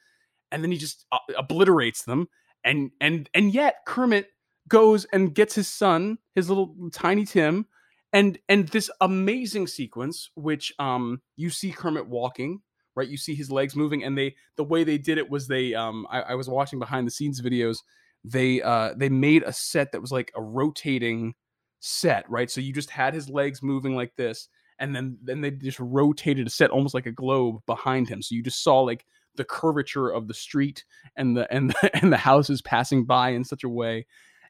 and 0.53 0.63
then 0.63 0.71
he 0.71 0.79
just 0.79 1.07
uh, 1.13 1.19
obliterates 1.37 2.05
them. 2.05 2.29
And 2.65 2.91
and 3.01 3.29
and 3.35 3.55
yet 3.55 3.77
Kermit 3.87 4.29
goes 4.69 5.07
and 5.07 5.35
gets 5.35 5.55
his 5.55 5.69
son, 5.69 6.19
his 6.35 6.49
little 6.49 6.75
tiny 6.93 7.25
Tim, 7.25 7.67
and 8.13 8.39
and 8.49 8.69
this 8.69 8.91
amazing 9.01 9.67
sequence, 9.67 10.31
which 10.35 10.73
um 10.79 11.21
you 11.37 11.51
see 11.51 11.73
Kermit 11.73 12.09
walking 12.09 12.61
right? 12.97 13.09
You 13.09 13.17
see 13.17 13.35
his 13.35 13.51
legs 13.51 13.77
moving 13.77 14.05
and 14.05 14.17
they 14.17 14.35
the 14.57 14.65
way 14.65 14.85
they 14.85 14.99
did 14.99 15.19
it 15.19 15.31
was 15.31 15.47
they 15.49 15.75
um 15.75 16.07
I, 16.11 16.21
I 16.23 16.35
was 16.35 16.49
watching 16.49 16.79
behind 16.79 17.07
the 17.07 17.11
scenes 17.11 17.41
videos. 17.41 17.79
They 18.25 18.63
uh 18.63 18.95
they 18.97 19.09
made 19.09 19.43
a 19.45 19.53
set 19.53 19.93
that 19.93 20.01
was 20.01 20.13
like 20.13 20.33
a 20.37 20.43
rotating 20.43 21.35
set 21.81 22.29
right? 22.29 22.51
So 22.51 22.61
you 22.61 22.73
just 22.73 22.91
had 22.91 23.15
his 23.15 23.29
legs 23.29 23.63
moving 23.63 23.95
like 23.95 24.15
this 24.17 24.49
and 24.79 24.95
then 24.95 25.19
then 25.23 25.41
they 25.41 25.51
just 25.51 25.81
rotated 25.81 26.47
a 26.47 26.51
set 26.51 26.71
almost 26.71 26.95
like 26.95 27.07
a 27.07 27.13
globe 27.13 27.57
behind 27.67 28.09
him. 28.09 28.23
So 28.23 28.35
you 28.35 28.43
just 28.43 28.63
saw 28.63 28.81
like 28.81 29.07
the 29.37 29.45
curvature 29.45 30.11
of 30.11 30.29
the 30.29 30.35
street 30.35 30.85
and 31.17 31.37
the 31.37 31.51
and 31.53 31.71
the, 31.71 31.97
and 32.03 32.13
the 32.13 32.17
houses 32.19 32.63
passing 32.63 33.05
by 33.05 33.31
in 33.31 33.45
such 33.45 33.65
a 33.65 33.69
way. 33.69 34.07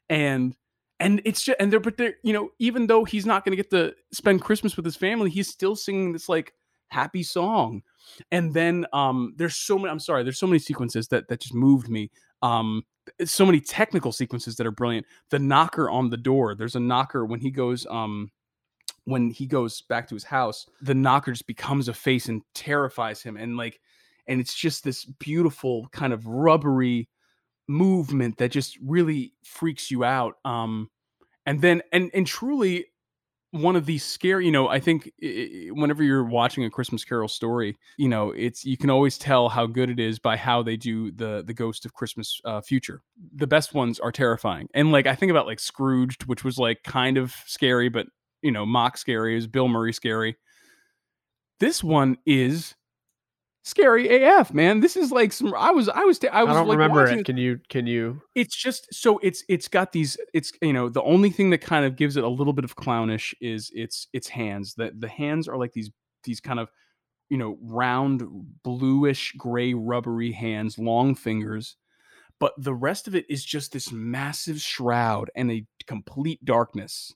And 0.09 0.55
and 1.01 1.21
it's 1.25 1.43
just 1.43 1.59
and 1.59 1.71
they're 1.73 1.79
but 1.79 1.97
they're 1.97 2.15
you 2.23 2.31
know 2.31 2.51
even 2.59 2.87
though 2.87 3.03
he's 3.03 3.25
not 3.25 3.43
going 3.43 3.51
to 3.51 3.57
get 3.57 3.69
to 3.71 3.93
spend 4.13 4.41
christmas 4.41 4.77
with 4.77 4.85
his 4.85 4.95
family 4.95 5.29
he's 5.29 5.49
still 5.49 5.75
singing 5.75 6.13
this 6.13 6.29
like 6.29 6.53
happy 6.91 7.23
song. 7.23 7.81
And 8.31 8.53
then 8.53 8.85
um 8.93 9.33
there's 9.37 9.55
so 9.55 9.77
many 9.77 9.89
i'm 9.89 9.99
sorry 9.99 10.23
there's 10.23 10.37
so 10.39 10.47
many 10.47 10.59
sequences 10.59 11.07
that 11.07 11.27
that 11.29 11.41
just 11.41 11.55
moved 11.55 11.89
me. 11.89 12.11
Um 12.41 12.83
so 13.25 13.45
many 13.45 13.59
technical 13.59 14.11
sequences 14.11 14.55
that 14.57 14.67
are 14.67 14.71
brilliant. 14.71 15.07
The 15.29 15.39
knocker 15.39 15.89
on 15.89 16.09
the 16.09 16.17
door 16.17 16.53
there's 16.53 16.75
a 16.75 16.79
knocker 16.79 17.25
when 17.25 17.39
he 17.39 17.49
goes 17.49 17.87
um 17.89 18.31
when 19.05 19.31
he 19.31 19.47
goes 19.47 19.81
back 19.81 20.07
to 20.09 20.15
his 20.15 20.23
house 20.23 20.67
the 20.81 20.93
knocker 20.93 21.31
just 21.31 21.47
becomes 21.47 21.87
a 21.87 21.93
face 21.93 22.27
and 22.27 22.43
terrifies 22.53 23.23
him. 23.23 23.37
And 23.37 23.57
like 23.57 23.79
and 24.27 24.39
it's 24.39 24.53
just 24.53 24.83
this 24.83 25.05
beautiful 25.05 25.87
kind 25.91 26.13
of 26.13 26.27
rubbery 26.27 27.09
movement 27.71 28.37
that 28.37 28.51
just 28.51 28.77
really 28.81 29.33
freaks 29.45 29.91
you 29.91 30.03
out 30.03 30.35
um 30.45 30.89
and 31.45 31.61
then 31.61 31.81
and 31.93 32.11
and 32.13 32.27
truly 32.27 32.85
one 33.51 33.75
of 33.75 33.85
these 33.85 34.03
scary 34.03 34.45
you 34.45 34.51
know 34.51 34.69
i 34.69 34.79
think 34.79 35.11
i- 35.23 35.67
i- 35.67 35.71
whenever 35.71 36.03
you're 36.03 36.23
watching 36.23 36.63
a 36.65 36.69
christmas 36.69 37.03
carol 37.03 37.27
story 37.27 37.77
you 37.97 38.07
know 38.09 38.31
it's 38.31 38.63
you 38.65 38.77
can 38.77 38.89
always 38.89 39.17
tell 39.17 39.49
how 39.49 39.65
good 39.65 39.89
it 39.89 39.99
is 39.99 40.19
by 40.19 40.37
how 40.37 40.63
they 40.63 40.77
do 40.77 41.11
the 41.11 41.43
the 41.45 41.53
ghost 41.53 41.85
of 41.85 41.93
christmas 41.93 42.39
uh, 42.45 42.61
future. 42.61 43.01
The 43.35 43.47
best 43.47 43.73
ones 43.73 43.99
are 43.99 44.11
terrifying 44.11 44.69
and 44.73 44.91
like 44.91 45.07
i 45.07 45.15
think 45.15 45.31
about 45.31 45.47
like 45.47 45.59
scrooged 45.59 46.25
which 46.25 46.43
was 46.43 46.57
like 46.57 46.83
kind 46.83 47.17
of 47.17 47.33
scary 47.45 47.89
but 47.89 48.07
you 48.41 48.51
know 48.51 48.65
mock 48.65 48.97
scary 48.97 49.37
is 49.37 49.47
bill 49.47 49.67
murray 49.67 49.93
scary. 49.93 50.35
This 51.59 51.83
one 51.83 52.17
is 52.25 52.75
scary 53.63 54.23
af 54.23 54.53
man 54.53 54.79
this 54.79 54.97
is 54.97 55.11
like 55.11 55.31
some 55.31 55.53
i 55.55 55.69
was 55.69 55.87
i 55.89 56.03
was 56.03 56.19
i 56.23 56.39
I 56.39 56.43
was 56.43 56.55
don't 56.55 56.67
like 56.67 56.77
remember 56.77 57.05
it. 57.05 57.25
Can 57.25 57.37
you? 57.37 57.59
Can 57.69 57.85
you? 57.85 58.21
it's 58.33 58.55
just 58.55 58.91
so 58.93 59.19
it's 59.19 59.43
it's 59.47 59.67
got 59.67 59.91
these 59.91 60.17
it's 60.33 60.51
you 60.61 60.73
know 60.73 60.89
the 60.89 61.03
only 61.03 61.29
thing 61.29 61.51
that 61.51 61.59
kind 61.59 61.85
of 61.85 61.95
gives 61.95 62.17
it 62.17 62.23
a 62.23 62.27
little 62.29 62.53
bit 62.53 62.65
of 62.65 62.75
clownish 62.75 63.35
is 63.39 63.71
its 63.73 64.07
its 64.13 64.27
hands 64.27 64.73
that 64.75 64.99
the 64.99 65.07
hands 65.07 65.47
are 65.47 65.57
like 65.57 65.73
these 65.73 65.91
these 66.23 66.39
kind 66.39 66.59
of 66.59 66.69
you 67.29 67.37
know 67.37 67.57
round 67.61 68.23
bluish 68.63 69.33
gray 69.37 69.73
rubbery 69.73 70.31
hands 70.31 70.79
long 70.79 71.13
fingers 71.13 71.77
but 72.39 72.53
the 72.57 72.73
rest 72.73 73.07
of 73.07 73.13
it 73.13 73.25
is 73.29 73.45
just 73.45 73.71
this 73.71 73.91
massive 73.91 74.59
shroud 74.59 75.29
and 75.35 75.51
a 75.51 75.65
complete 75.85 76.43
darkness 76.43 77.13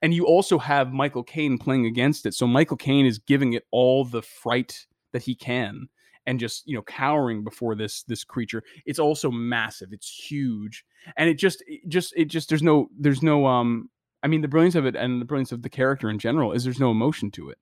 and 0.00 0.12
you 0.12 0.26
also 0.26 0.58
have 0.58 0.92
Michael 0.92 1.22
Caine 1.22 1.58
playing 1.58 1.86
against 1.86 2.24
it 2.24 2.32
so 2.34 2.46
Michael 2.46 2.78
Caine 2.78 3.06
is 3.06 3.18
giving 3.18 3.52
it 3.52 3.64
all 3.70 4.04
the 4.04 4.22
fright 4.22 4.86
that 5.12 5.22
he 5.22 5.34
can 5.34 5.88
and 6.26 6.38
just 6.38 6.66
you 6.66 6.74
know 6.74 6.82
cowering 6.82 7.44
before 7.44 7.74
this 7.74 8.02
this 8.04 8.24
creature. 8.24 8.62
It's 8.86 8.98
also 8.98 9.30
massive. 9.30 9.92
It's 9.92 10.08
huge. 10.08 10.84
And 11.16 11.28
it 11.28 11.34
just 11.34 11.62
it 11.66 11.88
just 11.88 12.12
it 12.16 12.26
just 12.26 12.48
there's 12.48 12.62
no 12.62 12.88
there's 12.98 13.22
no 13.22 13.46
um 13.46 13.90
i 14.22 14.28
mean 14.28 14.40
the 14.40 14.48
brilliance 14.48 14.74
of 14.74 14.86
it 14.86 14.94
and 14.94 15.20
the 15.20 15.24
brilliance 15.24 15.52
of 15.52 15.62
the 15.62 15.68
character 15.68 16.08
in 16.10 16.18
general 16.18 16.52
is 16.52 16.64
there's 16.64 16.80
no 16.80 16.90
emotion 16.90 17.30
to 17.32 17.50
it. 17.50 17.58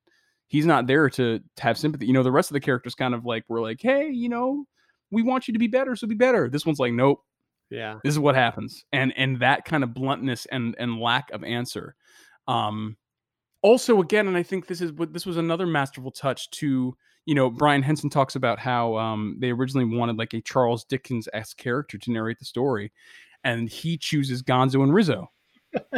He's 0.49 0.67
not 0.67 0.89
there 0.89 1.09
to, 1.11 1.39
to 1.39 1.63
have 1.63 1.79
sympathy. 1.79 2.07
You 2.07 2.13
know 2.13 2.23
the 2.23 2.33
rest 2.33 2.51
of 2.51 2.55
the 2.55 2.61
characters 2.61 2.95
kind 2.95 3.15
of 3.15 3.25
like 3.25 3.45
we're 3.49 3.63
like 3.63 3.81
hey 3.81 4.09
you 4.09 4.29
know 4.29 4.65
we 5.11 5.23
want 5.23 5.49
you 5.49 5.53
to 5.53 5.59
be 5.59 5.69
better 5.69 5.97
so 5.97 6.07
be 6.07 6.15
better. 6.15 6.49
This 6.49 6.67
one's 6.67 6.79
like 6.79 6.93
nope. 6.93 7.21
Yeah. 7.71 7.99
this 8.03 8.13
is 8.13 8.19
what 8.19 8.35
happens. 8.35 8.85
And 8.93 9.13
and 9.17 9.41
that 9.41 9.65
kind 9.65 9.85
of 9.85 9.95
bluntness 9.95 10.47
and 10.47 10.75
and 10.79 11.01
lack 11.01 11.31
of 11.31 11.45
answer 11.45 11.95
um 12.49 12.97
also 13.63 14.01
again 14.01 14.27
and 14.27 14.37
i 14.37 14.43
think 14.43 14.67
this 14.67 14.81
is 14.81 14.93
what 14.93 15.13
this 15.13 15.27
was 15.27 15.37
another 15.37 15.67
masterful 15.67 16.11
touch 16.11 16.51
to 16.51 16.97
you 17.27 17.35
know, 17.35 17.51
Brian 17.51 17.83
Henson 17.83 18.11
talks 18.11 18.35
about 18.35 18.59
how 18.59 18.97
um, 18.97 19.37
they 19.39 19.51
originally 19.51 19.85
wanted 19.97 20.17
like 20.17 20.35
a 20.35 20.41
Charles 20.41 20.85
Dickens 20.85 21.29
esque 21.33 21.57
character 21.57 21.99
to 21.99 22.13
narrate 22.13 22.39
the 22.39 22.45
story, 22.45 22.93
and 23.45 23.69
he 23.69 23.99
chooses 23.99 24.43
Gonzo 24.43 24.83
and 24.83 24.95
Rizzo, 24.95 25.31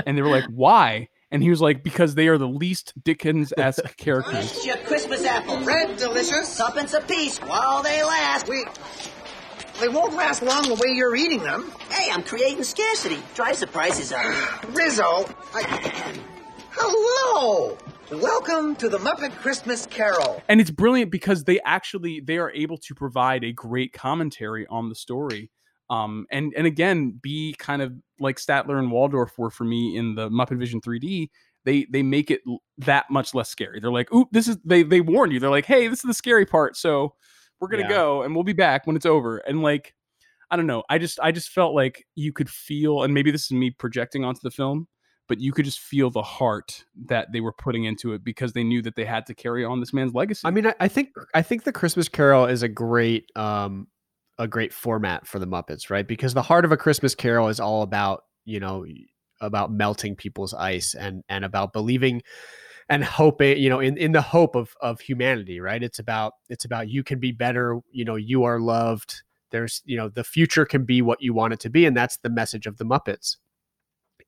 and 0.06 0.16
they 0.16 0.22
were 0.22 0.28
like, 0.28 0.46
"Why?" 0.50 1.08
And 1.30 1.42
he 1.42 1.50
was 1.50 1.60
like, 1.60 1.82
"Because 1.82 2.14
they 2.14 2.28
are 2.28 2.38
the 2.38 2.48
least 2.48 2.92
Dickens 3.02 3.52
esque 3.56 3.96
characters." 3.96 4.52
It's 4.52 4.66
your 4.66 4.76
Christmas 4.78 5.24
apple. 5.24 5.60
Red, 5.60 5.96
delicious. 5.96 6.56
Tuppence 6.56 6.92
apiece 6.92 7.38
while 7.38 7.82
they 7.82 8.02
last. 8.02 8.48
We. 8.48 8.64
They 9.80 9.88
won't 9.88 10.14
last 10.14 10.42
long 10.42 10.62
the 10.64 10.74
way 10.74 10.92
you're 10.94 11.16
eating 11.16 11.42
them. 11.42 11.72
Hey, 11.88 12.10
I'm 12.12 12.22
creating 12.22 12.62
scarcity. 12.62 13.18
Drives 13.34 13.60
the 13.60 13.66
prices 13.66 14.12
up. 14.12 14.22
Rizzo, 14.74 15.26
I... 15.54 16.18
Hello! 16.72 17.76
Welcome 18.12 18.76
to 18.76 18.90
the 18.90 18.98
Muppet 18.98 19.30
Christmas 19.36 19.86
Carol. 19.86 20.42
and 20.48 20.60
it's 20.60 20.70
brilliant 20.70 21.10
because 21.10 21.44
they 21.44 21.58
actually 21.60 22.20
they 22.20 22.36
are 22.36 22.50
able 22.50 22.76
to 22.76 22.94
provide 22.94 23.42
a 23.42 23.52
great 23.52 23.94
commentary 23.94 24.66
on 24.66 24.90
the 24.90 24.94
story 24.94 25.50
um 25.88 26.26
and 26.30 26.52
and 26.54 26.66
again 26.66 27.18
be 27.22 27.54
kind 27.58 27.80
of 27.80 27.90
like 28.20 28.36
statler 28.36 28.78
and 28.78 28.92
waldorf 28.92 29.38
were 29.38 29.48
for 29.50 29.64
me 29.64 29.96
in 29.96 30.14
the 30.14 30.28
muppet 30.28 30.58
vision 30.58 30.78
3d 30.82 31.30
they 31.64 31.86
they 31.90 32.02
make 32.02 32.30
it 32.30 32.42
that 32.76 33.06
much 33.10 33.34
less 33.34 33.48
scary 33.48 33.80
they're 33.80 33.90
like 33.90 34.12
oop 34.12 34.28
this 34.30 34.46
is 34.46 34.58
they 34.62 34.82
they 34.82 35.00
warn 35.00 35.30
you 35.30 35.40
they're 35.40 35.48
like 35.48 35.64
hey 35.66 35.88
this 35.88 36.00
is 36.00 36.04
the 36.08 36.12
scary 36.14 36.44
part 36.44 36.76
so 36.76 37.14
we're 37.60 37.68
gonna 37.68 37.82
Yeah. 37.84 37.88
go 37.88 38.22
and 38.24 38.34
we'll 38.34 38.44
be 38.44 38.52
back 38.52 38.86
when 38.86 38.94
it's 38.94 39.06
over 39.06 39.38
and 39.38 39.62
like 39.62 39.94
i 40.50 40.56
don't 40.56 40.66
know 40.66 40.82
i 40.90 40.98
just 40.98 41.18
i 41.20 41.32
just 41.32 41.48
felt 41.48 41.74
like 41.74 42.06
you 42.14 42.30
could 42.32 42.50
feel 42.50 43.04
and 43.04 43.14
maybe 43.14 43.30
this 43.30 43.44
is 43.46 43.52
me 43.52 43.70
projecting 43.70 44.22
onto 44.22 44.40
the 44.42 44.50
film 44.50 44.86
but 45.28 45.40
you 45.40 45.52
could 45.52 45.64
just 45.64 45.80
feel 45.80 46.10
the 46.10 46.22
heart 46.22 46.84
that 47.06 47.32
they 47.32 47.40
were 47.40 47.52
putting 47.52 47.84
into 47.84 48.12
it 48.12 48.24
because 48.24 48.52
they 48.52 48.64
knew 48.64 48.82
that 48.82 48.96
they 48.96 49.04
had 49.04 49.26
to 49.26 49.34
carry 49.34 49.64
on 49.64 49.80
this 49.80 49.92
man's 49.92 50.14
legacy 50.14 50.46
I 50.46 50.50
mean, 50.50 50.66
I, 50.66 50.74
I 50.80 50.88
think 50.88 51.10
I 51.34 51.42
think 51.42 51.64
the 51.64 51.72
Christmas 51.72 52.08
Carol 52.08 52.46
is 52.46 52.62
a 52.62 52.68
great 52.68 53.30
um 53.36 53.88
a 54.38 54.48
great 54.48 54.72
format 54.72 55.26
for 55.26 55.38
the 55.38 55.46
Muppets, 55.46 55.90
right? 55.90 56.06
Because 56.06 56.34
the 56.34 56.42
heart 56.42 56.64
of 56.64 56.72
a 56.72 56.76
Christmas 56.76 57.14
Carol 57.14 57.48
is 57.48 57.60
all 57.60 57.82
about 57.82 58.24
you 58.44 58.60
know 58.60 58.84
about 59.40 59.72
melting 59.72 60.16
people's 60.16 60.54
ice 60.54 60.94
and 60.94 61.22
and 61.28 61.44
about 61.44 61.72
believing 61.72 62.22
and 62.88 63.04
hoping 63.04 63.58
you 63.58 63.68
know 63.68 63.80
in 63.80 63.96
in 63.96 64.12
the 64.12 64.22
hope 64.22 64.54
of 64.56 64.74
of 64.80 65.00
humanity, 65.00 65.60
right? 65.60 65.82
It's 65.82 65.98
about 65.98 66.34
it's 66.48 66.64
about 66.64 66.88
you 66.88 67.02
can 67.02 67.18
be 67.18 67.32
better, 67.32 67.80
you 67.90 68.04
know, 68.04 68.16
you 68.16 68.44
are 68.44 68.60
loved. 68.60 69.22
There's 69.50 69.82
you 69.84 69.96
know 69.96 70.08
the 70.08 70.24
future 70.24 70.64
can 70.64 70.84
be 70.84 71.02
what 71.02 71.22
you 71.22 71.34
want 71.34 71.52
it 71.52 71.60
to 71.60 71.70
be, 71.70 71.86
and 71.86 71.96
that's 71.96 72.16
the 72.18 72.30
message 72.30 72.66
of 72.66 72.78
the 72.78 72.84
Muppets 72.84 73.36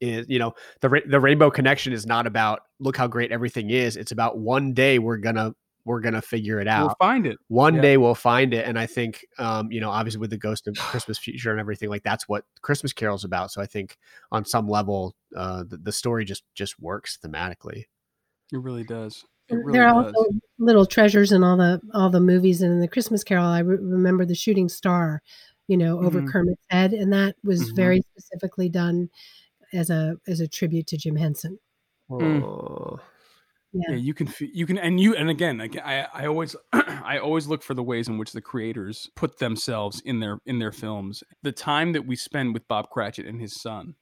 is 0.01 0.27
you 0.29 0.39
know 0.39 0.53
the 0.81 1.03
the 1.07 1.21
rainbow 1.21 1.51
connection 1.51 1.93
is 1.93 2.07
not 2.07 2.27
about 2.27 2.61
look 2.81 2.97
how 2.97 3.07
great 3.07 3.33
everything 3.33 3.71
is 3.71 3.97
it's 3.97 4.13
about 4.13 4.39
one 4.39 4.73
day 4.73 4.99
we're 4.99 5.17
gonna 5.17 5.53
we're 5.85 6.01
gonna 6.01 6.23
figure 6.23 6.61
it 6.61 6.67
out 6.69 6.87
We'll 6.87 7.09
find 7.09 7.27
it. 7.27 7.37
one 7.49 7.75
Yeah. 7.77 7.81
day 7.83 7.97
we'll 7.97 8.15
find 8.15 8.55
it 8.55 8.67
and 8.67 8.79
i 8.79 8.87
think 8.87 9.25
um 9.39 9.71
you 9.71 9.81
know 9.81 9.91
obviously 9.91 10.21
with 10.21 10.31
the 10.31 10.39
ghost 10.39 10.67
of 10.67 10.75
christmas 10.77 11.19
future 11.19 11.51
and 11.51 11.61
everything 11.61 11.89
like 11.91 12.03
that's 12.03 12.29
what 12.29 12.45
christmas 12.63 12.93
carol's 12.93 13.25
about 13.25 13.51
so 13.51 13.61
i 13.61 13.67
think 13.67 13.97
on 14.33 14.45
some 14.45 14.67
level 14.69 15.15
uh 15.37 15.63
the, 15.69 15.77
the 15.77 15.93
story 15.93 16.25
just 16.25 16.43
just 16.55 16.81
works 16.81 17.19
thematically 17.25 17.85
It 18.53 18.59
really 18.59 18.85
does. 18.85 19.25
It 19.49 19.57
really 19.57 19.73
there 19.79 19.87
are 19.89 20.03
does. 20.05 20.15
also 20.15 20.31
little 20.59 20.87
treasures 20.87 21.31
in 21.33 21.45
all 21.45 21.57
the 21.59 21.81
all 21.93 22.09
the 22.09 22.21
movies 22.21 22.63
and 22.63 22.73
in 22.73 22.81
the 22.81 22.89
Christmas 22.89 23.23
Carol. 23.23 23.45
I 23.47 23.59
re- 23.59 23.77
remember 23.77 24.25
the 24.25 24.35
shooting 24.35 24.71
star, 24.71 25.21
you 25.69 25.77
know, 25.77 26.01
over 26.01 26.23
Mhm. 26.23 26.33
Kermit's 26.33 26.63
head, 26.71 26.95
and 26.95 27.13
that 27.13 27.37
was 27.45 27.71
Mhm. 27.71 27.77
very 27.77 28.01
specifically 28.13 28.71
done 28.71 29.11
as 29.75 29.91
a 29.91 30.17
as 30.27 30.41
a 30.41 30.49
tribute 30.49 30.87
to 30.89 30.97
Jim 30.97 31.17
Henson. 31.17 31.59
Mm. 32.11 32.99
Yeah. 33.73 33.91
Yeah, 33.91 33.97
you 33.97 34.15
can 34.15 34.29
you 34.41 34.67
can 34.67 34.79
and 34.79 35.01
you 35.01 35.17
and 35.17 35.29
again, 35.29 35.61
again 35.61 35.83
I 35.85 36.07
I 36.15 36.27
always 36.27 36.55
I 36.73 37.19
always 37.19 37.49
look 37.49 37.63
for 37.63 37.75
the 37.75 37.83
ways 37.83 38.07
in 38.07 38.19
which 38.19 38.33
the 38.33 38.41
creators 38.41 39.11
put 39.17 39.39
themselves 39.39 40.01
in 40.05 40.21
their 40.21 40.39
in 40.47 40.61
their 40.61 40.71
films. 40.71 41.25
The 41.43 41.51
time 41.51 41.93
that 41.93 42.07
we 42.07 42.15
spend 42.15 42.55
with 42.55 42.69
Bob 42.69 42.91
Cratchit 42.91 43.27
and 43.27 43.41
his 43.41 43.61
son, 43.61 43.97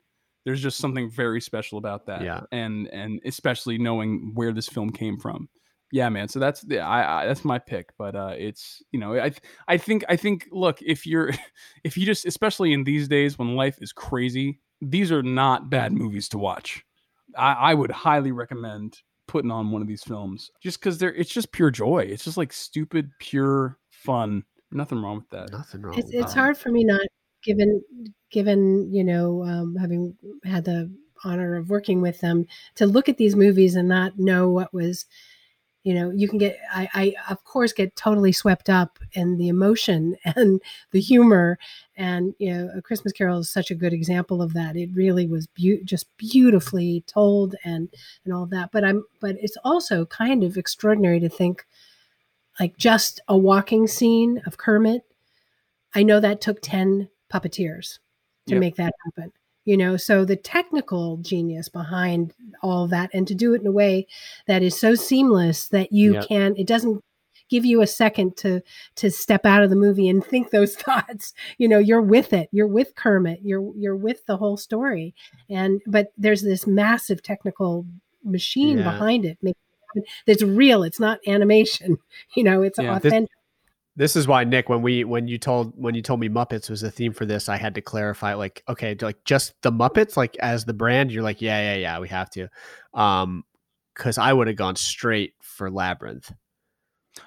there's 0.45 0.63
just 0.63 0.77
something 0.77 1.11
very 1.11 1.41
special 1.41 1.79
about 1.79 2.05
that. 2.07 2.23
Yeah. 2.23 2.43
and 2.53 2.87
and 2.89 3.21
especially 3.25 3.79
knowing 3.79 4.33
where 4.35 4.53
this 4.53 4.69
film 4.69 4.91
came 4.91 5.19
from. 5.19 5.49
Yeah, 5.91 6.09
man. 6.09 6.29
So 6.29 6.39
that's 6.39 6.63
the 6.63 6.81
I, 6.81 7.23
I 7.23 7.27
that's 7.27 7.45
my 7.45 7.59
pick, 7.59 7.91
but 7.99 8.15
uh, 8.15 8.35
it's 8.37 8.83
you 8.93 9.01
know 9.01 9.17
I 9.17 9.33
I 9.69 9.79
think 9.79 10.05
I 10.09 10.17
think 10.17 10.49
look 10.51 10.83
if 10.83 11.07
you're 11.07 11.31
if 11.85 11.97
you 11.97 12.05
just 12.05 12.27
especially 12.27 12.75
in 12.75 12.85
these 12.85 13.09
days 13.09 13.39
when 13.39 13.57
life 13.57 13.79
is 13.81 13.93
crazy, 13.93 14.61
these 14.83 15.13
are 15.13 15.23
not 15.23 15.71
bad 15.71 15.93
movies 15.93 16.29
to 16.31 16.39
watch. 16.39 16.85
I, 17.37 17.53
I 17.53 17.75
would 17.75 17.91
highly 17.91 18.33
recommend 18.33 18.99
putting 19.29 19.51
on 19.51 19.71
one 19.71 19.81
of 19.81 19.89
these 19.89 20.03
films 20.03 20.51
just 20.61 20.81
because 20.81 20.99
they're 20.99 21.15
it's 21.15 21.33
just 21.33 21.53
pure 21.53 21.71
joy. 21.71 22.01
It's 22.01 22.25
just 22.25 22.37
like 22.37 22.53
stupid, 22.53 23.11
pure 23.19 23.79
fun. 23.91 24.45
Nothing 24.73 25.01
wrong 25.01 25.17
with 25.17 25.31
that. 25.31 25.53
Nothing 25.53 25.83
wrong. 25.83 25.99
It's 25.99 26.11
it's 26.13 26.35
hard 26.35 26.59
for 26.59 26.71
me 26.71 26.85
not 26.85 27.07
given 27.45 27.83
given 28.31 28.93
you 28.93 29.05
know 29.05 29.45
um, 29.45 29.77
having 29.77 30.17
had 30.45 30.65
the 30.65 30.93
honor 31.25 31.57
of 31.57 31.71
working 31.71 32.03
with 32.03 32.21
them 32.21 32.47
to 32.75 32.87
look 32.87 33.09
at 33.09 33.17
these 33.17 33.37
movies 33.37 33.77
and 33.77 33.89
not 33.89 34.19
know 34.19 34.49
what 34.49 34.75
was 34.75 35.07
you 35.85 35.95
know 35.95 36.11
you 36.11 36.29
can 36.29 36.39
get 36.39 36.59
I, 36.73 36.89
I 36.95 37.15
of 37.33 37.45
course 37.45 37.73
get 37.73 37.97
totally 37.97 38.33
swept 38.33 38.69
up 38.71 38.99
in 39.13 39.37
the 39.39 39.49
emotion 39.49 40.17
and 40.25 40.61
the 40.93 41.01
humor. 41.01 41.59
And 41.97 42.35
you 42.39 42.53
know 42.55 42.71
a 42.77 42.83
christmas 42.83 43.13
carol 43.13 43.39
is 43.41 43.51
such 43.51 43.71
a 43.71 43.75
good 43.75 43.93
example 43.93 44.43
of 44.43 44.55
that. 44.55 44.77
It 44.77 44.91
really 44.95 45.27
was 45.27 45.47
beau- 45.49 45.83
just 45.85 46.07
beautifully 46.17 47.05
told 47.07 47.57
and 47.65 47.89
and 48.25 48.33
all 48.35 48.47
that. 48.47 48.71
But 48.73 48.85
i'm 48.85 49.05
but 49.21 49.37
it's 49.41 49.57
also 49.65 50.07
kind 50.07 50.45
of 50.45 50.57
extraordinary 50.57 51.21
to 51.21 51.29
think 51.29 51.67
like 52.61 52.77
just 52.77 53.21
a 53.29 53.37
walking 53.37 53.87
scene 53.87 54.43
of 54.47 54.57
kermit. 54.59 55.03
I 55.95 56.03
know 56.03 56.21
that 56.21 56.41
took 56.41 56.61
10 56.63 57.09
puppeteers 57.33 57.99
to 58.47 58.55
Yep. 58.55 58.61
make 58.61 58.77
that 58.77 58.95
happen 59.05 59.33
you 59.65 59.77
know 59.77 59.97
so 59.97 60.25
the 60.25 60.37
technical 60.37 61.17
genius 61.19 61.69
behind 61.69 62.33
all 62.63 62.87
that 62.89 63.11
and 63.13 63.27
to 63.29 63.35
do 63.35 63.55
it 63.55 63.61
in 63.61 63.67
a 63.67 63.73
way 63.73 64.07
that 64.47 64.63
is 64.63 64.79
so 64.79 64.95
seamless 64.95 65.69
that 65.69 65.93
you 65.93 66.15
Yep. 66.15 66.29
can 66.29 66.55
it 66.57 66.67
doesn't 66.67 67.03
give 67.49 67.65
you 67.67 67.83
a 67.83 67.87
second 67.87 68.37
to 68.39 68.61
to 68.97 69.11
step 69.11 69.45
out 69.45 69.63
of 69.63 69.69
the 69.71 69.77
movie 69.77 70.09
and 70.09 70.25
think 70.25 70.51
those 70.51 70.75
thoughts 70.85 71.33
you 71.59 71.69
know 71.69 71.79
you're 71.79 72.01
with 72.03 72.33
it 72.33 72.49
you're 72.53 72.67
with 72.67 72.95
kermit 72.95 73.41
you're 73.43 73.73
you're 73.77 73.97
with 73.97 74.25
the 74.27 74.37
whole 74.37 74.57
story 74.57 75.15
and 75.51 75.81
but 75.87 76.13
there's 76.17 76.43
this 76.43 76.67
massive 76.67 77.23
technical 77.23 77.87
machine 78.25 78.79
Yeah. 78.79 78.85
behind 78.85 79.25
it 79.25 79.37
making 79.43 79.57
it 79.73 80.01
happen 80.01 80.13
that's 80.27 80.43
real 80.43 80.83
it's 80.83 81.01
not 81.01 81.21
animation 81.27 81.99
you 82.37 82.43
know 82.45 82.63
it's 82.63 82.79
Yeah. 82.79 82.97
Authentic 82.97 83.29
this 83.31 83.42
is 84.17 84.27
why 84.27 84.45
Nick, 84.45 84.69
when 84.69 84.81
we 84.81 85.05
when 85.05 85.29
you 85.29 85.39
told 85.39 85.75
when 85.77 85.95
you 85.95 86.03
told 86.03 86.21
me 86.21 86.29
Muppets 86.29 86.71
was 86.71 86.81
the 86.81 86.91
theme 86.91 87.13
for 87.13 87.27
this, 87.27 87.49
I 87.49 87.57
had 87.57 87.75
to 87.75 87.83
clarify 87.83 88.35
like, 88.35 88.63
okay, 88.69 88.97
like 89.01 89.23
just 89.25 89.55
the 89.63 89.71
Muppets, 89.71 90.17
like 90.17 90.37
as 90.39 90.65
the 90.65 90.73
brand, 90.73 91.13
you're 91.13 91.23
like, 91.23 91.43
yeah, 91.43 91.75
yeah, 91.75 91.77
yeah, 91.77 91.99
we 91.99 92.09
have 92.09 92.31
to. 92.31 92.49
Um, 92.95 93.45
because 93.95 94.17
I 94.17 94.33
would 94.33 94.47
have 94.47 94.57
gone 94.57 94.77
straight 94.77 95.35
for 95.43 95.71
Labyrinth. 95.71 96.33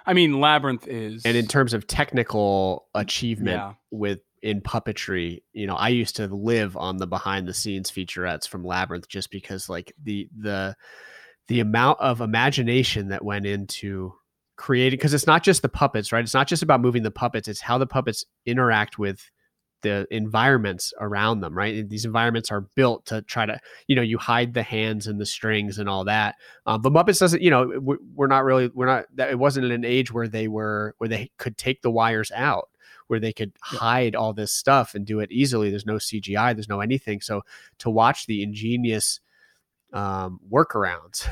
I 0.04 0.14
mean, 0.14 0.40
Labyrinth 0.40 0.88
is 0.88 1.24
And 1.26 1.38
in 1.38 1.46
terms 1.46 1.74
of 1.76 1.86
technical 1.86 2.88
achievement 2.96 3.58
Yeah. 3.58 3.74
with 3.92 4.22
in 4.42 4.62
puppetry, 4.62 5.44
you 5.54 5.68
know, 5.68 5.76
I 5.76 5.90
used 5.90 6.16
to 6.16 6.28
live 6.28 6.76
on 6.76 6.98
the 6.98 7.06
behind 7.08 7.48
the 7.48 7.54
scenes 7.54 7.92
featurettes 7.92 8.48
from 8.48 8.64
Labyrinth 8.64 9.08
just 9.08 9.30
because 9.30 9.70
like 9.70 9.94
the 10.02 10.28
the 10.36 10.76
the 11.48 11.60
amount 11.60 12.00
of 12.00 12.22
imagination 12.22 13.10
that 13.10 13.24
went 13.24 13.46
into 13.46 14.14
creating 14.58 14.98
because 14.98 15.14
it's 15.14 15.28
not 15.28 15.44
just 15.44 15.62
the 15.62 15.70
puppets, 15.70 16.12
right? 16.12 16.24
It's 16.24 16.34
not 16.34 16.48
just 16.48 16.64
about 16.64 16.82
moving 16.82 17.04
the 17.04 17.12
puppets, 17.12 17.48
it's 17.48 17.62
how 17.62 17.78
the 17.78 17.88
puppets 17.88 18.26
interact 18.46 18.98
with 18.98 19.30
the 19.86 20.08
environments 20.10 20.94
around 21.00 21.42
them, 21.42 21.56
right? 21.56 21.76
And 21.76 21.90
these 21.92 22.06
environments 22.06 22.52
are 22.52 22.62
built 22.62 23.06
to 23.06 23.22
try 23.22 23.46
to, 23.46 23.60
you 23.88 23.96
know, 23.96 24.02
you 24.02 24.18
hide 24.18 24.56
the 24.56 24.64
hands 24.64 25.06
and 25.06 25.22
the 25.22 25.28
strings 25.28 25.78
and 25.78 25.88
all 25.88 26.06
that. 26.06 26.36
Um, 26.66 26.82
but 26.82 26.92
Muppets 26.92 27.20
doesn't, 27.20 27.44
you 27.44 27.52
know, 27.52 27.80
we're, 27.80 28.00
we're 28.16 28.28
not 28.28 28.46
really, 28.46 28.72
we're 28.74 28.88
not, 28.88 29.06
that 29.14 29.30
it 29.30 29.38
wasn't 29.38 29.72
an 29.72 29.86
age 29.86 30.12
where 30.12 30.28
they 30.28 30.48
were, 30.48 30.96
where 30.98 31.08
they 31.08 31.30
could 31.38 31.56
take 31.56 31.84
the 31.84 31.92
wires 31.92 32.32
out, 32.34 32.70
where 33.08 33.20
they 33.20 33.32
could 33.32 33.52
hide 33.62 34.16
all 34.16 34.34
this 34.34 34.52
stuff 34.52 34.96
and 34.96 35.06
do 35.06 35.20
it 35.20 35.32
easily. 35.32 35.70
There's 35.70 35.86
no 35.86 35.98
CGI, 35.98 36.56
there's 36.56 36.68
no 36.68 36.82
anything. 36.82 37.22
So 37.22 37.44
to 37.78 37.92
watch 37.92 38.26
the 38.26 38.42
ingenious 38.42 39.20
um, 39.94 40.40
workarounds, 40.52 41.28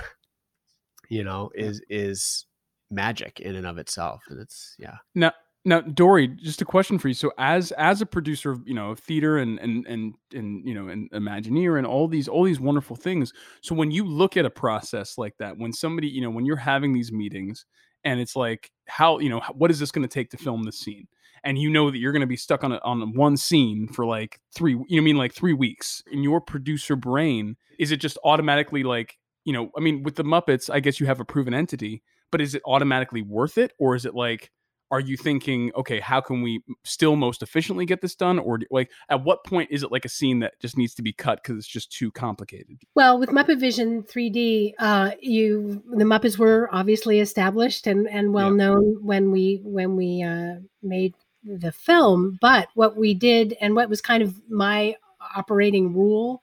you 1.10 1.24
know, 1.24 1.50
is, 1.56 1.82
is 1.90 2.46
magic 2.94 3.40
in 3.40 3.56
and 3.56 3.66
of 3.66 3.78
itself. 3.78 4.24
And 4.30 4.40
it's, 4.40 4.76
yeah. 4.78 4.96
Now, 5.16 5.32
now, 5.66 5.80
Dori, 5.80 6.28
just 6.28 6.62
a 6.62 6.66
question 6.66 7.00
for 7.00 7.08
you. 7.08 7.14
So, 7.14 7.32
as 7.38 7.72
as 7.74 8.02
a 8.02 8.06
producer 8.06 8.52
of 8.52 8.68
you 8.68 8.74
know 8.74 8.92
of 8.92 9.00
theater 9.00 9.38
and 9.38 9.58
and 9.60 9.88
and 9.88 10.14
and 10.34 10.68
you 10.68 10.74
know 10.74 10.90
and 10.90 11.10
Imagineer 11.12 11.78
and 11.78 11.88
all 11.88 12.08
these 12.10 12.28
all 12.28 12.44
these 12.44 12.60
wonderful 12.60 12.98
things. 12.98 13.32
So, 13.62 13.74
when 13.74 13.90
you 13.90 14.06
look 14.06 14.36
at 14.36 14.46
a 14.46 14.50
process 14.50 15.18
like 15.18 15.38
that, 15.38 15.58
when 15.58 15.72
somebody 15.72 16.10
you 16.10 16.22
know 16.22 16.30
when 16.30 16.46
you're 16.46 16.58
having 16.58 16.92
these 16.92 17.14
meetings 17.14 17.66
and 18.04 18.20
it's 18.20 18.36
like 18.36 18.72
how 18.88 19.20
you 19.20 19.30
know 19.30 19.42
what 19.54 19.72
is 19.72 19.80
this 19.80 19.92
going 19.92 20.06
to 20.06 20.14
take 20.14 20.30
to 20.32 20.38
film 20.38 20.64
this 20.64 20.80
scene, 20.80 21.08
and 21.46 21.58
you 21.58 21.70
know 21.70 21.90
that 21.90 21.98
you're 21.98 22.12
going 22.12 22.20
to 22.20 22.28
be 22.28 22.36
stuck 22.36 22.66
on 22.66 22.74
a, 22.74 22.80
on 22.84 23.14
one 23.14 23.38
scene 23.38 23.88
for 23.88 24.06
like 24.06 24.42
three, 24.54 24.74
you 24.74 24.98
know, 24.98 24.98
I 24.98 25.06
mean 25.06 25.18
like 25.18 25.34
three 25.34 25.54
weeks 25.54 26.04
in 26.12 26.24
your 26.24 26.42
producer 26.42 26.98
brain, 26.98 27.56
is 27.80 27.94
it 27.94 28.02
just 28.02 28.18
automatically 28.26 28.84
like 28.84 29.18
you 29.46 29.54
know, 29.54 29.72
I 29.78 29.82
mean, 29.82 30.04
with 30.04 30.16
the 30.16 30.24
Muppets, 30.24 30.70
I 30.70 30.80
guess 30.80 31.00
you 31.00 31.06
have 31.06 31.20
a 31.20 31.26
proven 31.26 31.54
entity, 31.54 32.02
but 32.34 32.42
is 32.42 32.56
it 32.56 32.64
automatically 32.66 33.22
worth 33.22 33.60
it, 33.60 33.72
or 33.78 33.96
is 33.96 34.06
it 34.06 34.16
like? 34.16 34.52
Are 34.92 35.00
you 35.00 35.18
thinking, 35.18 35.72
okay, 35.76 36.00
how 36.00 36.22
can 36.22 36.44
we 36.44 36.62
still 36.84 37.16
most 37.16 37.42
efficiently 37.42 37.84
get 37.84 38.02
this 38.02 38.14
done? 38.14 38.38
Or 38.38 38.60
like, 38.70 38.92
at 39.10 39.24
what 39.24 39.44
point 39.44 39.72
is 39.72 39.82
it 39.82 39.92
like 39.92 40.06
a 40.06 40.10
scene 40.10 40.40
that 40.42 40.54
just 40.60 40.78
needs 40.78 40.94
to 40.96 41.02
be 41.02 41.12
cut 41.12 41.40
because 41.42 41.58
it's 41.58 41.68
just 41.68 41.92
too 41.92 42.12
complicated? 42.12 42.78
Well, 42.94 43.18
with 43.18 43.30
Muppet 43.30 43.60
Vision 43.60 44.04
3D, 44.04 44.74
uh, 44.78 45.12
you 45.20 45.82
the 45.90 46.04
Muppets 46.04 46.38
were 46.38 46.70
obviously 46.72 47.20
established 47.20 47.88
and, 47.88 48.08
and 48.08 48.34
well 48.34 48.52
known 48.52 49.00
when 49.02 49.32
we 49.32 49.62
when 49.64 49.96
we 49.96 50.22
uh, 50.22 50.56
made 50.84 51.16
the 51.44 51.72
film. 51.72 52.38
But 52.40 52.68
what 52.76 52.96
we 52.96 53.14
did, 53.14 53.58
and 53.60 53.76
what 53.76 53.90
was 53.90 54.02
kind 54.02 54.22
of 54.22 54.40
my 54.50 54.96
operating 55.36 55.94
rule 55.94 56.42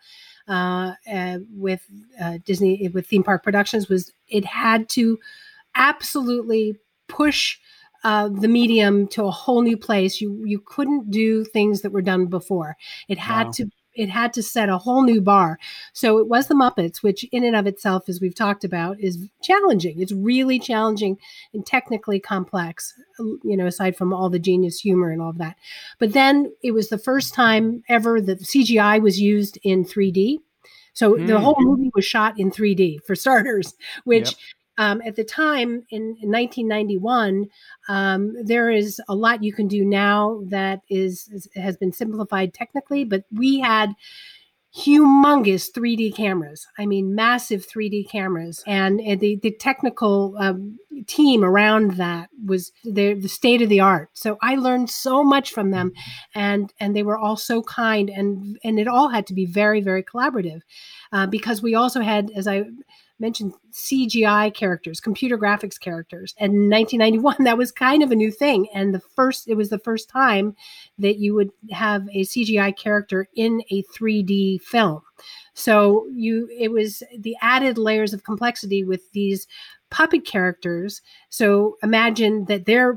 uh, 0.49 0.95
uh, 1.11 1.39
with 1.55 1.87
uh, 2.21 2.39
Disney 2.45 2.89
with 2.89 3.07
theme 3.07 3.23
park 3.23 3.45
productions, 3.45 3.89
was 3.89 4.13
it 4.29 4.45
had 4.45 4.89
to 4.91 5.19
absolutely 5.75 6.77
push 7.09 7.59
uh, 8.05 8.29
the 8.29 8.49
medium 8.49 9.07
to 9.09 9.25
a 9.25 9.31
whole 9.31 9.63
new 9.63 9.77
place. 9.77 10.21
You 10.21 10.43
you 10.47 10.59
couldn't 10.61 11.11
do 11.11 11.45
things 11.45 11.83
that 11.83 11.93
were 11.93 12.03
done 12.03 12.27
before. 12.27 12.77
It 13.09 13.19
had 13.19 13.47
Wow. 13.47 13.53
to 13.53 13.71
it 13.95 14.09
had 14.09 14.33
to 14.35 14.43
set 14.43 14.69
a 14.69 14.79
whole 14.79 15.03
new 15.03 15.21
bar. 15.21 15.59
So 15.93 16.19
it 16.19 16.29
was 16.29 16.47
the 16.47 16.55
Muppets, 16.55 17.03
which 17.03 17.25
in 17.33 17.45
and 17.45 17.57
of 17.57 17.67
itself, 17.67 18.09
as 18.09 18.21
we've 18.21 18.35
talked 18.35 18.63
about, 18.65 19.01
is 19.01 19.19
challenging. 19.43 20.01
It's 20.01 20.13
really 20.13 20.59
challenging 20.61 21.19
and 21.53 21.67
technically 21.67 22.21
complex. 22.21 22.95
You 23.19 23.57
know, 23.57 23.67
aside 23.67 23.97
from 23.97 24.15
all 24.15 24.31
the 24.31 24.39
genius 24.39 24.81
humor 24.81 25.11
and 25.11 25.21
all 25.21 25.31
of 25.31 25.39
that. 25.39 25.57
But 25.99 26.13
then 26.13 26.53
it 26.63 26.71
was 26.73 26.89
the 26.89 26.99
first 26.99 27.35
time 27.35 27.83
ever 27.89 28.21
that 28.21 28.41
CGI 28.47 28.99
was 29.03 29.21
used 29.21 29.59
in 29.63 29.85
3D. 29.85 30.41
So 30.95 31.19
the 31.19 31.39
Hmm. 31.39 31.41
whole 31.41 31.57
movie 31.59 31.91
was 31.95 32.05
shot 32.05 32.39
in 32.39 32.51
3D 32.51 33.01
for 33.07 33.15
starters, 33.15 33.75
which 34.05 34.31
Yep. 34.31 34.35
Um, 34.81 35.03
at 35.05 35.15
the 35.15 35.25
time 35.25 35.85
in, 35.91 36.17
in 36.23 36.31
1991, 36.33 37.49
um, 37.91 38.35
there 38.43 38.71
is 38.71 38.99
a 39.11 39.15
lot 39.15 39.45
you 39.45 39.53
can 39.53 39.69
do 39.69 39.85
now 39.85 40.41
that 40.47 40.81
is, 40.89 41.29
is 41.29 41.47
has 41.55 41.77
been 41.77 41.93
simplified 41.93 42.55
technically, 42.55 43.05
but 43.05 43.25
we 43.31 43.61
had 43.61 43.95
humongous 44.75 45.71
3D 45.71 46.17
cameras. 46.17 46.67
I 46.79 46.87
mean, 46.87 47.15
massive 47.15 47.67
3D 47.69 48.09
cameras, 48.09 48.65
and, 48.67 49.01
the 49.21 49.39
the 49.43 49.51
technical 49.51 50.35
um, 50.39 50.79
team 51.07 51.45
around 51.45 51.97
that 51.97 52.31
was 52.47 52.73
the 52.83 53.13
the 53.13 53.29
state 53.29 53.61
of 53.61 53.69
the 53.69 53.81
art. 53.81 54.09
So 54.15 54.39
I 54.41 54.55
learned 54.55 54.89
so 54.89 55.23
much 55.23 55.53
from 55.53 55.73
them, 55.73 55.93
and 56.35 56.73
and 56.81 56.97
they 56.97 57.03
were 57.03 57.19
all 57.19 57.37
so 57.37 57.63
kind, 57.63 58.09
and 58.09 58.59
and 58.65 58.81
it 58.81 58.89
all 58.89 59.11
had 59.11 59.27
to 59.27 59.35
be 59.35 59.45
very 59.45 59.83
very 59.83 60.03
collaborative, 60.03 60.63
uh, 61.13 61.27
because 61.27 61.61
we 61.61 61.75
also 61.75 62.01
had, 62.01 62.31
as 62.35 62.49
I 62.49 62.65
mentioned 63.21 63.53
CGI 63.73 64.53
characters, 64.55 65.01
computer 65.01 65.39
graphics 65.39 65.79
characters. 65.79 66.35
And 66.39 66.55
in 66.55 66.71
1991, 66.71 67.37
that 67.45 67.59
was 67.59 67.71
kind 67.71 68.03
of 68.03 68.11
a 68.11 68.17
new 68.17 68.31
thing. 68.31 68.69
And 68.75 68.95
the 68.95 69.01
first, 69.01 69.49
it 69.49 69.55
was 69.55 69.69
the 69.69 69.79
first 69.79 70.09
time 70.09 70.57
that 70.99 71.19
you 71.19 71.35
would 71.35 71.51
have 71.71 72.09
a 72.09 72.23
CGI 72.23 72.77
character 72.77 73.29
in 73.35 73.63
a 73.71 73.83
3D 73.85 74.63
film. 74.63 75.03
So 75.55 76.07
you, 76.11 76.49
it 76.59 76.73
was 76.73 77.03
the 77.19 77.37
added 77.43 77.79
layers 77.79 78.15
of 78.15 78.25
complexity 78.25 78.85
with 78.85 79.13
these 79.13 79.47
puppet 79.91 80.25
characters. 80.25 81.03
So 81.29 81.77
imagine 81.83 82.47
that 82.47 82.65
they're 82.67 82.97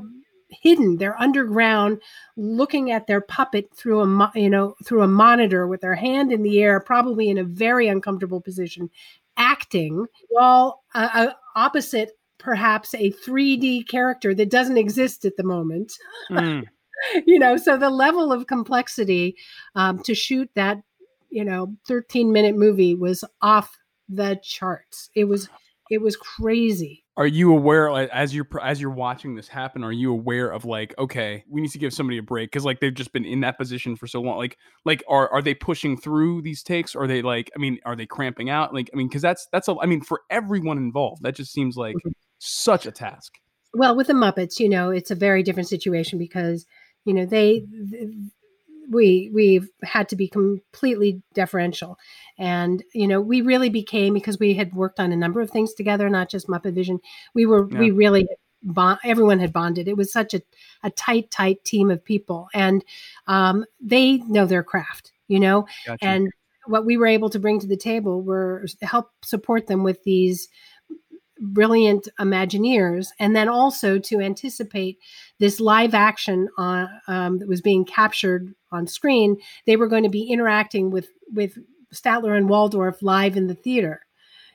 hidden 0.62 0.96
they're 0.98 1.20
underground 1.20 2.00
looking 2.36 2.90
at 2.90 3.06
their 3.06 3.20
puppet 3.20 3.68
through 3.74 4.00
a 4.00 4.06
mo- 4.06 4.30
you 4.34 4.48
know 4.48 4.76
through 4.84 5.02
a 5.02 5.08
monitor 5.08 5.66
with 5.66 5.80
their 5.80 5.94
hand 5.94 6.32
in 6.32 6.42
the 6.42 6.62
air 6.62 6.80
probably 6.80 7.28
in 7.28 7.38
a 7.38 7.44
very 7.44 7.88
uncomfortable 7.88 8.40
position 8.40 8.88
acting 9.36 10.06
while 10.28 10.82
uh, 10.94 11.08
uh, 11.12 11.32
opposite 11.56 12.12
perhaps 12.38 12.94
a 12.94 13.10
3D 13.10 13.88
character 13.88 14.34
that 14.34 14.50
doesn't 14.50 14.76
exist 14.76 15.24
at 15.24 15.36
the 15.36 15.42
moment. 15.42 15.92
you 17.26 17.38
know, 17.38 17.56
so 17.56 17.76
the 17.76 17.90
level 17.90 18.32
of 18.32 18.46
complexity 18.46 19.36
um, 19.74 19.98
to 20.00 20.14
shoot 20.14 20.50
that, 20.54 20.82
you 21.30 21.44
know, 21.44 21.74
13 21.88 22.32
minute 22.32 22.56
movie 22.56 22.94
was 22.94 23.24
off 23.40 23.76
the 24.08 24.38
charts. 24.42 25.10
It 25.14 25.24
was, 25.24 25.48
it 25.90 26.00
was 26.00 26.16
crazy. 26.16 27.04
Are 27.16 27.26
you 27.26 27.52
aware, 27.52 27.92
like, 27.92 28.10
as 28.10 28.34
you're 28.34 28.48
as 28.60 28.80
you're 28.80 28.90
watching 28.90 29.36
this 29.36 29.46
happen, 29.46 29.84
are 29.84 29.92
you 29.92 30.10
aware 30.10 30.50
of 30.50 30.64
like, 30.64 30.94
okay, 30.98 31.44
we 31.48 31.60
need 31.60 31.70
to 31.70 31.78
give 31.78 31.94
somebody 31.94 32.18
a 32.18 32.22
break 32.22 32.50
because 32.50 32.64
like 32.64 32.80
they've 32.80 32.94
just 32.94 33.12
been 33.12 33.24
in 33.24 33.40
that 33.40 33.56
position 33.56 33.94
for 33.94 34.06
so 34.06 34.20
long. 34.20 34.36
Like, 34.36 34.58
like 34.84 35.04
are 35.08 35.30
are 35.32 35.42
they 35.42 35.54
pushing 35.54 35.96
through 35.96 36.42
these 36.42 36.62
takes? 36.62 36.94
Or 36.94 37.04
are 37.04 37.06
they 37.06 37.22
like, 37.22 37.50
I 37.54 37.60
mean, 37.60 37.78
are 37.84 37.94
they 37.94 38.06
cramping 38.06 38.50
out? 38.50 38.74
Like, 38.74 38.90
I 38.92 38.96
mean, 38.96 39.08
because 39.08 39.22
that's 39.22 39.46
that's 39.52 39.68
a, 39.68 39.76
I 39.80 39.86
mean, 39.86 40.00
for 40.00 40.22
everyone 40.30 40.78
involved, 40.78 41.22
that 41.22 41.36
just 41.36 41.52
seems 41.52 41.76
like 41.76 41.94
mm-hmm. 41.96 42.10
such 42.38 42.86
a 42.86 42.90
task. 42.90 43.34
Well, 43.74 43.96
with 43.96 44.08
the 44.08 44.12
Muppets, 44.12 44.58
you 44.58 44.68
know, 44.68 44.90
it's 44.90 45.10
a 45.10 45.16
very 45.16 45.42
different 45.42 45.68
situation 45.68 46.18
because, 46.18 46.64
you 47.04 47.12
know, 47.12 47.26
they, 47.26 47.64
th- 47.90 48.08
we 48.90 49.30
we've 49.32 49.68
had 49.82 50.08
to 50.08 50.16
be 50.16 50.28
completely 50.28 51.22
deferential. 51.34 51.98
And 52.38 52.82
you 52.92 53.06
know 53.06 53.20
we 53.20 53.40
really 53.40 53.70
became 53.70 54.14
because 54.14 54.38
we 54.38 54.54
had 54.54 54.74
worked 54.74 55.00
on 55.00 55.12
a 55.12 55.16
number 55.16 55.40
of 55.40 55.50
things 55.50 55.74
together 55.74 56.08
not 56.08 56.28
just 56.28 56.48
muppet 56.48 56.74
vision 56.74 57.00
we 57.34 57.46
were 57.46 57.64
we 57.66 57.90
really 57.90 58.26
bond, 58.62 58.98
everyone 59.04 59.38
had 59.38 59.52
bonded. 59.52 59.88
It 59.88 59.96
was 59.96 60.12
such 60.12 60.34
a, 60.34 60.42
a 60.82 60.90
tight 60.90 61.30
tight 61.30 61.62
team 61.64 61.90
of 61.90 62.04
people. 62.04 62.48
And 62.54 62.84
um, 63.26 63.66
they 63.80 64.18
know 64.18 64.46
their 64.46 64.62
craft 64.62 65.12
you 65.28 65.40
know? 65.40 65.66
Gotcha. 65.86 66.04
and 66.04 66.30
what 66.66 66.86
we 66.86 66.96
were 66.96 67.06
able 67.06 67.28
to 67.30 67.38
bring 67.38 67.60
to 67.60 67.66
the 67.66 67.76
table 67.76 68.22
were 68.22 68.66
help 68.80 69.10
support 69.22 69.66
them 69.66 69.82
with 69.82 70.02
these 70.04 70.48
brilliant 71.52 72.08
imagineers 72.18 73.08
and 73.18 73.34
then 73.36 73.48
also 73.48 73.98
to 73.98 74.20
anticipate 74.20 74.98
this 75.38 75.60
live 75.60 75.94
action 75.94 76.48
on 76.56 76.88
um, 77.06 77.38
that 77.38 77.48
was 77.48 77.60
being 77.60 77.84
captured 77.84 78.54
on 78.72 78.86
screen 78.86 79.36
they 79.66 79.76
were 79.76 79.88
going 79.88 80.02
to 80.02 80.08
be 80.08 80.24
interacting 80.24 80.90
with 80.90 81.08
with 81.32 81.58
statler 81.92 82.36
and 82.36 82.48
waldorf 82.48 83.02
live 83.02 83.36
in 83.36 83.46
the 83.46 83.54
theater 83.54 84.03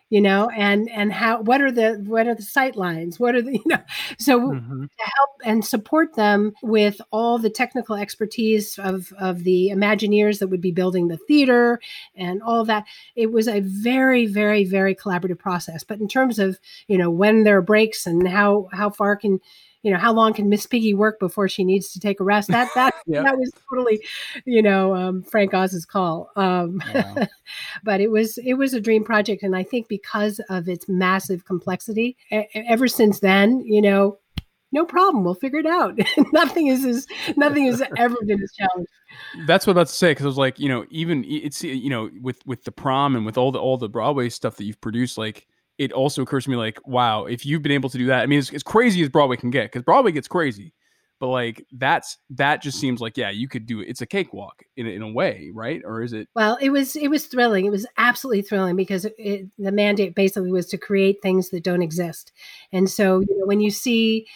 you 0.10 0.22
know 0.22 0.49
and 0.49 0.89
and 0.89 1.14
how 1.14 1.41
what 1.41 1.62
are 1.62 1.72
the 1.72 2.03
what 2.05 2.28
are 2.28 2.36
the 2.36 2.41
sight 2.41 2.76
lines 2.76 3.20
what 3.20 3.36
are 3.36 3.41
the 3.41 3.53
you 3.53 3.64
know 3.66 3.82
so 4.18 4.39
Mm-hmm. 4.39 4.84
to 4.84 5.03
help 5.18 5.30
and 5.43 5.64
support 5.64 6.16
them 6.16 6.53
with 6.64 7.01
all 7.12 7.38
the 7.38 7.49
technical 7.49 7.95
expertise 7.95 8.80
of 8.80 9.12
of 9.20 9.43
the 9.43 9.70
imagineers 9.72 10.39
that 10.39 10.47
would 10.47 10.62
be 10.62 10.72
building 10.72 11.07
the 11.07 11.18
theater 11.18 11.80
and 12.16 12.41
all 12.41 12.66
that 12.66 12.86
it 13.16 13.32
was 13.32 13.47
a 13.47 13.60
very 13.60 14.26
very 14.26 14.64
very 14.64 14.95
collaborative 14.95 15.39
process 15.39 15.84
but 15.84 15.99
in 15.99 16.07
terms 16.07 16.39
of 16.39 16.60
you 16.88 16.97
know 16.97 17.10
when 17.10 17.43
there 17.43 17.57
are 17.57 17.62
breaks 17.62 18.05
and 18.07 18.28
how 18.28 18.68
how 18.72 18.89
far 18.89 19.16
can 19.16 19.39
you 19.84 19.91
know 19.91 19.97
how 19.97 20.11
long 20.13 20.34
can 20.34 20.49
miss 20.49 20.65
piggy 20.65 20.93
work 20.93 21.19
before 21.19 21.47
she 21.47 21.63
needs 21.63 21.91
to 21.93 21.99
take 21.99 22.19
a 22.19 22.23
rest? 22.23 22.49
That 22.49 22.69
that 22.75 22.93
Yeah. 23.07 23.23
that 23.23 23.38
was 23.38 23.51
totally 23.69 24.05
you 24.45 24.61
know 24.61 24.95
um, 24.95 25.23
frank 25.23 25.53
oz's 25.53 25.86
call. 25.86 26.32
Um, 26.36 26.82
but 27.84 28.01
it 28.01 28.11
was 28.11 28.38
it 28.39 28.53
was 28.53 28.73
a 28.73 28.82
dream 28.82 29.03
project 29.03 29.43
and 29.43 29.55
i 29.55 29.63
think 29.63 29.88
because 29.88 30.39
of 30.49 30.67
its 30.69 30.88
massive 30.88 31.45
complexity 31.45 32.17
e- 32.32 32.43
ever 32.53 32.88
since 32.88 33.19
then 33.19 33.61
you 33.61 33.82
know 33.82 34.17
no 34.71 34.86
problem. 34.86 35.23
We'll 35.23 35.34
figure 35.36 35.59
it 35.59 35.65
out. 35.65 35.99
Nothing 36.32 36.67
is 36.67 36.86
as 36.86 37.07
nothing 37.36 37.65
has 37.65 37.82
ever 37.97 38.15
been 38.25 38.41
as 38.41 38.53
challenging 38.53 38.86
That's 39.47 39.65
what 39.65 39.75
I 39.75 39.82
was 39.82 39.84
about 39.84 39.88
to 39.88 39.93
say 39.95 40.11
because 40.11 40.25
I 40.25 40.27
was 40.27 40.38
like, 40.38 40.59
you 40.59 40.69
know, 40.69 40.86
even 40.91 41.25
it's 41.25 41.63
you 41.63 41.89
know 41.89 42.09
with 42.21 42.45
with 42.45 42.63
the 42.63 42.71
prom 42.71 43.15
and 43.15 43.25
with 43.25 43.38
all 43.38 43.51
the 43.51 43.59
all 43.59 43.77
the 43.77 43.89
Broadway 43.89 44.30
stuff 44.30 44.57
that 44.57 44.65
you've 44.65 44.82
produced, 44.82 45.17
like 45.17 45.47
it 45.80 45.93
also 45.93 46.21
occurs 46.21 46.43
to 46.43 46.49
me 46.49 46.57
like, 46.57 46.86
wow, 46.86 47.25
if 47.25 47.45
you've 47.45 47.63
been 47.63 47.71
able 47.71 47.89
to 47.89 47.97
do 47.97 48.05
that, 48.07 48.21
I 48.21 48.25
mean, 48.25 48.38
it's 48.38 48.53
as 48.53 48.61
crazy 48.61 49.01
as 49.01 49.09
Broadway 49.09 49.38
can 49.38 49.49
get 49.49 49.71
because 49.71 49.82
Broadway 49.82 50.11
gets 50.11 50.27
crazy, 50.27 50.73
but 51.21 51.27
like 51.27 51.65
that's 51.71 52.17
that 52.32 52.61
just 52.61 52.80
seems 52.80 52.99
like 52.99 53.15
yeah, 53.15 53.30
you 53.30 53.47
could 53.47 53.65
do 53.65 53.80
it. 53.80 53.88
It's 53.88 54.01
a 54.01 54.05
cakewalk 54.05 54.61
in 54.75 54.86
in 54.88 55.01
a 55.01 55.11
way, 55.11 55.49
right? 55.53 55.82
Or 55.86 56.03
is 56.03 56.11
it? 56.11 56.27
Well, 56.36 56.57
it 56.61 56.69
was 56.69 56.97
it 56.97 57.07
was 57.07 57.27
thrilling. 57.27 57.65
It 57.65 57.71
was 57.71 57.88
absolutely 57.97 58.41
thrilling 58.41 58.75
because 58.75 59.05
it, 59.17 59.47
the 59.57 59.71
mandate 59.71 60.15
basically 60.15 60.51
was 60.51 60.67
to 60.67 60.77
create 60.77 61.21
things 61.23 61.49
that 61.49 61.63
don't 61.63 61.82
exist. 61.82 62.34
And 62.73 62.89
so, 62.89 63.21
you 63.21 63.39
know, 63.39 63.45
when 63.45 63.61
you 63.61 63.71
see 63.71 64.27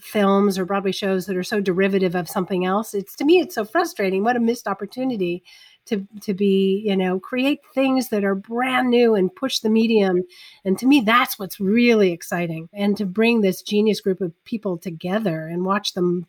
films 0.00 0.58
or 0.58 0.64
Broadway 0.64 0.92
shows 0.92 1.26
that 1.26 1.36
are 1.36 1.42
so 1.44 1.60
derivative 1.60 2.16
of 2.16 2.28
something 2.28 2.64
else, 2.64 2.92
it's 2.92 3.14
to 3.16 3.24
me 3.24 3.38
it's 3.38 3.54
so 3.54 3.64
frustrating. 3.64 4.24
What 4.24 4.36
a 4.36 4.40
missed 4.40 4.66
opportunity 4.66 5.44
to 5.86 6.06
to 6.20 6.34
be, 6.34 6.82
you 6.84 6.96
know, 6.96 7.18
create 7.18 7.60
things 7.74 8.08
that 8.10 8.24
are 8.24 8.34
brand 8.34 8.90
new 8.90 9.14
and 9.14 9.34
push 9.34 9.58
the 9.58 9.70
medium. 9.70 10.22
And 10.64 10.78
to 10.78 10.86
me, 10.86 11.00
that's 11.00 11.38
what's 11.38 11.60
really 11.60 12.12
exciting. 12.12 12.68
And 12.72 12.96
to 12.96 13.06
bring 13.06 13.40
this 13.40 13.62
genius 13.62 14.00
group 14.00 14.20
of 14.20 14.32
people 14.44 14.78
together 14.78 15.46
and 15.46 15.64
watch 15.64 15.94
them 15.94 16.26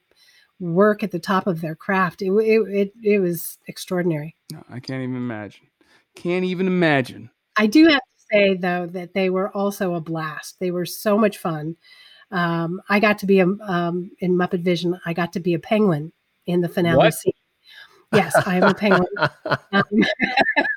work 0.59 1.03
at 1.03 1.11
the 1.11 1.19
top 1.19 1.47
of 1.47 1.61
their 1.61 1.75
craft, 1.75 2.21
it 2.21 2.31
it 2.31 2.61
it, 2.69 2.93
it 3.03 3.19
was 3.19 3.57
extraordinary. 3.67 4.35
No, 4.51 4.63
I 4.69 4.79
can't 4.79 5.03
even 5.03 5.15
imagine. 5.15 5.67
Can't 6.15 6.45
even 6.45 6.67
imagine. 6.67 7.29
I 7.55 7.67
do 7.67 7.87
have 7.87 8.01
to 8.01 8.25
say 8.31 8.55
though 8.55 8.87
that 8.87 9.13
they 9.13 9.29
were 9.29 9.49
also 9.55 9.93
a 9.93 10.01
blast. 10.01 10.59
They 10.59 10.71
were 10.71 10.85
so 10.85 11.17
much 11.17 11.37
fun. 11.37 11.75
Um, 12.31 12.81
I 12.89 12.99
got 12.99 13.19
to 13.19 13.27
be 13.27 13.39
a 13.39 13.45
um, 13.45 14.11
in 14.19 14.33
Muppet 14.33 14.63
Vision. 14.63 14.99
I 15.05 15.13
got 15.13 15.33
to 15.33 15.39
be 15.39 15.53
a 15.53 15.59
penguin 15.59 16.11
in 16.47 16.61
the 16.61 16.69
finale 16.69 16.97
What? 16.97 17.13
scene. 17.13 17.33
Yes, 18.13 18.35
I 18.45 18.57
am 18.57 18.67
a 18.67 18.73
penguin. 18.73 19.07
um, 19.73 19.83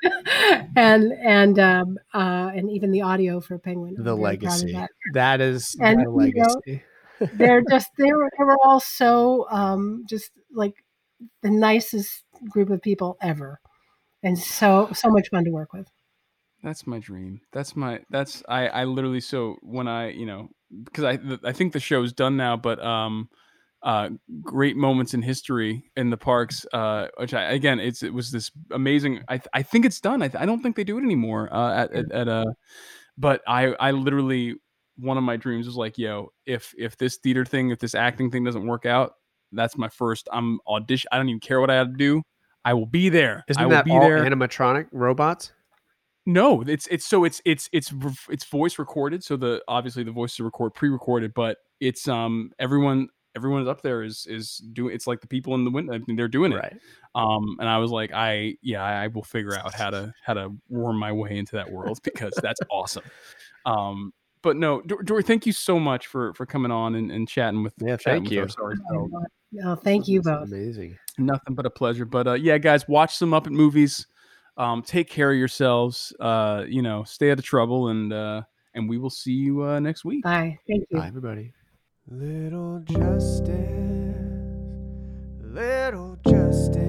and 0.75 1.13
and 1.13 1.59
um, 1.59 1.97
uh, 2.13 2.51
and 2.55 2.69
even 2.69 2.91
the 2.91 3.01
audio 3.01 3.39
for 3.39 3.55
a 3.55 3.59
penguin. 3.59 3.97
I'm 3.99 4.03
The 4.03 4.15
very 4.15 4.37
proud 4.37 4.63
of 4.63 4.71
legacy. 4.71 4.73
that. 4.73 4.89
That 5.13 5.41
is 5.41 5.75
And, 5.81 5.99
the 5.99 6.09
you 6.15 6.33
know, 6.35 6.61
legacy. 6.65 6.83
they're 7.33 7.63
just 7.69 7.89
they 7.97 8.11
were 8.11 8.29
they 8.37 8.43
were 8.43 8.57
all 8.63 8.79
so 8.79 9.47
um, 9.49 10.05
just 10.09 10.31
like 10.51 10.75
the 11.41 11.49
nicest 11.49 12.23
group 12.49 12.69
of 12.69 12.81
people 12.81 13.17
ever, 13.21 13.59
and 14.23 14.37
so 14.37 14.89
so 14.93 15.09
much 15.09 15.29
fun 15.29 15.45
to 15.45 15.51
work 15.51 15.73
with. 15.73 15.87
That's 16.63 16.87
my 16.87 16.99
dream. 16.99 17.41
That's 17.53 17.75
my 17.75 18.01
that's 18.09 18.43
I 18.49 18.67
I 18.67 18.83
literally 18.85 19.19
so 19.21 19.57
when 19.61 19.87
I 19.87 20.09
you 20.09 20.25
know 20.25 20.49
because 20.83 21.03
I 21.03 21.19
I 21.47 21.53
think 21.53 21.73
the 21.73 21.79
show's 21.79 22.13
done 22.13 22.35
now, 22.35 22.57
but 22.57 22.83
um 22.83 23.29
uh 23.87 24.09
great 24.41 24.75
moments 24.75 25.13
in 25.13 25.21
history 25.21 25.89
in 25.95 26.09
the 26.09 26.17
parks 26.17 26.65
uh 26.73 27.07
which 27.17 27.33
I 27.33 27.53
again 27.53 27.79
it's 27.79 28.03
it 28.03 28.13
was 28.13 28.31
this 28.31 28.51
amazing 28.71 29.21
I 29.29 29.37
th- 29.37 29.47
I 29.53 29.63
think 29.63 29.85
it's 29.85 30.01
done 30.01 30.21
I, 30.21 30.27
th- 30.27 30.41
I 30.41 30.45
don't 30.45 30.61
think 30.61 30.75
they 30.75 30.83
do 30.83 30.97
it 30.97 31.03
anymore 31.03 31.47
uh 31.51 31.73
at 31.73 31.93
at, 31.93 32.11
at 32.11 32.27
uh 32.27 32.45
but 33.17 33.41
I 33.47 33.67
I 33.79 33.91
literally 33.91 34.55
one 34.97 35.17
of 35.17 35.23
my 35.23 35.37
dreams 35.37 35.65
was 35.67 35.77
like 35.77 35.97
yo 35.97 36.33
if 36.45 36.75
if 36.77 36.97
this 36.97 37.15
theater 37.17 37.45
thing 37.45 37.69
if 37.71 37.79
this 37.79 37.95
acting 37.95 38.29
thing 38.29 38.43
doesn't 38.43 38.67
work 38.67 38.85
out 38.85 39.13
that's 39.53 39.77
my 39.77 39.87
first 39.87 40.27
I'm 40.33 40.59
audition 40.67 41.07
I 41.13 41.17
don't 41.17 41.29
even 41.29 41.39
care 41.39 41.61
what 41.61 41.69
I 41.69 41.75
have 41.75 41.91
to 41.91 41.97
do 41.97 42.21
I 42.65 42.73
will 42.73 42.87
be 42.87 43.07
there 43.07 43.45
I 43.55 43.61
Isn't 43.61 43.63
will 43.63 43.71
that 43.71 43.85
be 43.85 43.91
all 43.91 44.01
there 44.01 44.25
animatronic 44.25 44.87
robots? 44.91 45.53
no, 46.27 46.61
it's 46.61 46.87
it's 46.87 47.07
so 47.07 47.23
it's 47.23 47.41
it's 47.45 47.69
it's 47.71 47.93
it's 48.29 48.43
voice 48.43 48.77
recorded. 48.77 49.23
So 49.23 49.37
the 49.37 49.63
obviously 49.69 50.03
the 50.03 50.11
voices 50.11 50.41
are 50.41 50.43
record 50.43 50.73
pre-recorded, 50.73 51.33
but 51.33 51.57
it's 51.79 52.05
um 52.09 52.51
everyone 52.59 53.07
everyone 53.37 53.67
up 53.67 53.81
there 53.81 54.03
is 54.03 54.25
is 54.27 54.57
doing. 54.73 54.93
It's 54.93 55.07
like 55.07 55.21
the 55.21 55.27
people 55.27 55.53
in 55.55 55.63
the 55.63 55.71
window. 55.71 55.93
I 55.93 55.99
mean, 56.07 56.17
they're 56.17 56.27
doing 56.27 56.51
it. 56.51 56.57
Right. 56.57 56.77
Um, 57.15 57.57
and 57.59 57.69
I 57.69 57.77
was 57.77 57.91
like, 57.91 58.11
I 58.13 58.57
yeah, 58.61 58.83
I 58.83 59.07
will 59.07 59.23
figure 59.23 59.55
out 59.57 59.73
how 59.73 59.91
to 59.91 60.13
how 60.25 60.33
to 60.33 60.51
worm 60.69 60.97
my 60.97 61.11
way 61.11 61.37
into 61.37 61.55
that 61.55 61.71
world 61.71 61.99
because 62.03 62.33
that's 62.41 62.59
awesome. 62.69 63.05
Um, 63.65 64.13
but 64.41 64.57
no, 64.57 64.81
Dor- 64.81 65.03
Dori, 65.03 65.23
thank 65.23 65.45
you 65.45 65.53
so 65.53 65.79
much 65.79 66.07
for 66.07 66.33
for 66.33 66.45
coming 66.45 66.71
on 66.71 66.95
and, 66.95 67.11
and 67.11 67.27
chatting 67.27 67.63
with 67.63 67.73
yeah, 67.79 67.97
thank 67.97 68.31
you. 68.31 68.47
sorry 68.49 68.75
Oh, 69.63 69.75
thank 69.75 70.07
you 70.07 70.21
both. 70.21 70.47
Amazing. 70.47 70.97
Nothing 71.17 71.55
but 71.55 71.65
a 71.65 71.69
pleasure. 71.69 72.05
But 72.05 72.27
uh, 72.27 72.33
yeah, 72.33 72.57
guys, 72.57 72.87
watch 72.87 73.15
some 73.15 73.31
Muppet 73.31 73.51
movies. 73.51 74.05
Um, 74.57 74.81
take 74.81 75.09
care 75.09 75.31
of 75.31 75.37
yourselves. 75.37 76.13
Uh, 76.19 76.65
you 76.67 76.81
know, 76.81 77.03
stay 77.03 77.31
out 77.31 77.39
of 77.39 77.45
trouble, 77.45 77.89
and 77.89 78.11
uh, 78.11 78.41
and 78.73 78.89
we 78.89 78.97
will 78.97 79.09
see 79.09 79.31
you 79.31 79.63
uh, 79.63 79.79
next 79.79 80.03
week. 80.03 80.23
Bye. 80.23 80.59
Thank 80.67 80.85
you. 80.89 80.99
Bye, 80.99 81.07
everybody. 81.07 81.53
Little 82.09 82.79
justice, 82.85 83.51
little 85.41 86.17
justice, 86.25 86.79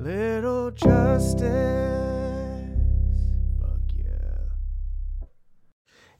little 0.00 0.72
justice. 0.72 2.05